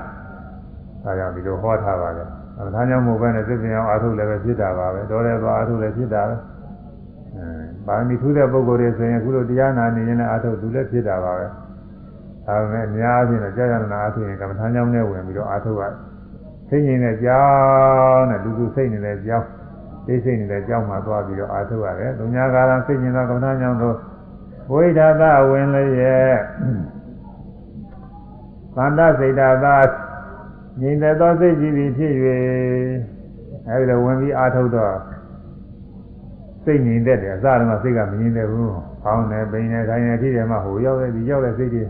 [1.05, 2.25] ဒါကြောင့်ဒီလိုဟောထားပါလေ။
[2.75, 6.37] ဒါကြောင့်မို့ပဲနဲ့သစ္စာအောင်အာထုလည်းပဲဖြစ်တာပါပဲ။တော်တယ်သွားအာထုလည်းဖြစ်တာပဲ။
[7.37, 7.47] အဲ
[7.87, 11.47] ပါမီထူးတဲ့ပုဂ္ဂိုလ်တွေဆိုရင်အခုလိုတရားနာနေရင်လည်းအာထုသူလည်းဖြစ်တာပါပဲ။
[12.47, 15.83] ဒါပေမဲ့အများအားဖြင့်တော့ကြာကြာနာအာထုရင်ကမ္မထာကြောင့်နဲ့ဝင်ပြီးတော့အာထုက
[16.69, 19.47] သိငြိမ်တဲ့ကြောင်းနဲ့လူစုစိတ်နေတဲ့ကြောင်း
[20.07, 23.97] သိစိတ်နေတဲ့ကြောင်းမှာသွားပြီးတော့အာထုရတယ်။ဒုညာကာရသိငြိမ်သောကမ္မထာကြောင့်တို့
[24.73, 26.35] ဝိဒသဝင်လည်းရဲ့
[28.77, 29.75] သန္တစိတ်တာသာ
[30.81, 32.13] ငြိမ်သက်သောစိတ်ကြည်သည်ဖြစ်၍
[33.69, 34.95] အဲဒီလိုဝင်ပြီးအာထုတ်တော့
[36.65, 38.69] စိတ်ငြိမ်သက်တယ်အစတုန်းကစိတ်ကမငြိမ်သက်ဘူး။
[39.03, 41.85] ဖောင်းတယ်၊ပိန်တယ်၊ခိုင်းတယ်ဖြစ်တယ်မှဟိုရောက်တဲ့ဒီရောက်တဲ့စိတ်တွေ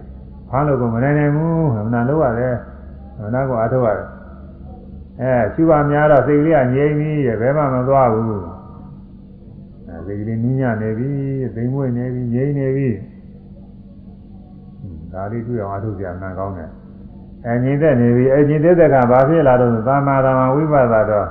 [0.49, 2.55] ဖားလို့ကမနိုင်နိုင်ဘူး။မနာလို့ရတယ်။
[3.23, 4.09] မနာကိုအာထုတ်ရတယ်။
[5.21, 8.43] အဲရှုပါများတော့စိတ်ကလေးကငြိမ်ပြီးရဲ့ဘယ်မှမသွားဘူး
[9.89, 11.11] အဲစိတ်ကလေးနင်းညနေပြီ
[11.55, 12.89] သိမ်မွေ့နေပြီငြိမ်နေပြီ
[14.81, 16.71] ဟွန်းဒါလေးတွေ့အောင်အထုပြမှန်ကောင်းတယ်
[17.47, 21.27] အဲငြိမ်သက်နေပြီအဲငြိမ်သက်တဲ့ကဘာဖြစ်လာတော့သမ္မာသမ္မာဝိပဿနာတော့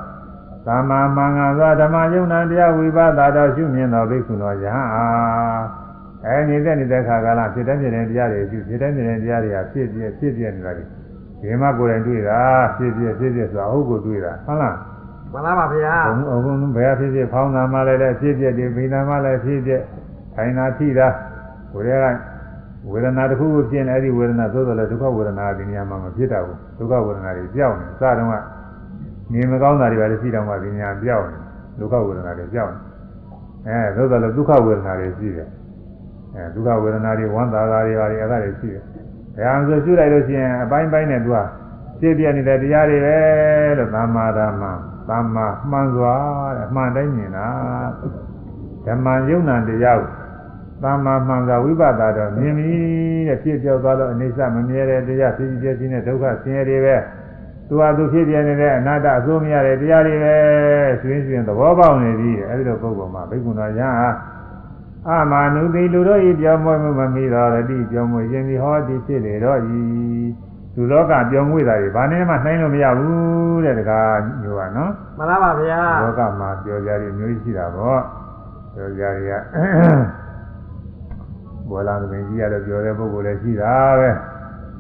[0.68, 5.64] သမ္မာမင်္ဂလာဓမ္မယုံနာတရားဝိပဿနာတော့ရှုမြင်တော်ဘိက္ခုတော်ယဟန်အား
[6.26, 10.86] အဲငြိမ်သက်နေတဲ့ခါကလာဖြစ်တဲ့ဖြစ်တဲ့တရားတွေရှုဖြစ်တဲ့ဖြစ်တဲ့တရားတွေကဖြစ်ပြဖြစ်ပြနေတာတွေ
[11.41, 12.39] ဒီမှာကိုယ်တိုင်တွေ့တာ
[12.78, 14.76] ဖြစ်ပြဖြစ်ပြဆိုတာဟုတ်ကိုတွေ့တာဟုတ်လား
[15.32, 19.82] မှန်လားပါဗျာဘုံအဘုံဘယ်ဖြစ်ဖြစ်ဖောင်းတာမှလည်းလည်းဖြစ်ဖြစ်ဒီပိဏမှလည်းဖြစ်ဖြစ်
[20.36, 21.07] ခိုင်နာထိတာ
[21.72, 22.31] ကိုယ်ရဲ့က
[22.90, 28.34] ဝေဒနာတစ်ခုခုဖြစ်နေအဲ့ဒီဝေဒနာသို့တော်လည်းဒုက္ခဝေဒနာဒီနေရာမှာမဖြစ်တာဘူးဒုက္ခဝေဒနာတွေပြောင်းနေစတော့က
[29.34, 31.38] နေမကောင်းတာတွေပါလေရှိတော့မှဒီနေရာပြောင်းနေ
[31.80, 32.74] ဒုက္ခဝေဒနာတွေပြောင်း
[33.66, 35.50] နေအဲသို့တော်လည်းဒုက္ခဝေဒနာတွေရှိတယ်
[36.36, 38.84] အဲဒုက္ခဝေဒနာတွေဝမ်းသာတာတွေပါလေအဲ့ဒါတွေရှိတယ်
[39.36, 41.38] ဘယ်အောင်ဆိုရှုလိုက်လို့ရှိရင်အပိုင်းပိုင်းနဲ့သူက
[42.00, 43.18] ဖြစ်ပြနေတဲ့တရားတွေပဲ
[43.78, 44.64] လို့သမ္မာဓမ္မ
[45.10, 46.16] သမ္မာမှန်စွာ
[46.56, 47.48] တဲ့အမှန်တိုင်းမြင်တာ
[48.86, 50.21] ဓမ္မယုံနာတရားကို
[50.84, 52.74] သမ္မာမှန်စွာဝိပဿနာတော့မြင်ပြီ
[53.28, 56.96] တဲ့ဖြစ်ပြောက်သွားလို့အိဋ္ဌမမြဲတဲ့တရားဖြစ်ဖြစ်ချင်းတဲ့ဒုက္ခဆင်းရဲတွေပဲ
[57.68, 60.36] သူဟာသူဖြစ်ပြနေတဲ့အနာတ္တအစိုးမရတဲ့တရားတွေပဲ
[61.02, 64.10] ဆွေးဆွေးသဘောပေါက်နေပြီအဲဒီလိုပုဂ္ဂိုလ်မှာဘိက္ခုတော်ရဟန်းဟာ
[65.08, 69.82] အာမနုတိလူတို့ဤပြောင်းမွေးမှုမမီတော်ရတိပြောင်းမွေးခြင်းဒီဟောတိဖြစ်လေတော့ဤ
[70.76, 78.02] လူလောကပြောင်းမွေးတာတွေဘာနဲ့မှနှိုင်းလို့မရဘူးတဲ့တကားမျိုးကနော်မှန်လားပါဗျာလောကမှာပြောကြရည်မျိုးရှိတာပေါ့
[78.74, 79.32] ပြောကြရ
[81.72, 84.10] ည်ကဘောလာသမီးကြီးရတယ်ပြောတဲ့ပုဂ္ဂိုလ်လည်းရှိတာပဲ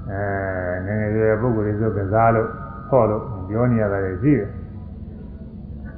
[0.09, 2.47] အဲငယ်ငယ်ရွယ်ပုဂ္ဂိုလ်တွေဆိုကစားလို့
[2.89, 4.49] ဟောလို့ပြောနေရတာလည်းရှိတယ်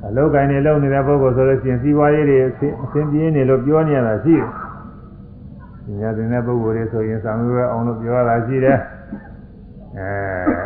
[0.07, 2.51] အလောက်ကိုင်းနေလုံနေတဲ့ပုဂ္ဂိုလ်ဆိုလို့ရှိရင်စီးပွားရေးတွေအ
[2.91, 4.47] ဆင်ပြေနေလို့ပြောနေရတာရှိတယ်။
[5.85, 8.77] ဒီညာတင်တဲ့ပုဂ္ဂိုလ်တွေဆိုရင်သံဃာအောင်လို့ပြောရတာရှိတယ်။
[9.97, 10.07] အဲ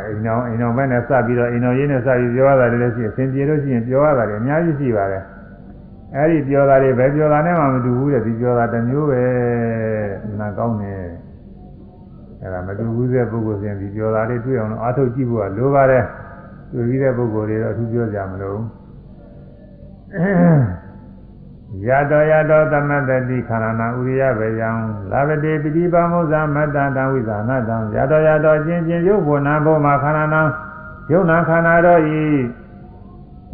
[0.08, 5.24] အိမ်တော်အိမ်တော်ဘက်နဲ့စပြီးတော့အိမ်တော်ရင်းနဲ့စပြီးပြောရတာလည်းရှိတယ်။အဆင်ပြေလို့ရှိရင်ပြောရတာလည်းအများကြီးရှိပါတယ်။
[6.16, 9.24] အဲဒီပြောတာတွေပဲပြောတာနဲ့မှမတူဘူးတဲ့ဒီပြောတာတစ်မျိုးပဲ။
[10.40, 11.04] နာကောင်းတယ်။
[12.42, 16.04] အဲဒါမတူဘူးတဲ့ပုဂ္ဂိုလ်စဉ်ဒီပြောတာတွေတွေ့အောင်လို့အားထုတ်ကြည့်ဖို့ကလိုပါတယ်။
[16.72, 18.60] တွေ့ပြီးတဲ့ပုဂ္ဂိုလ်တွေတော့အထူးပြောကြမလို့။
[21.86, 24.70] ယတောယတောသမတ္တိခန္ဓာနာဥရိယဘေယံ
[25.12, 30.42] လာဗတိပိဋိပါမုဇာမတ္တတံဝိဇာနတံယတောယတောချင်းချင်းရုပ်ဘုနာဘောမှာခန္ဓာနာ
[31.12, 32.22] ယုံနာခန္ဓာတော်ဤ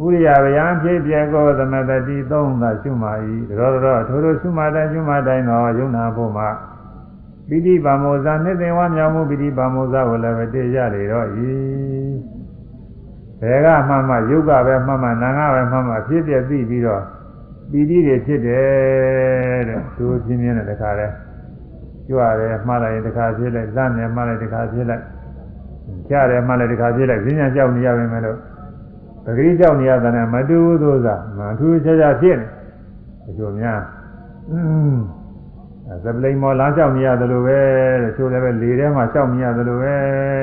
[0.02, 3.12] ဥရိယဘေယံဖြစ်ပြကောသမတ္တိသုံးသာရှုမာ၏
[3.58, 6.48] တောတောထိုထိုရှုမာတိုင်းရှုမာတိုင်းသောယုံနာဘောမှာ
[7.48, 11.50] ပိဋိပါမောဇာနှစ်သိဝါမြောင်မှုပိဋိပါမောဇာဝလဗတိရလေတော့ဤ
[13.40, 17.02] ဘယ်ကမှမှယုတ်ကပဲမှမှနာငါပဲမှမှဖြစ်ပြသိပြီးတော့
[17.70, 21.06] ပီတိတွေဖြစ်တယ်တဲ့သူပြင်းပြင်းနဲ့တခါလဲ
[22.08, 25.04] ကြွရတယ်မှားလိုက်ရင်တခါဖြစ်လိုက်ဇမ်းတယ်မှားလိုက်တခါဖြစ်လိုက်
[26.08, 28.38] ကြားတယ်မှားလိုက်တခါဖြစ်လိုက်ဈဉ္ညာကြောက်နေရပါမယ်လို့
[29.24, 33.80] ပဂရိကြောက်နေရတဲ့နဲ့မတူဘူးသောသာမထူးခြားခြားဖြစ်နေဒီလိုများ
[34.50, 34.58] อื
[34.94, 34.96] ม
[36.04, 37.58] ဇပလိန်မော်လမ်းကြောက်နေရတယ်လို့ပဲ
[38.02, 39.94] တဲ့ချိုးလည်းပဲလေထဲမှာကြောက်နေရတယ်လို့ပဲ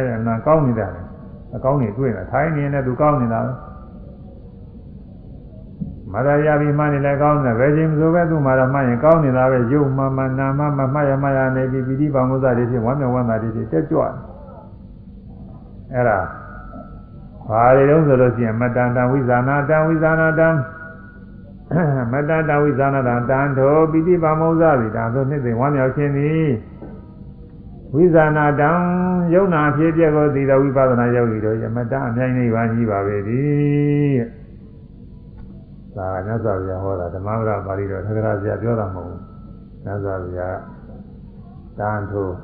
[0.08, 1.02] တဲ့နာကောင်းနေတာလေ
[1.56, 3.52] အကောင်းနေတွေ့နေတာထိုင်းနေနေသူကောင်းနေတာပဲ
[6.14, 14.14] မရရပြီးမှနေလည်းကောင်းတယ်ဘယ်ချိန်ဆိုပဲသူ့မှာတော့မှရင်ကောင်းနေတာပဲရုပ်မှမှနာမှမှမှရမှရနေပြီးပိဋိပါမုဇ္ဇတွေဖြစ်ဝမ်းမြောက်ဝမ်းသာတွေဖြစ်တက်ကြွတယ်
[15.94, 16.20] အဲ့ဒါ
[17.50, 20.50] ဘာတွေတုံးဆိုလို့ရှိရင်မတန်တဝိဇာနာတံဝိဇာနာတံ
[22.12, 26.48] မတန်တဝိဇာနာတံတန်တော်ပိဋိပါမုဇ္ဇတွေဒါဆိုနှစ်သိဝမ်းမြောက်ခြင်းသည်
[27.96, 28.70] ဝိဇာနာတံ
[29.34, 33.42] ယုံနာဖြစ်ပြကိုသိတော်ဝိပဿနာယောဂီတို့ယမတအမြိုင်းနေပါကြီးပါပဲဒီ
[35.96, 39.22] ဒါကမြတ်စွာဘုရားဟောတာဓမ္မဝရပါဠိတော်သက္ကရာဆရာပြောတာမဟုတ်ဘူး
[39.84, 40.58] မြတ်စွာဘုရား
[41.80, 42.36] တန်ထိုး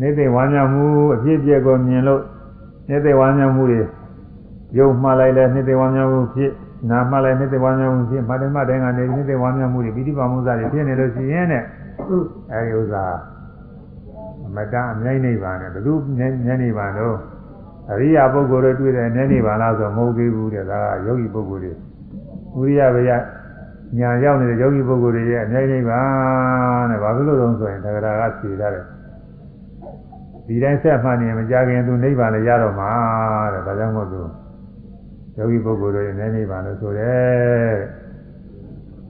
[0.00, 0.84] နေသိဝမ်းမြောက်မှု
[1.14, 2.22] အဖြစ်ပြကိုမြင်လို့
[2.88, 3.80] နေသိဝမ်းမြောက်မှုတွေ
[4.78, 6.50] ယုံမှားလိုက်လဲနေသိဝမ်းမြောက်မှုဖြစ်
[6.90, 11.62] နာမှားလိုက်နေသိဝမ်းမြောက်မှုဖြစ်မတ္တမတိုင်းကနေနေသိဝမ်းမြောက်မှုတွေပိဋိပါမှုစားတွေဖြစ်နေလို့ရှိရင်တဲ့
[12.52, 13.04] အဲဒီဥစ္စာ
[14.54, 15.94] မတအမြိုင်းနေပါနဲ့ဘယ်သူ
[16.46, 17.16] ညနေပါတော့
[17.90, 21.76] အရိယာပုဂ္ဂိုလ်တွေတွေ့တယ်ညနေပါလားဆိုမဟုတ်သေးဘူးတဲ့ဒါကယောဂီပုဂ္ဂိုလ်
[22.54, 23.10] တွေဥရိယဘယ
[23.98, 26.00] ညာရောက်နေတဲ့ယောဂီပုဂ္ဂိုလ်တွေရဲ့အမြိုင်းနေပါ
[26.90, 28.84] တဲ့ဘာဖြစ်လို့လဲဆိုရင်တက္ကရာကဖြေရတယ်
[30.46, 32.90] ဒီတိုင်းဆက်မှနေမကြခင်သူနိဗ္ဗာန်လည်းရတော့မှာ
[33.52, 34.20] တဲ့ဒါကြောင့်မို့သူ
[35.36, 37.74] ယောဂီပုဂ္ဂိုလ်တွေနဲ့နိဗ္ဗာန်လို့ဆိုတယ်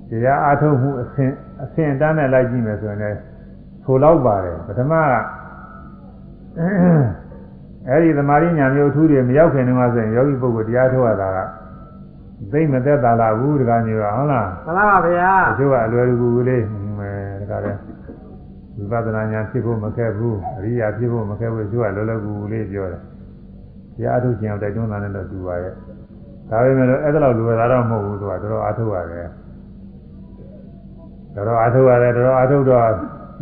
[0.08, 1.30] တရားအားထုတ်မှုအစဉ်
[1.62, 3.18] အစဉ်တန်းနဲ့လိုက်ကြည့်မယ်ဆိုရင်လည်း
[3.84, 5.14] ဆိုတော့ပါတယ်ပထမက
[7.88, 11.38] အဲဒီသမာဓိညာမျိုးအထူးတွေမရောက်ခင်တုန်းကဆိုရင်ယောဂီပုဂ္ဂိုလ်တရားထုတ်ရတာက
[12.52, 16.64] သိမသက်သာလာဘူးတကားမျိုးကဟုတ်လားမှန်လားပါဗျာတချို့ကအလွယ်တကူလေး
[16.98, 17.10] အဲ
[17.40, 17.72] တကားလဲ
[18.76, 23.02] ဝိပဿနာဉာဏ်ဖြစ်ဖို့မခက်ဘူးအရိယာဖြစ်ဖို့မခက်ဘူးတချို့ကလောလောကူကူလေးပြောတယ်
[23.96, 25.74] တရားအထုတ်ခြင်းတိုက်တွန်းတာနဲ့တော့တူပါရဲ့
[26.50, 29.28] ဒါပေမဲ့လို့အဲ့ဒါတော့လူရတာတော့မဟုတ်ဘူးသူကတော်တော်အထုတ်ရတယ်
[31.34, 32.88] တော်တော်အထုတ်ရတယ်တော်တော်အထုတ်တော့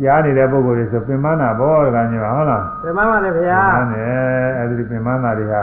[0.03, 4.11] ကြားနေတဲ့ပုဂ္ဂိုလ်တွေဆိုပင်မနာဘောတကကြီးပါဟုတ်လားပြမပါတယ်ဗျာပင်မနဲ့
[4.57, 5.61] အဲ့ဒီပင်မနာတွေဟာ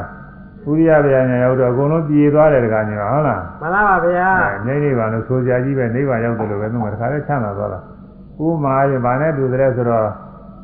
[0.67, 7.81] ဥရိယဗျာညာရောက်တော့အကုန်လုံးပြေသွားတယ်တကကြီးပါဟုတ်လားမှန်လားပါဗျာအဲနေနေပါလို့ဆိုကြကြီးပဲနိဗ္ဗာန်ရောက်တယ်လို့ပဲသူကတခါလဲချမ်းသာသွားတာ
[8.46, 10.08] ဥမာရင်ဗာနဲ့တူတယ်ဆိုတော့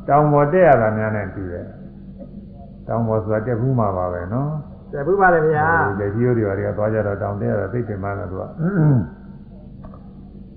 [0.08, 1.66] တောင်ပေါ်တက်ရတာများနဲ့တူတယ်
[2.86, 4.50] တောင်ပေါ်ဆိုတာတက်ဘူးမှာပါပဲနော်
[4.90, 8.42] ကျေဘူးပါတယ်ဗျာ ဒီလက်ကြီးရိုးတွေကသွားကြတော့တောင်တက်ရတာသိတယ်မှန်းတော့သူက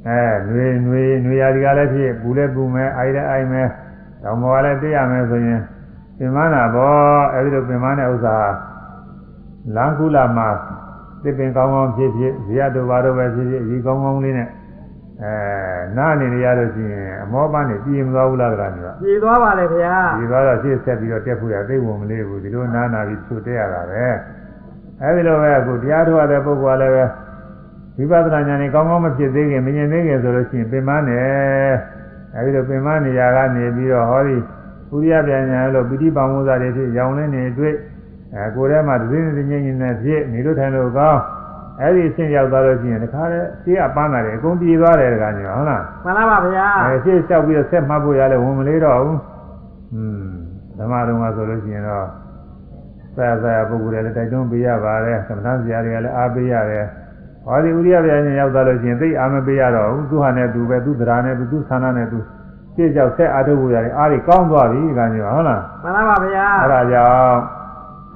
[0.07, 3.67] အဲຫນွေຫນွေຫນွေရာဒီကလည်းဖြစ်ပူလည်းပူမယ်အိုက်လည်းအိုက်မယ်
[4.23, 5.61] တောင်ပေါ်ကလည်းတက်ရမယ်ဆိုရင်
[6.17, 6.93] ပင်မနာဘော
[7.33, 8.35] အဲဒီလိုပင်မတဲ့ဥစ္စာ
[9.75, 10.49] လန်ကုလမှာ
[11.23, 14.47] သစ်ပင်ကောင်းကောင်းဖြစ်ဖြစ်ဇေယတို့ဘာတို့ပဲဖြစ်ဖြစ်ဒီကောင်းကောင်းလေးနဲ့
[15.22, 15.34] အဲ
[15.96, 24.06] နားနေရလို့ရှိရင်အမောပန်းနေပြည်မသွားဘူးလားတကမျိုးပြည်သွားပါလေဗျာဒီသွားတော့ရှေ့ဆက်ပြီးတော့တက်ဖို့ရသိဝင်မလေးဘူးဒီလိုနားနာပြီးသူတက်ရတာပဲ
[25.02, 27.04] အဲဒီလိုပဲအခုတရားထုတ်ရတဲ့ပုဂ္ဂိုလ်ကလည်းပဲ
[28.10, 31.72] ဝိပဿနာဉာဏ်นี่ကောင်းကောင်းမဖြစ်သေးခင်မမြင်သေးခင်ဆိုလို့ရှိရင်ပင်မနဲ့
[32.36, 34.36] အဲဒီလိုပင်မနေရာကနေပြီးတော့ဟောဒီ
[34.94, 37.74] ဥရိယပြန်ညာလို့ပိဋိပါမုဇ္ဇတွေဖြစ်ရောင်လင်းနေတွေ့
[38.34, 41.20] အဲကိုယ်ထဲမှာသတင်းသတင်းချင်းချင်းနဲ့ဖြစ်နေလို့ထိုင်လို့ကောင်း
[41.82, 49.18] အဲ့ဒီအဆင့်ရောက်သွားလို့ရှိရင်တခါတည်းရှေ့ကပန်းတာတွေအကုန်ပြေသွားတယ်တခါကြီးဟုတ်လားမှန်လားပါဗျာအဲရှေ့လျှောက်ပြီးတော့ဆက်မှတ်ဖို့ရလဲဝင်မလေးတော့ဘူး
[49.94, 50.30] อืม
[50.78, 52.06] ဓမ္မတော်မှာဆိုလို့ရှိရင်တော့
[53.14, 56.86] ဆရာဆရာပုဂ္ဂိုလ်တွေလည်းတိုက်တွန်းပေးရပါတယ်သမထဆရာတွေကလည်းအားပေးရတယ်
[57.44, 62.18] ဟောဒီဥရိယဗျာဉာဏ်ရောက်သွားလို့ရှိရင်သိအားမပေးရတော့ဘူးသူဟာနဲ့သူပဲသူတရားနဲ့သူသူဆန္ဒနဲ့သူ
[62.74, 67.38] ရှေ့ကြောက်ဆက်အားထုတ်ဖို့ရတယ်အားတွေကောင်းသွားပြီဒီကံကြီးဟုတ်လားမှန်လားပါဗျာအဲဒါကြောင့်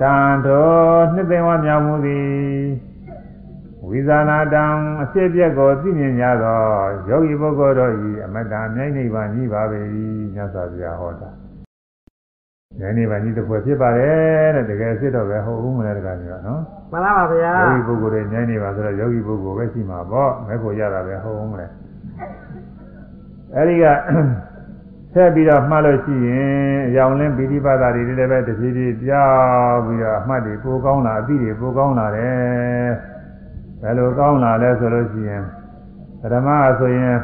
[0.00, 2.26] တန်တော်နှစ်သိမ့်ဝမြောင်မှုသည်
[3.89, 4.64] ဝိဇာနာတံ
[5.03, 6.61] အဖြစ်ပြက်ကိုသိမြင်ကြသော
[7.09, 7.93] ယောဂီပုဂ္ဂိုလ်တို့၏
[8.24, 9.80] အမတ္တမြိုက်နိဗ္ဗာန်ကြီးပါပေ၏
[10.34, 11.30] မြတ်စွာဘုရားဟောတာ
[12.78, 16.61] မြိုက်နိဗ္ဗာန်ကြီးတစ်ဖွဲ့ဖြစ်ပါတယ်တဲ့တကယ်ဖြစ်တော့ပဲဟုတ်ဦးမလဲတကားကြီးကနော်
[16.91, 21.66] မှန်လားပါဗျာယောဂီပုဂ္ဂိုလ်တွေမြိုက်နိဗ္ဗာန်ဆိုတော့ယောဂီပုဂ္ဂိုလ်ပဲရှိမှာပေါ့မဲ့ကိုရတာပဲဟုတ်ဦးမလဲ
[23.57, 23.84] အဲဒီက
[25.12, 33.15] ဆက်ပြီးတော့မှတ်လို့ရှိရင်အယောင်လင်းပိဋိပတ်တာတွေလည်းပဲတဖြည်းဖြည်းပြောင်းပြီးတော့အမှတ်တွေပိုကောင်းလာအသည့်တွေပိုကောင်းလာတယ်ဘ
[33.89, 35.43] ယ်လိုကောင်းလာလဲဆိုလို့ရှိရင်
[36.20, 37.16] ပထမဆိုရင်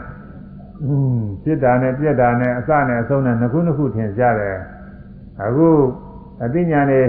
[0.84, 4.58] อืมပြစ်တာနဲ့ပြက်တာနဲ့အစနဲ့အဆုံးနဲ့နှစ်ခုနှစ်ခုထင်ရှားတယ်
[5.44, 5.68] အခု
[6.44, 7.02] အသိဉာဏ်တွေ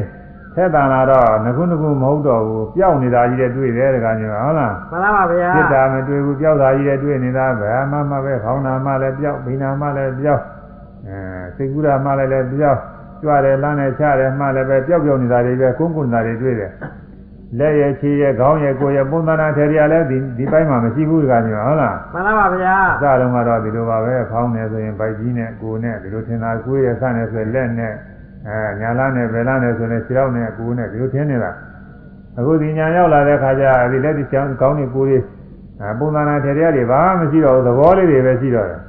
[0.56, 10.44] ဆက်တန်လာတော့နှစ်ခုနှစ်ခုမဟုတ်တော့ဘူးပျောက်နေတာကြီးတဲ့တွေ့တယ်တကယ်မျိုးဟုတ်လားမှန်လားပါဗျာပြစ်တာမတွေ့ဘူးပျောက်တာကြီးတဲ့တွေ့နေတာဘယ်မှမပဲခေါင်းနာမှလည်းပျောက်ဘိနာမှလည်းပျောက်
[11.08, 11.18] အဲ
[11.56, 12.80] စိတ်ကူးတာမှလည်းလည်းပျောက်
[13.22, 16.72] ကြွတယ်လမ်းနဲ့ချတယ်မှလည်းပဲပျောက်ပျောက်နေတာတွေပဲကုန်းကုန်းနေတာတွေတွေ့တယ်
[17.60, 27.94] လက်ရဲ့ခြေရဲ့ခေါင်းရဲ့ကိုယ်ရဲ့ပုံသဏ္ဍာန်ထေရီကလည်းဒီဒီပိုင်းမှာမရှိဘူးတကယ်မျိုးဟုတ်လားမှန်လားပါဗျာအစတုန်းကတော့ဒီလိုပါပဲခေါင်းနဲ့ဆိုရင်ဗိုက်ကြီးနဲ့ကိုယ်နဲ့ဒီလိုထင်တာကိုယ်ရဲ့ဆနဲ့ဆိုရင်လက်နဲ့
[28.48, 31.52] အဲညာလားနဲ့ဘယ်လားနဲ့ဆိုရင်ခြေထောက်နဲ့ကိုယ်နဲ့ဒီလိုထင်နေတာ
[32.38, 35.24] အခုဒီညာရောက်လာတဲ့ခါကျဒီလက်ဒီချောင်းခေါင်းနဲ့ကိုယ်ရဲ့
[35.82, 38.80] အဲပုံသဏ္ဍာန်ထေရီတွေဘာမှမရှိတော့ဘူးသဘောလေးတွေပဲရှိတော့တယ်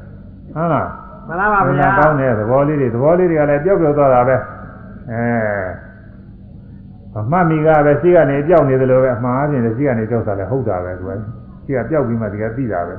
[0.54, 0.88] ဟုတ်လား
[1.26, 4.36] မှန်လားပါဘုဗျာရားကောင်းတဲ့သဘောလေးတွေသဘောလေးတွေကလည်းပျောက်ပျောက်သွားတာပဲ
[5.10, 5.22] အဲ
[7.18, 11.10] အမှတ်မိကပဲရှိကနေပျောက်နေတယ်လို့ပဲအမှားအပြင်ရှိကနေပျောက်တာလည်းဟုတ်တာပဲသူက
[11.64, 12.94] ရှိကပျောက်ပြီးမှဒီကသိတာပဲ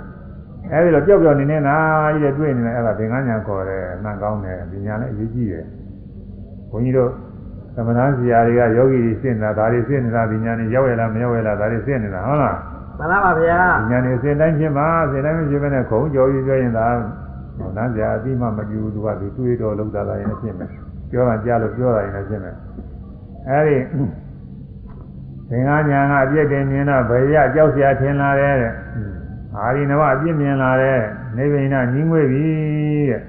[0.71, 1.77] အဲဒီလိုပျောက်ပျောက်နေနေတာ
[2.13, 5.65] ကြီးတဲ့တွေ့နေတယ်အဲ့ဒါသင်္ကန်းညာခေါ်တယ်အမှန်ကောင်းတယ်ဒီညာလည်းအရေးကြီးတယ်
[6.71, 7.09] ဘုန်းကြီးတို့
[7.75, 12.57] သမဏဆရာတွေကယောဂီတွေရှင်းနေတာဒါတွေရှင်းနေတာဒီညာနေရောက်ရလားမရောက်ရလားဒါတွေရှင်းနေတာဟုတ်လား
[12.97, 16.87] မှန်လားပါဗျာဒီညာနေစင်တိုင်းဖြစ်မှာစင်တိုင်းမဖြစ်ဘဲနဲ့ခုံကြော်ပြီးပြောရင်ဒါ
[17.57, 20.69] ဟောနန်းစရာအတိမမပြူသူကသူတွေးတော်လောက်တာလည်းဖြစ်မယ်
[21.11, 22.55] ပြောတာကြားလို့ပြောတာရင်လည်းဖြစ်မယ်
[23.49, 23.77] အဲဒီ
[25.49, 28.73] သင်္ကညာကအပြည့်တင်မြင်တော့ဘယ်ရကြောက်စရာထင်လာတယ်တဲ့
[29.55, 31.01] အာရိနဝအပြည့်မြင်လာတယ်
[31.35, 32.45] နေဗိဏညီငွေပြီ
[33.09, 33.21] တဲ့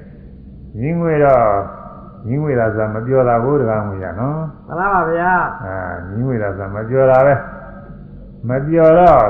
[0.78, 1.44] ညီငွေတော့
[2.26, 5.32] ညီငွေတာဆိုတာမပြောတာဘုရားငွေရနော်မှန်လားပါဗျာ
[5.64, 5.74] အာ
[6.08, 7.34] ညီငွေတာဆိုတာမပြောတာပဲ
[8.48, 9.24] မပြောတော့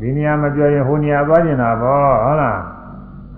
[0.00, 2.58] ဒီနေရာမပြောရင်ဟိုနေရာသွားကျင်တာပေါ့ဟုတ်လား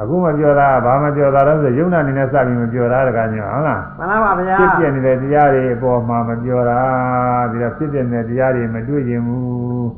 [0.01, 6.81] အခုမပြောတာဘာမပြောတာလဲဆိုယုံနာနေနဲ့စပြီးမပြောတာတကညောဟုတ်လားမှန်လားပါဗျာဖြစ်ပြနေတဲ့တရားတွေအပေါ်မှာမပြောတာ
[7.51, 9.89] ဒီတော့ဖြစ်ပြနေတဲ့တရားတွေမတွေ့ရင်ဘူး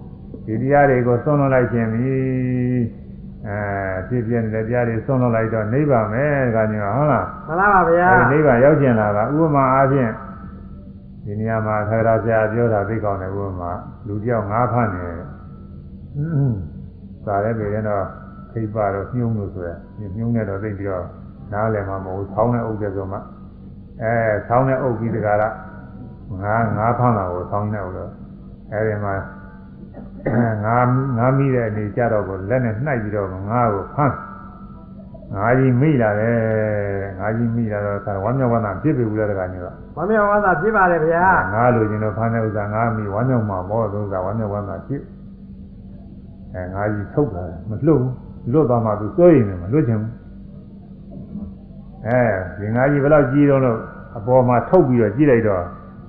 [0.46, 2.14] ဒီတရားတွေကိုဆုံးလွန်လိုက်ခြင်းပြီ
[3.46, 3.58] အဲ
[4.08, 10.10] ဖြစ်ပြနေတဲ့တရားတွေဆုံးလွန်လိုက်တော့နိဗ္ဗာန်ပဲတကညောဟုတ်လားမှန်လားပါဗျာအဲဒီနိဗ္ဗာန်ရောက်ကျင်လာတာဥပမာအားဖြင့်
[11.24, 13.70] ဒီနေရာမှာထာဂရာဆရာပြောတာသိကောင်းတယ်ဥပမာ
[14.06, 15.22] လူတယောက်ငါးဖမ်းနေတယ်
[17.24, 18.04] စားရဲပေရင်တော့
[18.54, 19.70] ခိပ္ပတော့ညှုံလို့ဆိုရ
[20.16, 21.06] ညှုံနဲ့တော့သိပြီးတော့
[21.52, 23.18] နားလည်မှာမဟုတ်ဆောင်းနဲ့အုပ်တယ်ဆိုမှ
[24.02, 24.14] အဲ
[24.48, 25.44] ဆောင်းနဲ့အုပ်ပြီးတကားက
[26.42, 28.10] ငါးငါးဖမ်းတာကိုဆောင်းနဲ့အုပ်တော့
[28.72, 29.14] အဲဒီမှာ
[30.64, 30.86] ငါး
[31.16, 34.16] ငါးမိတဲ့အနေကြတော့ကိုလက်နဲ့နှိုက်ပြီးတော့ငါးကိုဖမ်း
[35.34, 36.38] ငါကြီးမိလာတယ်
[37.18, 45.02] ငါကြီးမိလာတော့ခါဝမ်းမြောက်ဝမ်းသာဖြစ်ပြီဘူးလားတခါညတော့ဝမ်းမြောက်ဝမ်းသာဖြစ်ပါတယ်ဗျာငါလိုချင်တော့ဖမ်းတဲ့ဥစ္စာငါမိဝမ်းမြောက်မှာပေါ့သူဥစ္စာဝမ်းမြောက်ဝမ်းသာဖြစ်
[46.54, 50.12] အဲငါကြီးထုတ်လာတယ်မလွတ်ဘူး လွတ်သွားမှသူစိုးရင်လည်းမလွတ်ချင်ဘူး
[52.06, 52.20] အဲ
[52.58, 53.78] ဒီငါကြီးဘယ်တော့ကြီးတော့လို့
[54.16, 55.64] အပေါ်မှာထုတ်ပြီးတော့ကြည့်လိုက်တော့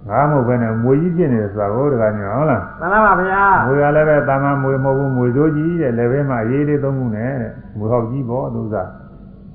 [0.09, 8.83] ငါမဟုတ်ဘဲနဲ့မွေကြီးဖြစ်နေတယ်ဆိုတာကိုတခါညဟုတ်လားမှန်လားပါဗျာမွေကလည်းပဲတာမန်မွေမဟုတ်ဘူးမွေစိုးကြီးတဲ့လည်းပဲမှရေးလေးသုံးခုနဲ့တဲ့မွေဟောက်ကြီးပေါ့သူဥစ္စာ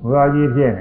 [0.01, 0.73] မွေဟောက်ကြီးဖြစ်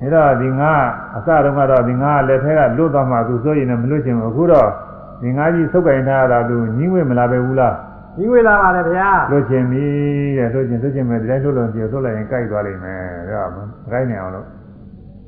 [0.00, 0.72] နေဒါတော့ဒီငါ
[1.16, 4.68] အစတုန်းကတော့ဒီငါလက်ထဲကလွတ်သွားမှသူစိုးရင်လည်းမလွတ်ချင်ဘူးအခုတော့
[5.22, 7.74] ဒီငါကြီးဆုပ်ကင်ထားတာသူညင်းဝဲမလာပဲဘူးလား
[8.16, 9.84] ကြီးဝေလာပါတယ်ဗျာလွတ်ချင်ပြီ
[10.38, 13.56] တဲ့လွတ်ချင်လွတ်ချင်မယ်ဒီတိုင်းလွတ်လို့ပြေလွတ်လိုက်ရင်ကြိုက်သွားလိမ့်မယ်ဒါကမ
[13.90, 14.46] ကြိုက်နိုင်အောင်လို့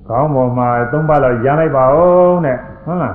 [0.08, 3.14] ခေါင်းပေါ်မှာသုံးပါလောက်ရမ်းလိုက်ပါဦးတဲ့ဟုတ်လား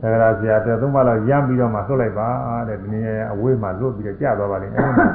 [0.00, 2.28] ဆရာဆရာတဲ့သုံးပါလောက်ရမ်းပြီးတော့မှလွတ်လိုက်ပါ
[2.68, 5.06] တဲ့ဒီနေ့အဝေးမှာလွတ်ပြီးတော့ကြာသွားပါလိမ့်မယ်အဲဒီမှာ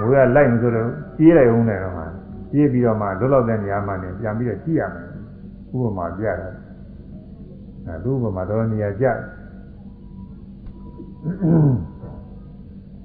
[0.00, 2.04] ဘိုးကလိုက်မဆိုလို့ပြေးလိုက်ဦးတယ်တော့မှ
[2.50, 5.06] ပြေးပြီးတော့မှလွတ်လောက်တဲ့နေရာမှာနေပြန်ပြီးတော့ကြည့်ရမယ်
[5.74, 6.48] ဥပမာပြတာ
[7.86, 9.06] အဲသူ့ဥပမာတော့နေရာကြ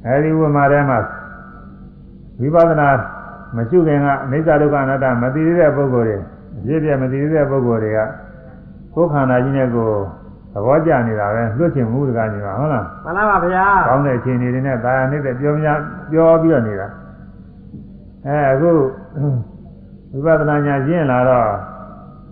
[0.07, 0.99] အဲဒီဥပမာထဲမှာ
[2.39, 2.89] ဝိပဿနာ
[3.55, 6.17] မရှိခင်ကအနိစ္စဒုက္ခအနတ္တမသိသေးတဲ့ပုဂ္ဂိုလ်တွေ
[6.57, 7.99] အပြည့်ပြည့်မသိသေးတဲ့ပုဂ္ဂိုလ်တွေက
[8.93, 9.97] ကိုယ်ခန္ဓာကြီးနဲ့ကိုယ်
[10.53, 15.77] သဘောကျနေတာပဲလွတ်ချင်မှုတကားနေပါဟုတ်လားမှန်လားပါဗျာကောင်းတဲ့အခြေအနေတွေနဲ့ဒါရနေတဲ့ပြောများ
[16.11, 16.87] ပြောပြီးတော့နေတာ
[18.25, 18.71] အဲအခု
[20.23, 21.49] ဝိပဿနာညာကျင့်လာတော့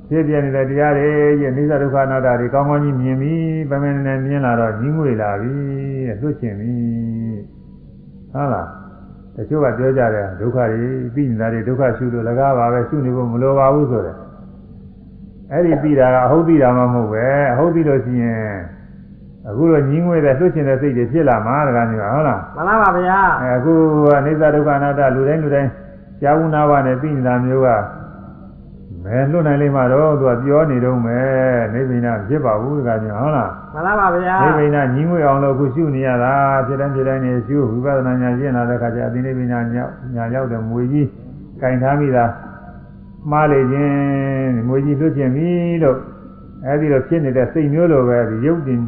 [0.08, 1.08] ဖြစ်ပြနေတဲ့တရားတွေ
[1.42, 5.54] ရဲ့နိစ္စဒုက္ခအနတ္တတွေကောင်းကောင်းကြီးမြင်ပြီးပမင်းနဲ့မြင်လာတော့ကြီးငွေလာပြီ
[6.08, 6.74] တဲ့လွတ်ချင်ပြီ
[8.34, 8.68] ဟုတ်လား
[9.36, 10.82] တချို့ကပြောကြတယ်ဒုက္ခတွေ
[11.14, 14.18] ပြီးနေတာတွေဒုက္ခရှုလို့လကားပါပဲရှုနေဖို့မလိုပါဘူးဆိုတယ်
[15.52, 18.54] အဲ့ဒီပြီးတာကအဟုတ်ပြီးတာမှမဟုတ်ပဲအဟုတ်ပြီးလို့ရှိရင်
[19.50, 23.74] အခုတော့ညီးငွေတဲ့လွတ်ချင်တဲ့စိတ်တွေဖြစ်လာမှာတကားနေပါဟုတ်လားမှန်လားပါဗျာအဲအခု
[24.18, 25.70] အနိစ္စဒုက္ခအနတ္တလူတိုင်းလူတိုင်း
[26.22, 27.70] ကြာဝနာပါနဲ့သိနေတာမျိုးက
[29.06, 36.34] မဲလွတ်နိုင်လိမ့်မှာတော့သူကပြောနေတော့မယ်နိဗ္ဗာန်ဖြစ်ပါဘူးတကားနေဟုတ်လားမှန်လားပါဗျာနိဗ္ဗာန်ညီးငွေအောင်လို့အခုရှုနေရတာ
[36.68, 39.84] ဖြစ်တိုင်းဖြစ်တိုင်းနေရှုဝိပဿနာဉာဏ်ရှင်းလာတဲ့ခါကျအသိနိဗ္ဗာန်ညာ
[40.16, 41.08] ညာရောက်တဲ့မွေကြီး
[41.62, 42.26] ကင်ထားမိတာ
[43.32, 45.48] မှားလေခြင်းမွေကြီးလွတ်ခြင်းပြီ
[45.84, 45.98] လို့
[46.66, 48.82] အဲဒီတော့ဖြစ်နေတဲ့စိတ်မျိုးလိုပဲဒီရုပ်တင်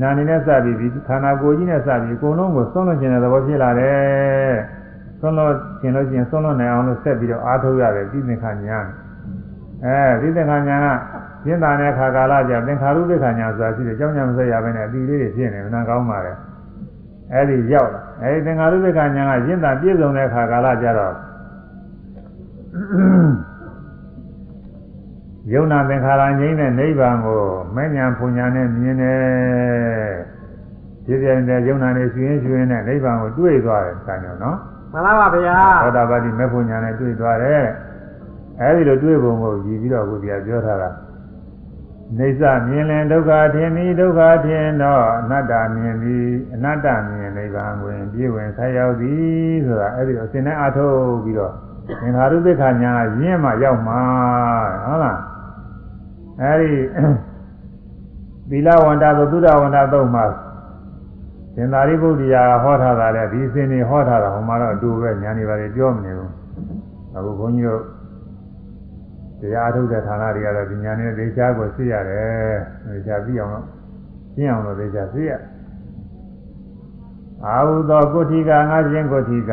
[0.00, 4.54] နာနေနဲ့စပြီးဒီခန္ဓာကိုယ်ကြီးနဲ့စပြီးအကုန်လုံးကိုဆုံးလွတ်ခြင်းတဲ့သဘောဖြစ်လာတယ်
[5.20, 8.78] ဆုံးလွတ်ခြင်းလို့ရှိရင်ဆုံးလွတ်နိုင်အောင်လို့ဆက်ပြီးတော့အားထုတ်ရတယ်သိသင်္ခါညာ
[9.84, 10.86] အဲဒီသင်္ခါညာက
[11.44, 16.32] ရှင်းတာတဲ့ခါကာလကျသင်္ခါရုပ္ပခါညာဆိုတာရှိတယ်ကြောင်းညာမဆက်ရဘဲနဲ့အတီလေးတွေဖြစ်နေတယ်နားကောင်းပါလေ
[17.32, 21.14] အဲဒီရောက်လာအဲဒီသင်္ခါရုပ္ပခါညာကရှင်းတာပြည့်စုံတဲ့ခါကာလကျတော့
[25.52, 27.42] ယုံနာသင်္ခါရငြိမ်းတဲ့နိဗ္ဗာန်ကို
[27.76, 29.18] မဲ့ညာဖုန်ညာနဲ့မြင်တယ်
[31.04, 34.58] ဒီပြန်တဲ့ယုံနာနဲ့ရှင်ရှင်နဲ့နိဗ္ဗာန်ကိုတွေ့သွားတယ်ဆံရောနော်
[34.92, 37.64] မှန်လားပါဗျာသောတာပတိမဲ့ဖုန်ညာနဲ့တွေ့သွားတယ်
[38.60, 40.90] အဲဒီလိုတွေ့ပုံကိုကြည်ပြီးတော့ကိုပြပြောထားတာ
[42.16, 51.52] နေသမြင်လင်ဒုက္ခထင်သည်ဒုက္ခထင်တော့အနတ္တမြင်သည်အနတ္တမြင်နိဗ္ဗာန်ကိုပြည့်ဝင်ဆက်ရောက်သည်ဆိုတာအဲဒီတော့အစဉ်နဲ့အထုတ်ပြီးတော့
[51.86, 54.00] သင်္ခါရုပ္ပခာညာရင်းမှရောက်မှာ
[54.84, 55.18] ဟုတ်လား
[56.42, 56.70] အဲဒီ
[58.50, 60.24] သီလဝန္တာသို့သုဒ္ဓဝန္တာသုံးမှာ
[61.54, 66.32] သင်္သာရိပုတ္တရာဟောထားတာလေဒီအစဉ်နေဟောထားတာဟိုမှာတော့အတူပဲညာနေပါလေပြောမနေဘူး
[67.16, 67.82] အခုဘုန်းကြီးတို့
[69.40, 72.54] တရားထုတ်တဲ့ဌာနတွေကတော့ပညာနဲ့ဒေချာကိုသိရတယ်။
[72.90, 73.66] ဒေချာပြီးအောင်လို့
[74.34, 75.30] ရှင်းအောင်လို့ဒေချာသိရ။
[77.44, 79.52] အာဟုသောကုဋ္ဌိကငါရှင်ကုဋ္ဌိက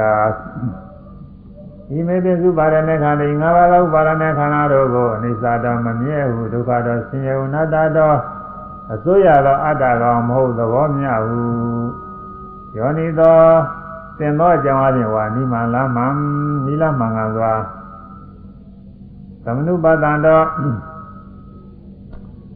[1.94, 8.18] ဤမေတ္တစုပါရဏေခန္တီငါးပါးသောပါရဏေခန္ဓာတို့ကိုအနိစ္စတော်မမြဲဟုဒုက္ခတော်ဆင်းရဲဟုအနတ္တတော်
[8.94, 11.40] အစိုးရသောအတ္တတော်မဟုတ်သဘောမျှဟု
[12.78, 13.38] ယောနိသော
[14.18, 16.08] သင်သောအကြောင်းအပြင်ဝါနိမလမံ
[16.66, 17.52] နိလမင်္ဂံစွာ
[19.46, 20.46] သမနုပတံတော်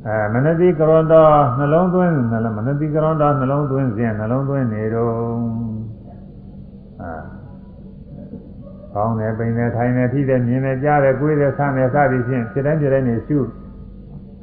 [0.06, 5.12] အဲမနတိကရောတော်နှလုံးသွင်းနှလုံးမနတိကရောတော်နှလုံးသွင်းစဉ်နှလုံးသွင်းနေတော့
[7.02, 7.12] အာ
[8.94, 13.40] ကောင်းတယ်ပိန်တယ်ထိုင်တယ်ထိတယ်မြင်တယ်ကြားတယ်ကိုယ်တယ်ဆန်းတယ်စသည်ဖြင့်ဖြစ်တိုင်းဖြစ်တိုင်းနေရှု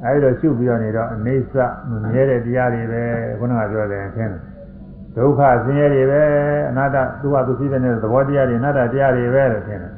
[0.03, 1.53] အဲဒီလိုရှုပြီးတော့နေတော့အနေစ
[1.89, 3.03] မမြဲတဲ့တရားတွေပဲ
[3.39, 4.41] ခုနကပြောတယ်ထင်တယ်
[5.15, 6.21] ဒုက္ခဆင်းရဲတွေပဲ
[6.69, 9.93] အနာတ္တသူ့ဟာသူဖြစ်တဲ့သဘောတရားတွေအနာတ္တတရားတွေပဲလို့ထင်တယ်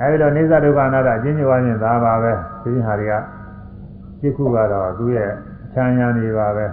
[0.00, 2.32] အဲဒီတော့နေစဒုက္ခအနာတ္တအချင်းချင်းဝါချင်းသာပါပဲ
[2.62, 3.14] ဒီဟာတွေက
[4.20, 5.30] စိတ်ခုကတော့သူ့ရဲ့
[5.64, 6.66] အချမ်းရံနေပါပဲ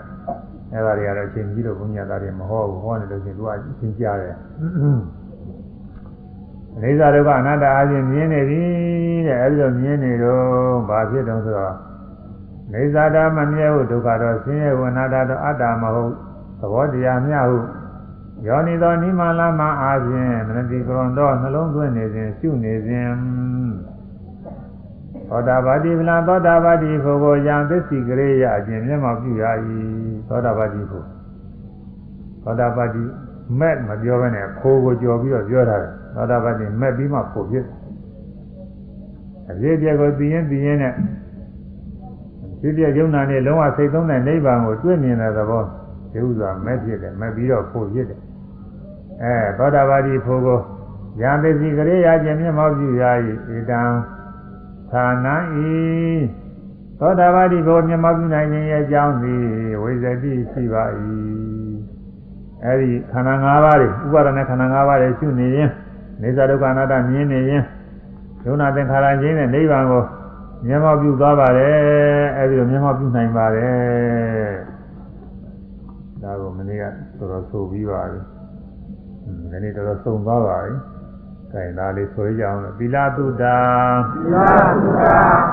[0.73, 4.35] အဲဒါတွေကတော့အချင်းကြီးတို့ဘုညာသားတွေမဟောဘူးဟောနေလို့ချင်းသူကအချင်းကြားတယ်
[6.81, 8.61] နေစဒုက္ခအနာတ္တအချင်းမြင်နေပြီ
[9.27, 11.75] တဲ့အဲဒီတော့မြင်နေတော့ဘာဖြစ်တုံးဆိုတော့
[12.71, 16.13] နေဇာတာမမြဲဟုဒုက္ခတော့ဆင်းရဲဝနာတာတော့အတ္တမဟုတ်
[16.59, 17.57] သဘောတရားမျှဟု
[18.47, 23.07] ယောနိသောနိမလာမအားဖြင့်မနတိကရွန်တော့နှလုံးသွင်းနေစဉ်ရှုနေစဉ်
[25.29, 29.43] သောတာပတိဗလာသောတာပတိဖို့ကိုယံသစ္စိကရေယအကျင့်မျက်မှောက်ပြုရ၏
[30.27, 31.05] သောတာပတိဖို့
[32.43, 33.03] သောတာပတိ
[33.59, 35.77] မက်မပြောဘဲနဲ့ဖိုးကိုကြော်ပြီးတော့ပြောတာ
[36.15, 37.65] သောတာပတိမက်ပြီးမှဖို့ဖြစ်
[39.49, 40.93] အပြည့်ပြည့်ကိုသိရင်သိရင်နဲ့
[42.59, 48.22] ဖြစ်ပြယုံနာနဲ့လုံးဝစိတ်သုံးတဲ့နိဗ္ဗာန်ကိုတွေ့မြင်တဲ့သဘောဒီဥစ္စာမက်ဖြစ်တယ်မက်ပြီးတော့ဖို့ဖြစ်တယ်
[49.23, 50.59] အဲသောတာပတိဖို့ကို
[51.21, 53.03] ယံသစ္စိကရေယအကျင့်မျက်မှောက်ပြုရ၏
[53.55, 53.81] ဧတံ
[54.91, 55.73] ဌာနဤ
[56.99, 59.43] သောတာပတိဘုမြတ်မပြုနိုင်ခြင်းရဲ့အကြောင်းသည်
[59.81, 60.83] ဝိဇ္ဇတိရှိပါ၏
[62.65, 65.69] အဲဒီခန္ဓာ၅ပါးတွေဥပါဒနဲ့ခန္ဓာ၅ပါးတွေရှုနေရင်
[66.21, 67.63] နေသဒုက္ခအနတ္တမြင်နေရင်
[68.45, 70.03] ယုံနာသင်္ခါရခြင်းနဲ့နိဗ္ဗာန်ကို
[70.67, 71.75] မျက်မှောက်ပြုသွားပါတယ်
[72.37, 74.53] အဲဒီလိုမျက်မှောက်ပြုနိုင်ပါတယ်
[76.23, 76.83] ဒါကိုမနေ့က
[77.17, 78.32] တော်တော်ဆိုပြီးပါပြီ
[79.53, 80.73] ဒီနေ့တော်တော်ဆုံးသွားပါပြီ
[81.53, 83.59] ကဲဒါလေးဆိုကြအောင်လို့သီလတုဒ္ဒါ
[84.13, 84.35] သီလ
[84.79, 85.01] သုခ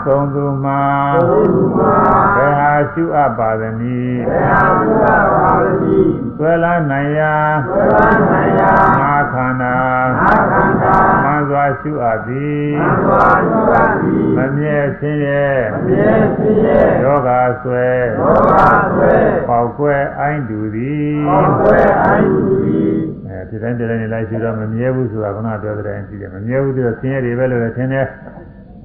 [0.07, 0.83] သုံးသူမှာ
[1.29, 1.39] သု
[1.79, 1.95] မာ
[2.37, 5.05] ဘယ်ဟာရှုအပ်ပါသနည်းဘေဟာသုခ
[5.35, 5.51] ပါ
[5.81, 5.99] တိ
[6.37, 7.35] ဆွဲလာနိုင်ရာ
[7.71, 7.97] ဝေဝ
[8.31, 8.63] နိုင်ယ
[9.01, 9.75] ငါခန္ဓာ
[10.23, 10.95] အာခန္ဓာ
[11.25, 17.31] မှန်စွာရှုအပ်သည်သံဃာသုခတိမမြဲခြင်းရဲ့အမြဲရှိရဲ့ယောဂ
[17.63, 18.53] ဆွဲသောက
[18.97, 19.15] ဆွဲ
[19.49, 23.10] ပေါက်ကွဲအိုင်းတူသည်အောက်ွယ်အိုင်သူသည်
[23.51, 28.07] အဲဒီတိုင်းတည်းနေလိုက်ရှုတော့မမြဲဘူးဆိုတာခုနပြောတဲ့တိုင်းရှိတယ်မမြဲဘူးဆိုတော့ဆင်းရဲတွေပဲလို့လည်းထင်တယ်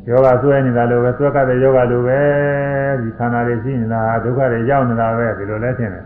[0.10, 2.20] ယောဂဆွဲနေတာလို့ပဲဆွဲကတဲ့ယောဂလိုပဲ
[3.02, 6.06] ဒီခန္ဓာတွေရှိနေတာဒုက္ခတွေရောက်နေတာပဲဒီလိုလဲထင်တယ်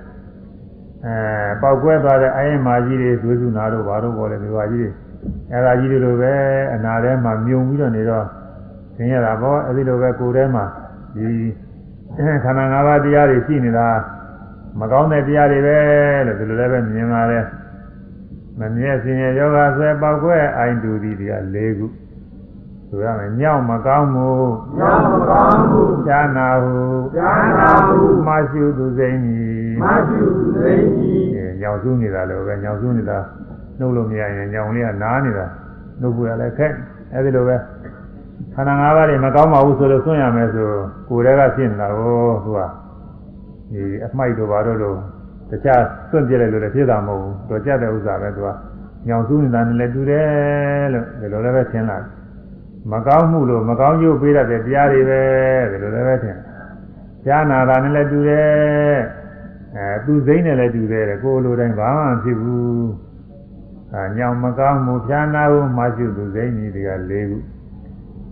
[1.06, 1.16] အဲ
[1.62, 4.90] ပေါက်ကွဲသွားတဲ့အိုင်းမာကြီးတွေသွေးစုနာတို့ဘာတို့ပေါ်တယ်ဒီဟာကြီးတွေ
[5.52, 6.34] အဲဒါကြီးတွေလိုပဲ
[6.74, 8.26] အနာထဲမှာမြုံပြီးတော့နေတော့
[8.96, 10.64] သင်ရတာပေါ့အဲဒီလိုပဲကိုယ်ထဲမှာ
[11.16, 11.28] ဒီ
[12.44, 13.88] ခန္ဓာ၅ပါးတရားတွေရှိနေတာ
[14.80, 15.78] မကောင်းတဲ့တရားတွေပဲ
[16.26, 17.40] လို့ဒီလိုလည်းပဲမြင်ပါလေ
[18.60, 21.88] မမြဲစင်ရယောဂဆွဲပေါက်ကွဲအိုင်းတူသည်တွေက၄ခု
[22.90, 24.30] ဆိုရမယ်ညောင်းမကောင်းမှု
[24.80, 26.78] ညောင်းမကောင်းမှုဈာနာဟု
[27.18, 30.18] ဉာဏ်နာဟုမရှိသူစိမ့်ကြီးမရှိ
[30.56, 33.18] သိကြီးအဲညောင်စုနေတာလည်းပဲညောင်စုနေတာ
[33.80, 35.46] နှုတ်လို့မရရင်ညောင်လေးကနားနေတာ
[36.02, 36.74] နှုတ်ဖို့ရလည်းခက်
[37.14, 37.56] အဲဒီလိုပဲ
[38.54, 40.70] ခန္ဓာ၅ပါးတွေမကောင်းပါဘူးဆိုလို့ဆွံ့ရမယ်ဆို
[41.10, 42.60] ကိုယ်တည်းကဖြစ်နေတာကိုသူက
[43.72, 44.98] ဒီအမိုက်တို့ဘာတို့လို့
[45.50, 48.50] တခြားစွန့်ပြစ်လိုက်လို့လည်းဖြစ်တာမဟုတ်ဘူးတော့ကြတဲ့ဥစ္စာပဲသူက
[49.08, 51.98] ညောင်စုနေတာနဲ့လည်းတူတယ်လို့ဒီလိုလည်းပဲထင်လာ
[52.92, 55.22] မကောင်းမှုလို့မကောင်းကျိုးပေးတတ်တဲ့တရားတွေပဲ
[55.72, 56.38] ဒီလိုလည်းပဲထင်
[57.26, 58.98] ကြားနာတာနဲ့လည်းတူတယ်
[59.76, 62.90] အဲသူစိမ့်နဲ့လည်းတူတယ်တဲ့ကိုယ်လိုတိုင်းဘာမှမဖြစ်ဘူး
[63.94, 67.38] အဲညောင်မကောင်းမှုဖြာနာဟုမရှိသူစိမ့်ကြီးတွေက၄ခု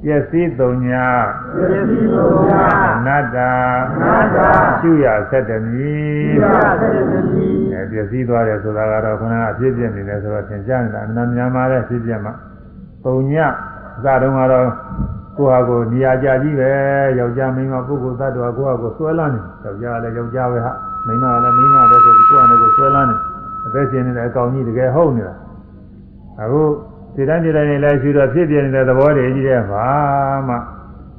[0.03, 1.05] ပျက်စီးသုံညာ
[1.55, 3.37] ပစ္စည်းလုံးများအနတ္တ
[3.93, 4.37] အနတ္တ
[4.79, 5.93] ရှုရဆက်တမီ
[6.29, 6.45] သီလ
[6.81, 12.33] သေတတိအဲပျက်စီးသွားတယ်ဆိုတာကတော့ခဏအဖြစ်ပြနေတယ်ဆိုတော့သင်ကြားနေတာအမှန်များများတဲ့ဖြစ်ပြမှာ
[13.03, 13.33] ပုံည
[13.97, 14.67] အစတုန်းကတော့
[15.37, 16.71] ကိုယ့်ဟာကိုယ်နေရာကြကြီးပဲ
[17.19, 20.73] ယောက်ျားမိန်းမပုဂ္ဂိုလ်သတ္တဝါကိုယ့်ဟာကိုယ်ဆွဲလန်းနေယောက်ျားလည်းယောက်ျားပဲဟာ
[21.05, 23.15] မိန်းမလည်းမိန်းမပဲဆိုပြီးကိုယ့်ဟာကိုယ်ဆွဲလန်းနေ
[23.65, 25.35] အသက်ရှင်နေတဲ့အကောင်ကြီးတကယ်ဟုတ်နေတာ
[26.41, 26.61] အခု
[27.17, 29.87] ဒီတိုင်းဒီတိုင်းနေလဲရှိတော့ဖြစ်ပြနေတဲ့သဘောတွေကြီးတဲ့ဘာ
[30.47, 30.55] မှ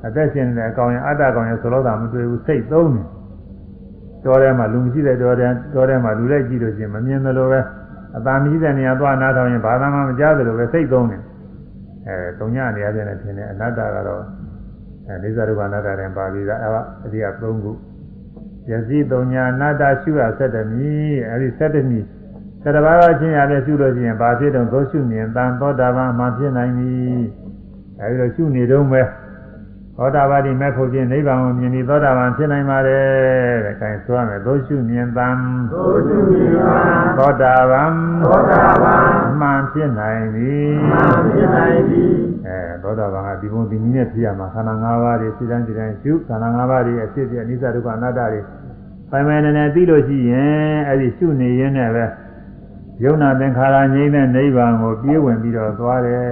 [0.06, 3.02] အသက်ရှင်နေတဲ့အကောင်ရင်အတ္တကောင်ရင်ဆိုတော့တာမတွေ့ဘူးစိတ်သုံးနေ
[4.24, 7.60] တော်ထဲမှာလူမရှိတဲ့တော်ထဲတော်ထဲမှာလူလိုက်ကြည့်လို့ချင်းမမြင်သလိုပဲ
[8.16, 11.18] အသာမရှိတဲ့နေရာသွားနားထောင်ရင်ဘာသာမှမကြားသလိုပဲစိတ်သုံးနေ
[12.06, 14.22] အဲတုံညနေရာတဲ့နဲ့ထင်တယ်အနတ္တကတော့
[15.08, 17.72] အဲဒိသရူပအနတ္တတဲ့ပါဠိကအဲဒါအဒီက၃ခု
[18.70, 20.92] ယစီတုံညာအနတ္တရှုရဆက်တမီ
[21.30, 22.00] အဲဒီဆက်တမီ
[22.68, 26.92] ဆက်တပါးသောချင်းရတဲ့ရှုလို့ရှိရင်ဘာဖြစ်တော့သောရှုမြင်တန်သောတာပန်မှဖြစ်နိုင်ပြီ
[28.00, 29.02] အဲဒီလိုရှုနေတော့ပဲ
[29.96, 33.06] သောတာပတိမဲ့ဖို့ချင်းနိဗ္ဗာန်ကိုမြင်ပြီးသောတာပန်ဖြစ်နိုင်ပါတယ်
[33.64, 35.36] တဲ့။အဲဒါဆိုရမယ်သောရှုမြင်တန်
[35.72, 37.92] သောတုနိဗ္ဗာန်သောတာပန်
[38.24, 39.02] သောတာပန်
[39.40, 40.54] မှန်ဖြစ်နိုင်ပြီ
[40.90, 42.12] မှန်ဖြစ်နိုင်သည်
[42.46, 48.40] အဲသောတာပန်ကဒီဘုံဒီနည်းနဲ့ဖြစ်ရမှာခန္ဓာ၅ပါးတွေစိတ္တန်စိတ္တန်ရှုခန္ဓာ၅ပါးတွေအဖြစ်ပြအနိစ္စဒုက္ခအနတ္တတွေ
[49.10, 52.06] ပိုင်ပိုင်နေနေသိလို့ရှိရင်အဲဒီရှုနေရင်းနဲ့ပဲ
[53.04, 56.24] ယုံနာသင်္ခါရငြိမ်းတဲ့နိဗ္ဗာန်ကိုပြေးဝင်ပြီးတော့သွားတယ်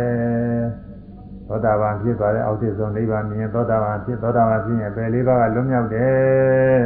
[1.49, 6.79] သောတာပန်ဖြစ်သွားတဲ့အောက်ထစ်ဆုံးနိဗ္ဗာန်မြင်သောတာပန်ဖြစ်သောတာပန်ဖြစ်ရင်ပဲလေးပါးကလွတ်မြောက်တယ်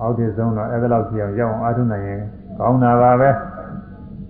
[0.00, 2.20] အောက်ထစ်ဆုံးတော့အဲ့ဒါလောက်ဖြစ်အောင်ရောက်အောင်အားထုတ်နိုင်ရင်
[2.58, 3.30] ကောင်းတာပါပဲ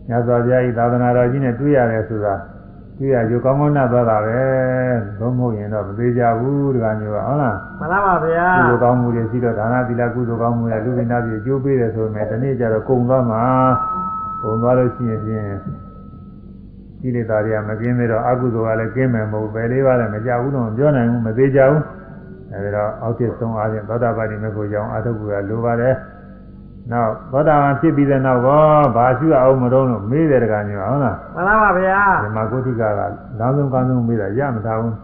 [0.09, 2.35] ညဇောဘုရားဤသာသနာတော်ကြီးနဲ့တွေ့ရတယ်ဆိုတာ
[2.99, 4.39] တွေ့ရယူကောင်းကောင်းနဲ့သွားတာပဲ
[5.19, 13.43] ဘုံမဟုတ်ရင်တော့မသေးကြဘူးတကမျိုးကဟုတ်လားမှန်လားပါဗျာကုသိုလ်ကောင်းမှုတွေရှိတော့ဒါနသီလကုသိုလ်ကောင်းမှုတွေလူပိနာပြည်အကျိုးပေးတယ်ဆိုပေမဲ့ဒီနေ့ကျတော့ကုံသွားမှာ
[14.43, 15.44] ကုံသွားလို့ရှိရင်ဖြင့်
[17.01, 21.82] ဒီလေသားတွေကမကင်းသေးတော့အကုသိုလ်ကလည်းကင်းမယ်မဟုတ်ပဲလေးပါးလည်းမကြဘူးတော့မပြောနိုင်ဘူးမသေးကြဘူး
[22.52, 25.94] အဲဒီတော့အောက်ထစ်ဆုံးအားဖြင့်သောတာပတိမေဖို့ကြောင့်အာထုပ်ကလိုပါတယ်
[26.93, 28.62] နောက်သောတာပန်ဖြစ်ပြီးတဲ့နောက်ကော
[28.97, 33.01] ဘာရှုရအောင်မတော့လို့မေးတယ်တကညဟုတ်လားမှန်လားပါဗျာဒီမှာကိုဋ္ဌိကကလ
[33.44, 34.97] မ်းဆုံးကမ်းဆုံးမေးတာရမထားဘူး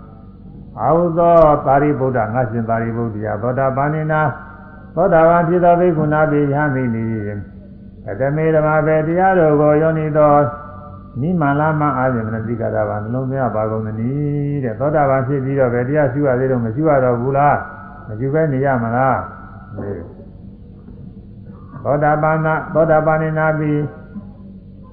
[0.80, 1.34] အာဟုသော
[1.66, 4.20] ပါရိဗုဒ္ဓငါရှင်ပါရိဗုဒ္ဓရာသောတာပန်နိနာ
[4.94, 7.04] သောတာပန်ဖြစ်သောဘိက္ခုနာပိယမိနိ
[8.10, 10.34] အတမေဓမ္မပဲတရားတော်ကိုယောနိသော
[11.20, 17.58] နိမန္လာမအာယမနတိကတာပါနှလုံးသွင်းရပါကုန်သနည်းတဲ့သောတာပန်ဖြစ်ပြီးတော့ပဲတရားရှုရသေးတော့မရှုရတော့ဘူးလား
[18.08, 19.20] မရှုပဲနေရမလား
[19.76, 20.02] မေး
[21.84, 23.72] သောတာပန်နာသောတာပန်နိနာပိ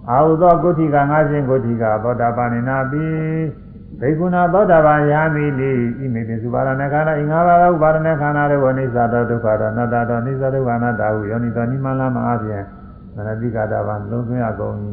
[0.09, 3.05] အာဟုသောကုဋ္ဌိကငါရှင်ကုဋ္ဌိကသောတာပန်နိနာပိ
[3.99, 12.65] ဘေကုဏသောတာပန်ယာမိလိဣမေတိသုပါရဏခန္ဓာဤငါးပါးသောဥပါရဏခန္ဓာတို့ကိုအိစ္ဆဒဒုက္ခတောအနတ္တတောအိစ္ဆဒုက္ခအနတ္တဟုယောနိတောနိမန္လမအားဖြင့်
[13.15, 14.75] မနတိကတာပါလုံးသွင်းရကုန်၏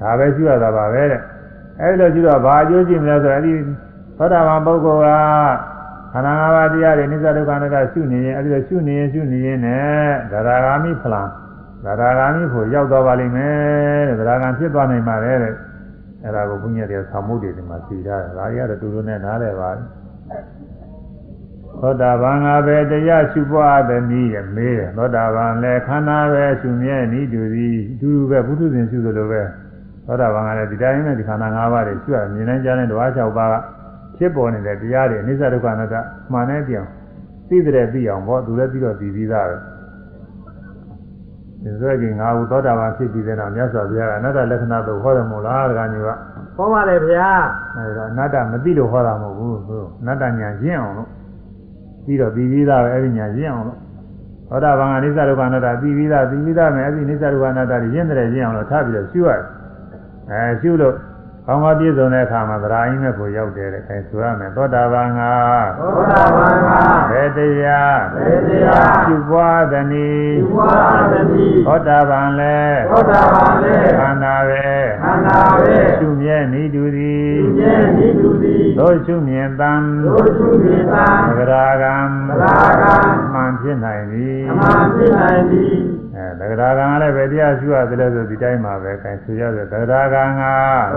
[0.00, 1.20] ဒါပဲရှိရတာပါပဲတဲ့
[1.80, 3.54] အဲဒီလိုရှိတော့ဘာအကျိုးရှိမလဲဆိုတော့အဲဒီ
[4.18, 5.78] သောတာပန်ပုဂ္ဂိုလ်က
[6.12, 11.22] ခန္ဓာ၅ပါးတရားတွေအိစ္ဆဒုက္ခအနတ္တရှုနေရင်အဲဒီလိုရှုနေရင်ရှုနေရင်နဲ့ဒရာဂာမိဖလံ
[11.84, 15.54] ဒရာဂာမိဖို့ရောက်သွားပါလိမ့်မယ်တဲ့ဒရာဂံဖြစ်သွားနိုင်ပါတယ်တဲ့
[16.24, 19.70] အဲ့ဒါကိုဘုညာတွေကဆောင်းမှုတွေဒီမှာသိထားတယ်ဒါတွေကတော့တူတူနဲ့နားလည်ပါ
[21.82, 29.42] သောတာပန်ကပဲတရားရှုပွားသည်နည်းရမေးတယ်သောတာပန်လည်းခန္ဓာပဲရှုမြဲနည်းတူသည်အတူတူပဲဘုသူဇင်ရှုသလိုပဲ
[30.06, 33.54] သောတာပန်ကလည်းဒီတိုင်းနဲ့ဒီခန္ဓာ၅ပါးတွေရှုရမြင်နိုင်ကြတဲ့ဓဝါ၆ပါးက
[34.16, 35.94] ဖြစ်ပေါ်နေတဲ့တရားတွေအနိစ္စဒုက္ခအနတ္တ
[36.32, 36.88] မှန်တဲ့ပြောင်
[37.48, 39.56] သိတဲ့သိအောင်ပေါ့သူလည်းပြီးတော့ပြီးပြီးသားပဲ
[41.62, 46.08] ဒီဆိုရင်ငါ့ဟူသောတာပန်ဖြစ်ပြီးတဲ့နောက်မြတ်စွာဘုရားကအနတ္တလက္ခဏာတို့ဟောတယ်မို့လားဒကာညီက
[46.56, 47.30] ဟောပါလေဗျာ
[47.76, 51.08] အဲဒါအနတ္တမသိလို့ဟောတာမဟုတ်ဘူးသူအနတ္တညာရင့်အောင်လို့
[52.08, 53.78] ပြီးတော့ပြီးပြီးသားပဲအဲ့ဒီညာရင့်အောင်လို့
[54.48, 59.42] သောတာပန်ကနိစ္စဒုက္ခအနတ္တပြီးပြီးသားပြီးပြီးသားမယ်အဲ့ဒီနိစ္စဒုက္ခအနတ္တတွေရင့်တယ်ရင့်အောင်လို့ထားပြီးတော့ရှုရတယ်
[60.30, 60.94] အဲရှုလို့
[61.50, 65.20] ကောင်းကောင်းပြည့်စုံတဲ့အခါမှာသရာအင်းမဲ့ကိုရောက်တယ်တဲ့အဲဆိုရမယ်သောတာပန်က
[65.80, 66.68] သောတာပန်က
[67.10, 70.72] ဘယ်တရားဘေတရားရှုပွားသနည်းဝါ
[71.12, 74.68] သတိသောတာပန်လည်းသောတာပန်လေခန္ဓာပဲ
[75.02, 79.72] ခန္ဓာပဲရှုမြဲနေတူသည်ဉာဏ်ဤသူသည်တို့ရှုမြင်တံ
[80.04, 81.06] တို့သူမြေသာ
[81.36, 81.96] သဂရာကံ
[82.28, 82.94] သရာကံ
[83.32, 85.97] မှန်ဖြစ်နိုင်သည်အမှန်ဖြစ်နိုင်သည်အဲ
[86.40, 90.42] သဂရာကံကလည်းပဲတရားရှုရတယ်လို့ဆိုဒီတိုင်းမှာပဲခိုင်းဆိုရတယ်သဂရာကံက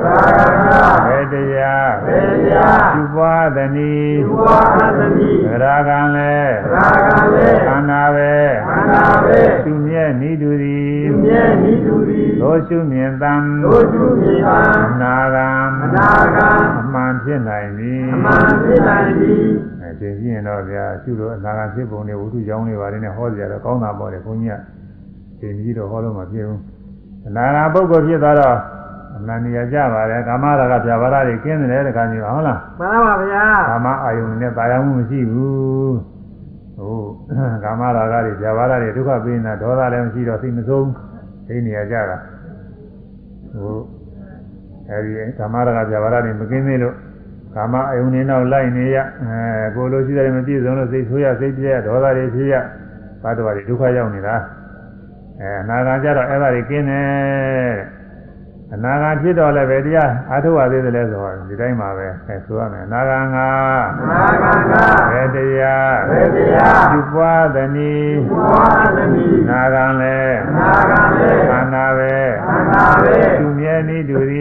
[0.04, 4.58] သရာကံကဘယ်တရားဘေတရားရှုပွားသနည်းဝါ
[4.98, 8.34] သတိသဂရာကံလည်းသရာကံလေခန္ဓာပဲ
[8.68, 14.60] ခန္ဓာပဲရှုမြဲနေတူသည်ဉာဏ်ဤသူသည်တို့ရှုမြင်တံတို့သူမြေသာ
[15.02, 15.48] နာကံ
[15.84, 16.50] အနာကံ
[16.82, 19.46] အမှန်ဖြစ်နိုင်သည်အမှန်ဖြစ်နိုင်သည်
[19.82, 24.81] အဲသင်ကြည့်ရင်တော့ဗျာရှုလို့အနာဂတ်ဖြစ်ပုံတွေဝိတုကြောင်းတွေပါတယ်နဲ့ဟောကြတယ်ကောင်းတာပေါ့လေဘုန်းကြီးက
[25.42, 26.62] သင်ကြီးတော့ဟောလို့မဖြစ်ဘူး
[27.28, 28.58] အနာဂတ်ပုဂ္ဂိုလ်ဖြစ်သွားတော့
[29.18, 35.96] အနန္တရာကြပါတယ်ကာမရာဂပြာပါဒတွေကင်းတယ်တခါကြီးဟုတ်လားမှန်လားပါဗျာကာမအာယုန်နဲ့တာယာမှုမရှိဘူး
[36.78, 37.10] ဟုတ်
[37.64, 40.90] ကာမရာဂတွေပြာပါဒတွေဒုက္ခပေးနေတာဒေါသလည်းမရှိတော့သိမဆုံး
[41.48, 42.18] သိနေရကြတာ
[43.54, 43.84] ဟုတ်
[44.90, 46.96] အဲဒီကာမရာဂပြာပါဒတွေမကင်းသေးလို့
[47.56, 52.56] ကာမအယုန်နေတော့လိုက်နေရအဲကိုလိုရှိတယ်မပြည့်စုံလို့စိတ်ဆိုးရစိတ်ပြည့်ရဒေါသတွေဖြစ်ရ
[53.24, 54.36] ဘတ်တော်တွေဒုက္ခရောက်နေတာ
[55.42, 58.02] အဲအနာဂါကြတော့အဲ့ဒါတွေကင်းတယ်
[58.74, 63.50] အနာဂါဖြစ်တော့လည်းပဲတရားအာထုဝသေးတယ်လဲဆိုတော့ဒီတိုင်းပါပဲအဲဆိုရမယ်အနာဂါငါ
[64.00, 64.74] အနာကံက
[65.12, 72.16] ဘယ်တရားဘေတရားပြုပွားသနည်းဝါသတိနာဂံလည်းအနာကံလေခန္ဓာပဲ
[72.48, 74.34] ခန္ဓာပဲသူမြဲနည်းတူသ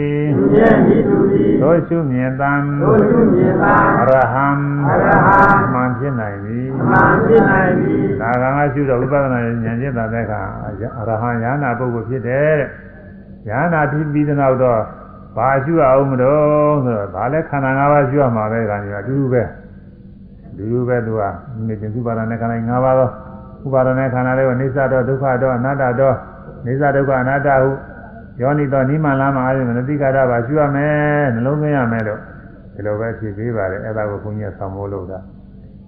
[0.55, 2.51] ဉာဏ်ဤသူသည်တို့ရှုမြင်တံ
[2.81, 4.47] တို့သူမြေသာအရဟံ
[4.89, 5.37] အရဟံ
[5.73, 12.69] မှန်ဖြစ်နိုင်သည်အမှန်ဖြစ်နိုင်သည်နာဂံကရှုတော့ဝိပဿနာဉာဏ်ချင်းသာတဲ့အခါအရဟံယန္နာပုဂ္ဂိုလ်ဖြစ်တယ်တဲ့
[13.49, 14.81] ယန္နာဖြစ်ပြီးတဲ့နောက်တော့
[15.37, 19.43] ဘာရှုရအောင်မလို့ဆိုတော့ဒါလည်းခန္ဓာ၅ပါးရှုရမှာပဲခန္ဓာအတူတူပဲ
[20.51, 21.23] အတူတူပဲသူက
[21.65, 23.09] မြေတင်စုပါဒနဲ့ခန္ဓာ၅ပါးသော
[23.65, 26.15] ဥပါဒနဲ့ခန္ဓာလေးကိုနေသတော့ဒုက္ခတော့အနတ္တတော့
[26.65, 27.69] နေသဒုက္ခအနတ္တဟု
[28.41, 32.19] ယောနိတော်နိမန္လာမှာအဲဒီမနတိကာရပါရှုရမယ်နှလုံးသွင်းရမယ်လို့
[32.73, 35.19] ဒီလိုပဲဖြေပေးပါတယ်အဲ့ဒါကိုဘုန်းကြီးကဆောင်မိုးလို့တာ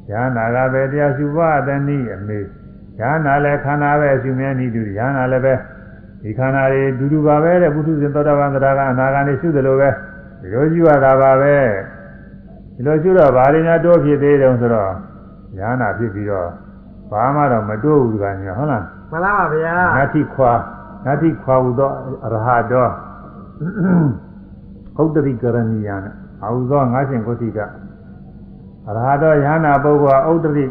[0.09, 2.39] ယန္နာကပဲတရားရှုပါတနည်းအမေ
[2.99, 5.53] ယန္နာလည်းခန္ဓာပဲရှုမြဲနေတူယန္နာလည်းပဲ
[6.21, 9.89] ဒီခန္ဓာတွေဒူဒူပါပဲတဲ့ပုထုဇဉ်သောတာပန်သရကအနာဂန်နေရှုတယ်လို့ပဲ
[10.41, 11.55] ဒီလိုရှုရတာပါပဲ
[12.75, 14.91] ဒီလိုရှုတော့ဘာတွေများတိုးဖြစ်သေးတယ်ဆိုတော့
[15.59, 16.49] ယန္နာဖြစ်ပြီးတော့
[17.11, 20.53] ဘာမှတော့မတိုးဘူးကညာဟုတ်လားမှန်လားပါဗျာနတ္ထိခွာ
[21.05, 21.91] နတ္ထိခွာဟူသော
[22.25, 22.87] အရဟတော
[24.95, 27.59] ဟုတ်တရိကရဏီယနဲ့အာဟုသောငါရှင်ကိုတိက
[28.87, 30.65] အရဟတောယန္နာပုဂ္ဂိုလ်ဟာဥဒ္ဒရိ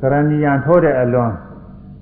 [0.00, 1.32] ကရဏီယံထိုးတဲ့အလွန်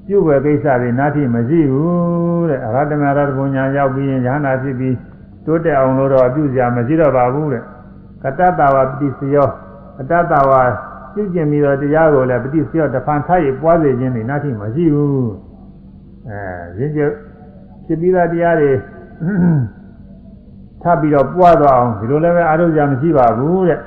[0.07, 4.97] ပြုတ်ွယ်ကိစ္စတွေနာတိမရှိဘူးတဲ့အရဟတမရတဘုံညာရောက်ပြီးရင်ယန္နာဖြစ်ပြီး
[5.45, 7.63] တိုးတက်အောင်လို့တော့ပြုစရာမရှိတော့ပါဘူးတဲ့
[8.23, 9.49] ကတ္တတာဝပတိစယော
[9.99, 10.53] အတ္တတာဝ
[11.15, 15.31] ပြုကျင်ပြီးတော့တရားကိုလည်းပတိစယောတဖန်ထားရပွားစေခြင်းတွေနာတိမရှိဘူး
[16.29, 16.37] အဲ
[16.79, 17.01] ရင်းကျ
[17.91, 18.73] ဖြစ်ပြီးသားတရားတွေ
[20.83, 23.81] ထပ်ပြီးတော့ပွားသွားအောင်ဒီလိုလည်းပဲအားထုတ်ကြမရှိပါဘူးတဲ့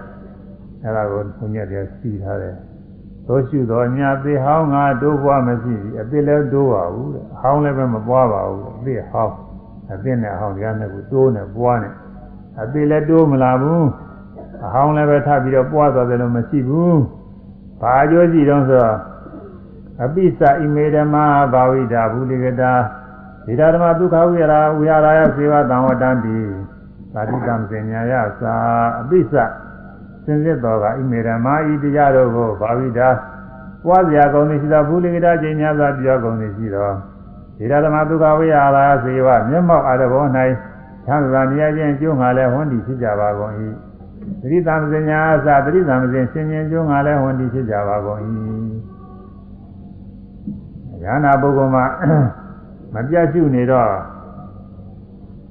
[0.83, 2.55] အဲဒါကိုဘုညက်တရားစီထားတယ်
[3.27, 9.35] သောရှုတော်ညာသေးဟောင်းငါတိုးပွားမရှိဘူးအသေးလည်းတိုးပါဘူးတဲ့အဟောင်းလည်းပဲမပွားပါဘူးအသေးဟောင်း
[9.93, 11.93] အသေးနဲ့အဟောင်းတရားနဲ့ကိုတိုးနဲ့ပွားနဲ့
[12.61, 13.85] အသေးလည်းတိုးမလာဘူး
[14.65, 16.99] အဟောင်းလည်းပဲထပ်ပြီးတော့ပွားသွားတယ်လို့မရှိဘူး
[17.81, 18.97] ဘာအကျိုးရှိတော့ဆိုတော့
[20.03, 22.73] အပိစ္ဆဣမေဓမ္မာဘာဝိတာဘူလိကတာ
[23.45, 26.37] ဒီဓမ္မဒုက္ခဝိရာဝိဟာရယစေဝတံဝတ္တံတိ
[27.13, 28.55] သာတိတံစင်ညာယသာ
[29.01, 29.33] အပိစ္ဆ
[30.25, 33.09] စင်စစ်တော်ကဣမေဓမ္မာဤတရားတို့ကိုဘာဝိတာ
[33.85, 36.89] ပွားစရာကောင်းနေရှိသောဘူလိကတာကျင့်များစွာပြောကောင်းနေရှိသော
[37.57, 40.23] ဒီဓမ္မဒုက္ခဝိဟာရယစေဝမျက်မှောက်အရဘော၌
[41.05, 43.53] သံဃာနေရာချင်းကျိုးငါလည်းဝန္တိဖြစ်ကြပါကုန်၏
[44.41, 48.19] သတိတံစင်ညာသာသတိတံစင်ရှင်ရှင်ကျိုးငါလည်းဝန္တိဖြစ်ကြပါကုန်၏
[51.03, 51.85] ဉာဏပုဂ္ဂိုလ်မှာ
[52.93, 53.91] မပြတ်ရှုနေတော့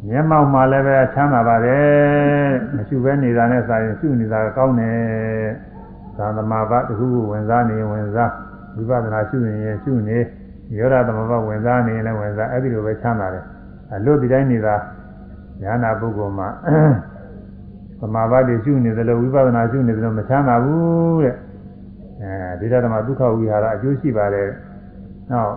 [0.09, 5.01] မျက်မှောက်မှာလည်းပဲချမ်းသာပါတယ်မရှုဘဲနေတာနဲ့စာရင်ရှုနေတာကောင်းတယ်
[6.19, 8.33] သာသမာဘတခုခုဝင်စားနေဝင်စား
[8.75, 10.19] ဝိပဿနာရှုရင်ရှုနေ
[10.79, 13.45] ရောဓသမဘဝင်စားနေလည်းဝင်စားအဲ့ဒီလိုပဲချမ်းသာတယ်
[13.93, 14.75] အလွတ်ဒီတိုင်းနေတာ
[15.63, 16.49] ဉာဏပုဂ္ဂိုလ်မှာ
[18.01, 21.37] သမာဘတွေရှုနေတယ်လို့ဝိပဿနာရှုနေတယ်လို့မချမ်းသာဘူးတဲ့
[22.21, 24.49] အဲဒီဓမ္မဒုက္ခဝိဟာရအကျိုးရှိပါတယ်
[25.31, 25.53] နောက်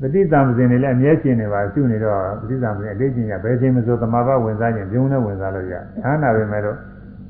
[0.00, 5.74] ပฏิသံစဉ်တွေလည်းအမြဲရှင်နေပါရှုနေတော့ပฏิသံစဉ်အလေးချင်းရဘယ်ချိန်မဆိုသမာဘဝင်စားခြင်းပြုံးနဲ့ဝင်စားလို့ရ။
[6.04, 6.76] အာနာပဲမဲ့တော့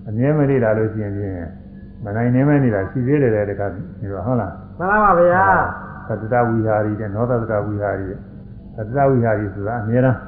[0.08, 1.34] အမြဲမနေတာလို့ရှိရင်ဖြင့်
[2.04, 5.44] မနိုင်နေမနေတာရှိသေးတယ်တခါဒီတော့ဟုတ်လားမှန်ပါဗျာ။
[6.08, 8.18] သတ္တဝိဟာရီတဲ့နောသတ္တဝိဟာရီတဲ့
[8.76, 10.18] သတ္တဝိဟာရီဆိုတာအမြဲတမ်း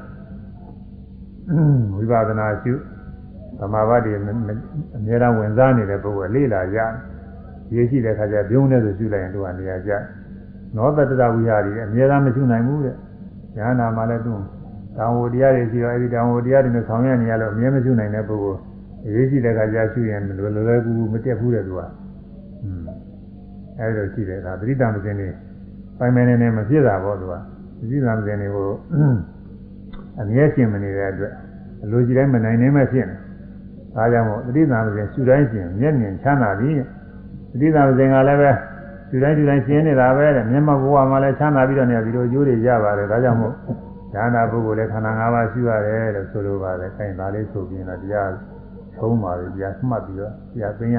[1.95, 2.73] ဝိပဿနာရှု
[3.59, 4.21] သမာဘတွေအ
[5.05, 6.77] မြဲတမ်းဝင်စားနေတဲ့ပုဂ္ဂိုလ်လေးလာရ။
[7.73, 9.93] ရေးရှိတဲ့ခါကျပြုံးနေဆိုရှုလိုက်ရင်သူကနေရာကျ။
[10.75, 12.95] နောတတ္တဝိဟာရီအမြဲတမ်းမရှုနိုင်ဘူးတဲ့။
[13.55, 14.33] ညာနာမှာလည်းသူ
[14.97, 18.59] တောင်ဝတရားတွေရှိတော့အဲဒီတောင်ဝတရားတွေနဲ့ဆောင်ရွက်နေရလို့အမြဲမရှုနိုင်တဲ့ပုဂ္ဂိုလ်
[19.05, 21.81] အရေးကြီးတဲ့ခါကျရှုရင်လွယ်လွယ်ကူကူမတက်ဘူးတဲ့သူက။
[22.63, 22.83] อืม
[23.79, 25.27] အဲဒီလိုရှိတယ်ဒါသတိတံပစင်းနေ
[25.97, 27.33] ပိုင်မယ်နေနေမဖြစ်တာပေါ့သူက
[27.79, 28.69] သတိတံပစင်းတွေကို
[30.19, 31.33] အမြဲရှင်မနေတဲ့အတွက်
[31.83, 33.15] အလိုကြီးတိုင်းမနိုင်နေမှဖြစ်နေ။
[33.95, 36.75] ဒါကြောင့်မို့သတိတံပစင်းရှုတိုင်းရှင်မျက်မြင်ချမ်းသာပြီး
[37.51, 38.51] သတိတံပစင်းကလည်းပဲ
[39.13, 43.53] ဒီတိုင်းဒီတိုင်းရှင်းနေတာပဲတဲ့မျက်မှောက်ဘဝမှာလည်းချမ်းသာပြီးတော့နေဒီလိုကျိုးတွေရပါတယ်ဒါကြောင့်မို့
[44.13, 48.29] ဒါနာပုဂ္ဂိုလ်လည်းခန္ဓာ၅ပါးရှိရတယ်လို့ဆိုလိုပါတယ်အဲဒါလေးဆိုပြီးတော့တရား
[48.99, 50.97] သုံးပါပြီတရားမှတ်ပြီးတော့တရားသိရ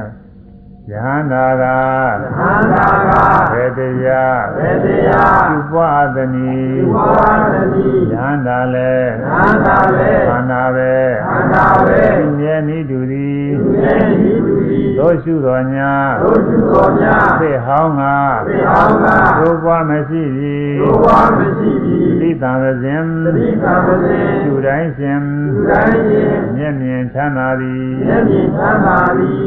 [0.90, 10.92] ယဟန္တာကယဟန္တာကဘေတရားဘေတရားသူပွားသနီသုဘောသတိယဟန္တာလည်းယဟန္တာလေခန္ဓာပဲ
[11.28, 14.53] ခန္ဓာပဲသူမြဲနိတူသည်သူရဲ့ဤသူဤ
[14.98, 15.90] သောရှုတော်ညာ
[16.22, 18.02] တို့သူတော်များသိဟောင်းက
[18.46, 19.06] သိအောင်က
[19.38, 25.20] သိုးပွားမရှိသည်သုဘောမရှိပြီသတိတံဝဇင်သတိကံပစေသူတိုင်းရှင်
[25.54, 29.44] သူတိုင်းရင်မျက်မြင်ချမ်းသာသည်မျက်မြင်ချမ်းသာသည်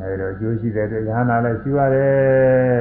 [0.00, 2.80] အဲဒီတော့ကျိုးရှိတဲ့အတွက်ယဟနာလည်းရှိရတယ်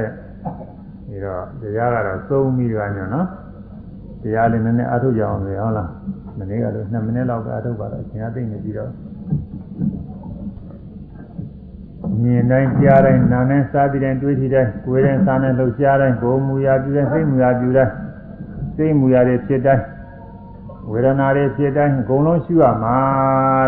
[1.07, 3.27] ဒီတော့တရားကတော့သုံးပြီးပါညနော်
[4.23, 5.89] တရားလေးနည်းနည်းအထုတ်ကြအောင်လေဟုတ်လား
[6.37, 8.91] မနေ့ကတော့2မိနစ်လောက်ပဲအထုတ်ပါတော့အချိန်အသိနေပြီးတော့
[12.23, 17.93] မြင်တိုင်းကြားတိုင်းနားနဲ့စားပြီးတိုင်းတွေးထီတိုင်းကိုယ်တိုင်းစားနဲ့လှုပ်ရှားတိုင်းကိုယ်မူရာပြုတိုင်းစိတ်မူရာပြုတိုင်း
[18.75, 19.83] စိတ်မူရာတွေဖြစ်တိုင်း
[20.91, 22.97] ဝေဒနာတွေဖြစ်တိုင်းအကုန်လုံးရှိရမှာ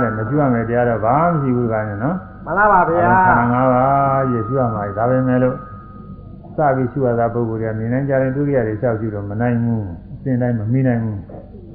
[0.02, 2.16] တဲ့မရှိရမယ်တရားတော့ဘာမှမရှိဘူးကညနော်
[2.46, 5.56] မှန်ပါဗျာခန္ဓာ၅ပါးယေရှုရမှာဒါပဲမဲ့လို့
[6.56, 9.86] စပြီးရှုရတာပုဂ္ဂိုလ်တွေကမြင်နိုင်ကြတဲ့ဒုတိယတွေလျှောက်ကြည့်တော့မနိုင်ဘူး
[10.16, 11.20] အစဉ်တိုင်းမမိနိုင်ဘူး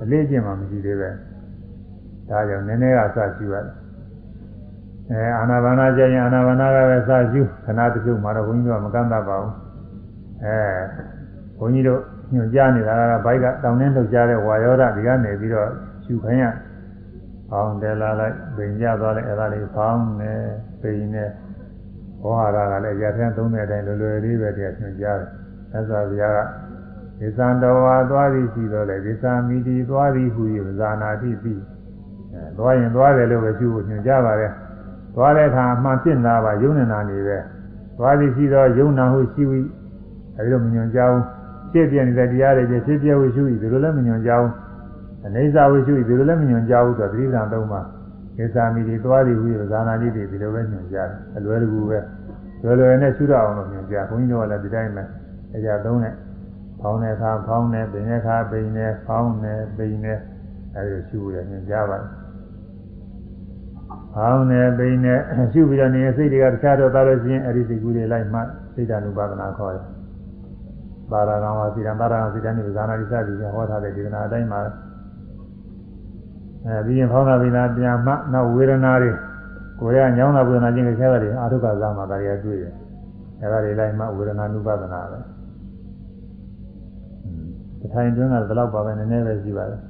[0.03, 1.11] အလေးကျင့်မှမရှိသေးပဲ
[2.29, 3.86] ဒါကြောင့်နည်းနည်းကစရှုရတယ်
[5.11, 9.55] အဲအာနာပါနာကျရင်အာနာပါနာကပဲစရှုခဏတစ်ခုမှတော့ဘုန်းကြီးတို့ကမကန့်တတ်ပါဘူး
[10.45, 10.57] အဲ
[11.59, 12.01] ဘုန်းကြီးတို့
[12.33, 15.69] ညွှန်ကြားနေတာကဘိုက်ကတောင်းနှင်းလှုပ်ရှားတဲ့ဝါယောဓဒီကနေပြီးတော့
[16.05, 16.45] ရှုခိုင်းရ
[17.51, 20.33] ဖောင်းတယ်လာလိုက်ပင်ကြသွားလိုက်အဲ့ဒါလေးဖောင်းနေ
[20.81, 21.25] ပိန်နေ
[22.23, 25.31] ဘောဟာရကလည်းရထန်းသုံးတဲ့အတိုင်းလွယ်လွယ်လေးပဲတရားညွှန်ကြားတယ်
[25.73, 26.39] သက်သာဗျာက
[27.21, 30.43] ဒီသံတော်ဝါသွားသည်ရှိတော့လေဒီသံမီတီသွားသည်ဟူ၍
[30.79, 31.55] ဇာနာတိပြီ
[32.33, 34.53] အဲသွားရင်သွားတယ်လို့ပဲရှုဖို့ညွှန်ကြားပါတယ်
[35.17, 37.39] သွားတဲ့အခါအမှန်ဖြစ်လာပါယုံနေတာနေပဲ
[37.99, 39.61] သွားသည်ရှိတော့ယုံနာဟုရှိဝိ
[40.37, 41.25] အဲဒီလိုမညွှန်ကြားဘူး
[41.73, 44.55] ဖြစ်ပြနေတဲ့တရားတွေဖြစ်ဖြစ်ဝိရှုဤဒီလိုလည်းမညွှန်ကြားဘူး
[45.27, 47.81] အနေစာဝိရှုဤဒီလိုလည်းမညွှန်ကြားဘူးဆိုတော့သတိသံသုံးပါ
[48.37, 51.99] ဒေသာမီတီသွားသည်ဟူ၍ဇာနာတိပြီဒီလိုပဲညွှန်ကြားတယ်အလွယ်တကူပဲ
[52.63, 55.05] လွယ်လွယ်နဲ့ရှုရအောင်လို့ညွှန်ကြားဘုန်းကြီးတို့ကလည်းဒီတိုင်းပဲ
[55.57, 56.15] အရာသုံးနဲ့
[56.81, 60.19] ဖောင်းတဲ့အခါဖောင်းတယ်ပင်တဲ့အခါပင်တယ်ဖောင်းတယ်ပင်တယ်
[60.75, 62.16] အဲဒီလိုရှုရတယ်ညွှန်ကြားပါတယ်
[64.15, 65.21] ဖောင်းတယ်ပင်တယ်
[65.53, 68.41] ရှုပြီးတော့နေစိတ်တွေကတခြားတော့သားလို့ရှိရင်အဲဒီစိတ်ကူးတွေလိုက်မှ
[68.75, 69.85] စိတ်ဓာတ်ဥပဒနာခေါ်တယ်
[71.11, 74.61] သာရကံဝါစီရံသာရကံစီတန်ဒီဇာနာတိစသည်ဟောထားတဲ့ဒေသနာအတိုင်းမှာ
[76.67, 79.11] အဲပြီးရင်ဖောင်းတာပြီးလားပြန်မှနောက်ဝေဒနာတွေ
[79.81, 82.73] ကိုယ်ရညောင်းတာဝေဒနာချင်းကိုဆဲတာတွေအာထုကဇာမှာဒါတွေကတွေ့တယ်
[83.41, 85.19] အဲဒါတွေလိုက်မှဝေဒနာနုပဒနာပဲ
[87.81, 89.81] တထိုင်တွင်းကဘယ်တော့ပါပဲနည်းနည်းပဲရှိပါတယ်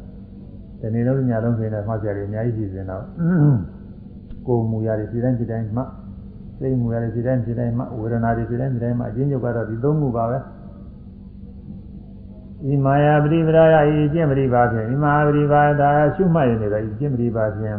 [0.81, 3.05] ဒီနေ့လုံးညလုံးဆိုရင်မှတ်ကြတယ်အများကြီးရှိစင်တော့
[4.47, 5.82] ကိုယ်မူရည်ဒီတိုင်းဒီတိုင်းမှ
[6.59, 10.39] စိတ်မူရည်ဒီတိုင်းဒီတိုင်းမှဝေဒနာတွေဒီတိုင်းဒီတိုင်းမှအချင်းချုပ်ကတော့ဒီသုံးခုပါပဲ
[12.73, 17.77] ဤမာယာပရိပရာယဤကျင့်ပရိပါဖြင့်ဤမာပရိပါဒါရှုမှတ်ရနေတော့ဤကျင့်ပရိပါဖြင့်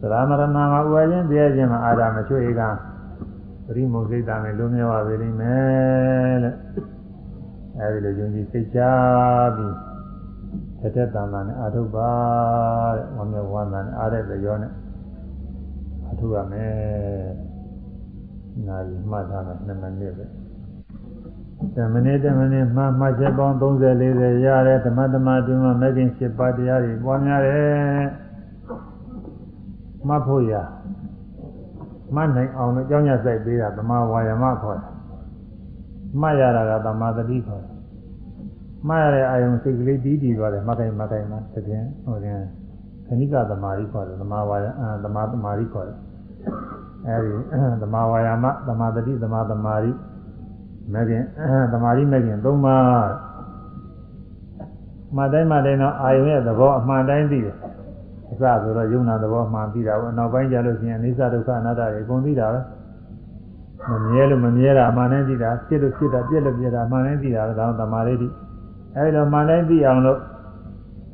[0.00, 2.62] သရမရဏမှာဥပါခြင်းတရားခြင်းမှာအာရမချွေက
[3.66, 6.54] ပရိမုစိတ်တာနဲ့လုံးမြောပါပြီလိမ့်မယ်တဲ့
[7.78, 8.78] အဲဒီလိုယုံကြည်စိတ်ချ
[9.56, 9.74] ပြီး
[10.80, 12.10] တက်တက်တန်တန်နဲ့အာထုပ်ပါ
[12.96, 14.72] တဲ့ဝမ်းမြောဝမ်းသာနဲ့အားတဲ့လျောနဲ့
[16.06, 16.72] အာထုပ်ရမယ်
[18.66, 20.26] နာရီမှတ်ထားမယ်2မိနစ်ပဲ
[21.76, 28.04] တမနေ့တမနေ့မှမှတ်ချက်ပေါင်း30 40ရတဲ့ဓမ္မဓမ္မတွင်မှာမဂ္ဂင်7ပါးတရားတွေပွားများတယ်
[30.08, 30.54] မှတ်ဖို့ရ
[32.14, 34.92] မှတ်နိုင်အောင်လို့ကြောင်းရဆိုင်ပေးတာသမာဝါယမခေါ်တယ်
[36.20, 37.72] မှတ်ရတာကသမာသတိခေါ်တယ်
[38.88, 42.40] မှတ်ရတဲ့အာယုံစိတ်ကလေးတီးတည်သွားတယ်မှတ်တိုင်းမှတ်တိုင်းမှာတကယ်ဟိုတင်
[43.08, 45.98] ခဏိကသမာဓိခေါ်တယ်သမာဝါယအသမာသမာဓိခေါ်တယ်
[47.06, 47.34] အဲဒီ
[47.82, 49.90] သမာဝါယမသမာသတိသမာသမာဓိ
[50.92, 51.22] မဂ္ဂင်
[51.72, 53.26] သမာဓိမဂ္ဂင်၃ပါး
[55.16, 57.56] မှတ်တိုင်းမှတ်တိုင်းတော့အာယုံရဲ့သဘောအမှန်တိုင်းသိတယ်
[58.30, 62.60] အစဆိုတော့ယုံနာသဘောမှန်သိတာပေါ့နောက်ပိုင်းကျလို့ရှိရင်အနိစ္စဒုက္ခအနတ္တတွေအကုန်သိတာပဲ
[63.90, 68.28] မမြဲလို့မမြဲတာအမှန်တိုင်းသိတာဖြစ်လို့ဖြစ်တာပြက်လို့ပြက်တာအမှန်တိုင်းသိတာဒါတော့သမာဓိတိ
[68.96, 70.18] အဲဒီလိုမှန်တိုင်းသိအောင်လို့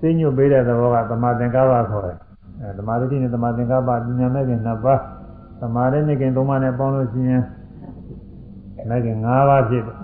[0.02, 2.16] သိညွတ်ပေးတဲ့သဘောကသမာသင်္ကပ္ပခေါ်တယ်
[2.60, 5.00] အဲသမာဓိတိနဲ့သမာသင်္ကပ္ပပညာမဲ့ခင်နှစ်ပါး
[5.60, 7.42] သမာဓိနဲ့ခင်သုံးပါးနဲ့ပေါင်းလို့ရှိရင်
[8.88, 9.96] မဲ့ခင်၅ပါးဖြစ်တယ်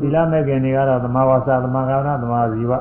[0.00, 2.72] သီလမဲ့ခင်တွေကတော့သမာဝါစာသမာကမ္မသမာဇီဝ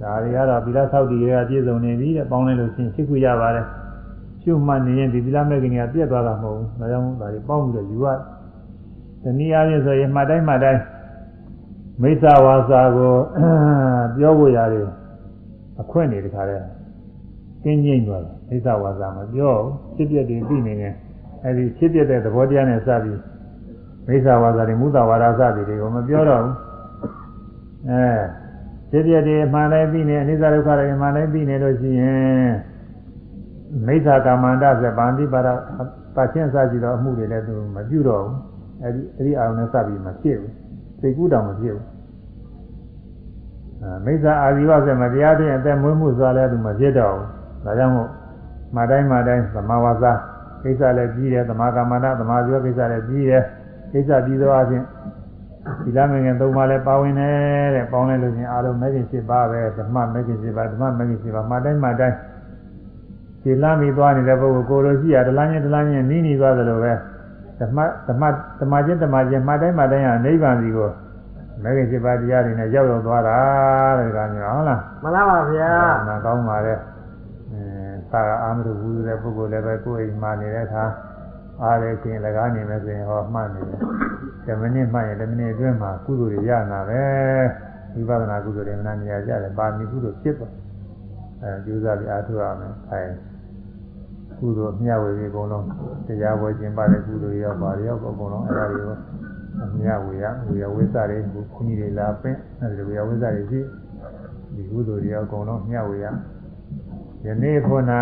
[0.00, 3.66] ဒါတွေကတော့သီလဆောက်တည်တွေကပြည့်စုံနေပြီတဲ့ပေါင်းလိုက်လို့ရှိရင်ဖြစ်ခုရပါတယ်
[4.42, 8.06] ရှုမှတ်နေရင်ဒီသီလမဲ့ခင်တွေကပြည့်သွားတာမဟုတ်ဘူးဒါကြောင့်ဒါတွေပေါင်းပြီးတော့ယူရ
[9.22, 10.80] တနည်းအားဖြင့်ဆိုရင်မှတ်တိုင်းမှတ်တိုင်း
[12.02, 13.14] မိစ္ဆာဝါစာကို
[14.16, 14.88] ပြောဖို့ရတယ်
[15.80, 16.58] အခွင့်နေတခါလဲ
[17.64, 19.54] ကင်းငိမ့်သွားတယ်မိစ္ဆာဝါစာမပြော
[19.96, 20.94] ဖြစ်ပြတယ်ပြီးနေတယ်
[21.44, 23.20] အဲဒီဖြစ်ပြတဲ့သဘောတရားနဲ့စပြီး
[24.06, 26.54] မိစ္ဆာဝါစာတွေမုသဝါဒစသည်တွေကိုမပြောတော့ဘူး
[27.90, 28.06] အဲ
[28.90, 32.50] ဖြစ်ပြတယ်မှန်တိုင်းပြီးနေအနိစ္စဒုက္ခတွေမှန်တိုင်းပြီးနေလို့ရှိရင်
[33.86, 35.48] မိစ္ဆာကာမန္တဇဗန္တိပါဒ
[36.16, 38.38] ပါချင်းစကြည့်တော့အမှုတွေလည်းသူမပြုတော့ဘူး
[38.82, 40.52] အဲဒီအဲဒီအာရုံနဲ့စပြီးမဖြစ်ဘူး
[41.00, 41.93] စိတ်ကူးတောင်မဖြစ်ဘူးအဲ
[44.04, 48.08] မိစ္ဆာအာဇီဝဆိုမတရားတဲ့အသက်မွေးမှုစွာလည်းသူမဖြစ်တော့ဘူးဒါကြောင့်မို့
[48.76, 50.12] မတိုင်းမတိုင်းသမာဝါစာ
[50.62, 53.42] ကိစ္စလည်းပြီးတယ်သမာကမ္မန္တသမာဇီဝကိစ္စလည်းပြီးတယ်
[53.92, 54.84] ကိစ္စပြီးသောအချင်း
[55.84, 62.16] ဒီလမင်္ဂန်သုံးပါးလည်းပါဝင်တယ်တဲ့ပေါင်းလိုက်လို့ချင်းအားလုံးမဂ္ဂင်7ပါးပဲဓမ္မမဂ္ဂင်7ပါးဓမ္မမဂ္ဂင်7ပါးမှတိုင်းမှတိုင်း
[63.42, 66.92] ခြေလမ်းပြီးသွားနေတဲ့ပုဂ္ဂိုလ်ကိုလိုရှိရဒလန်းချင်းဒလန်းချင်းနီးနီးသွားသလိုပဲ
[67.60, 67.78] ဓမ္မ
[68.08, 68.22] ဓမ္မ
[68.60, 70.90] ဓမ္မချင်းဓမ္မချင်းမှတိုင်းမှတိုင်းဟာနိဗ္ဗာန်စီကို
[71.62, 73.38] မဂ္ဂင်7ပါးတရားတွေနဲ့ရောက်ရောက်သွားတာ
[73.98, 75.72] တဲ့ကောင်ကြီးဟုတ်လားမှန်လားပါဗျာ
[76.08, 77.62] နာကောင်းပါတဲ့အဲ
[78.10, 80.84] သာအာမရုဝူတဲ့ပုဂ္ဂိုလ်လည်းပဲကိုယ်အိမ်မှာနေတဲ့အခါ
[81.62, 83.80] အားလည်းခင်လကားနေမယ်ဆိုရင်ဟောမှတ်နေတယ်။
[84.46, 87.02] 10မိနစ်မှတ်ရင်10မိနစ်အတွင်းမှာကုသိုလ်တွေရနာပဲ။
[87.94, 90.52] ဝိပဿနာကုသိုလ်တွေမနာနေရကြတယ်။ပါမီကုသိုလ်ဖြစ်သွား။
[91.42, 93.02] အဲကျိုးစားပြီးအားထုတ်ရမယ်။အဲ
[94.38, 95.64] ကုသိုလ်မျှဝေပြီးအကုန်လုံး
[96.06, 98.96] တရားပွဲကျင်းပတဲ့ကုသိုလ်ရောပါရောအကုန်လုံးအဲဒါတွေကို
[99.78, 103.60] မျှဝေရဝေရဝိသတွေဘုန်းကြီးတွေလာပင့်အဲဒီဝေရဝိသတွေရှိ
[104.54, 106.06] ဒီကုသိုလ်တွေအကုန်လုံးမျှဝေရ
[107.26, 107.74] ယနေ့ခု၌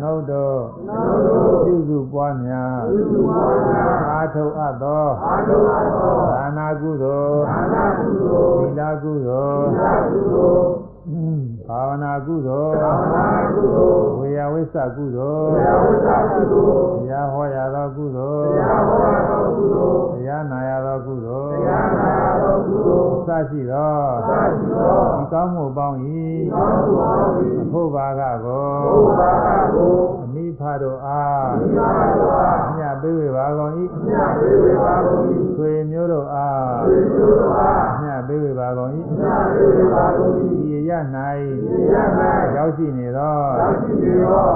[0.00, 0.58] နှုတ်တော်
[1.64, 2.78] ပြုစုပွားများ
[4.10, 5.04] အာထုအပ်သော
[6.34, 7.42] ဒါနာကုသိုလ်
[8.58, 9.68] သီလကုသိုလ်
[11.68, 12.76] ဘာဝနာကုသိုလ်
[14.18, 18.46] ဝေယဝိသကုသိုလ်တရားဟောရသောကုသိုလ်
[20.12, 21.58] တရားနာရသောကုသိုလ်
[23.26, 25.98] စရှိသောဒီကောင်းမှုပေါင်း၏
[27.62, 28.68] အဖို့ဘာကကို
[30.22, 30.31] အမိ
[30.64, 31.48] ဖတို့အား
[32.76, 33.72] မြတ်ပေးဝေပါကုန်၏
[35.56, 36.70] ဆွေမျိုးတို့အား
[38.02, 38.90] မြတ်ပေးဝေပါကုန်၏
[40.62, 40.90] ဒီရ၌
[42.56, 43.36] ရောက်ရှိနေသော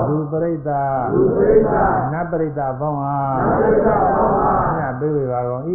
[0.09, 0.97] လူပရိသတ်
[2.13, 3.37] နတ်ပရိသတ်ပေါင်းအား
[4.77, 5.63] မြတ်ပေးဝေပါကုန်၏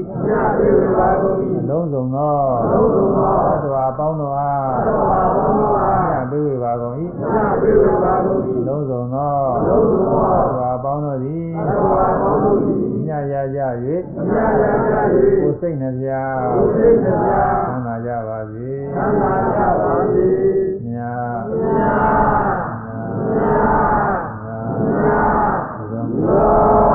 [1.61, 2.37] အလုံးစုံသော
[2.71, 6.00] သတ္တဝါပေါင်းတို့အားမြတ်ပေး
[6.31, 9.35] ပေးဝေပါကုန်၏သစ္စာပေးဝေပါကုန်၏လုံးစုံသော
[9.67, 11.75] လုံးစုံသောသာပေါင်းတို့သည်သာ
[12.21, 13.59] ပေါင်းတို့သည်မြတ်ရကြ၍
[14.27, 14.93] မြတ်ရကြ၍
[15.41, 16.09] ကိုစိတ်နှပြ
[16.55, 17.31] ကိုစိတ်နှပြ
[17.67, 20.27] သံသာကြပါစေသံသာကြပါစေ
[20.85, 22.01] မြတ်မြတ်
[22.83, 26.90] မြတ်မြတ်မြတ်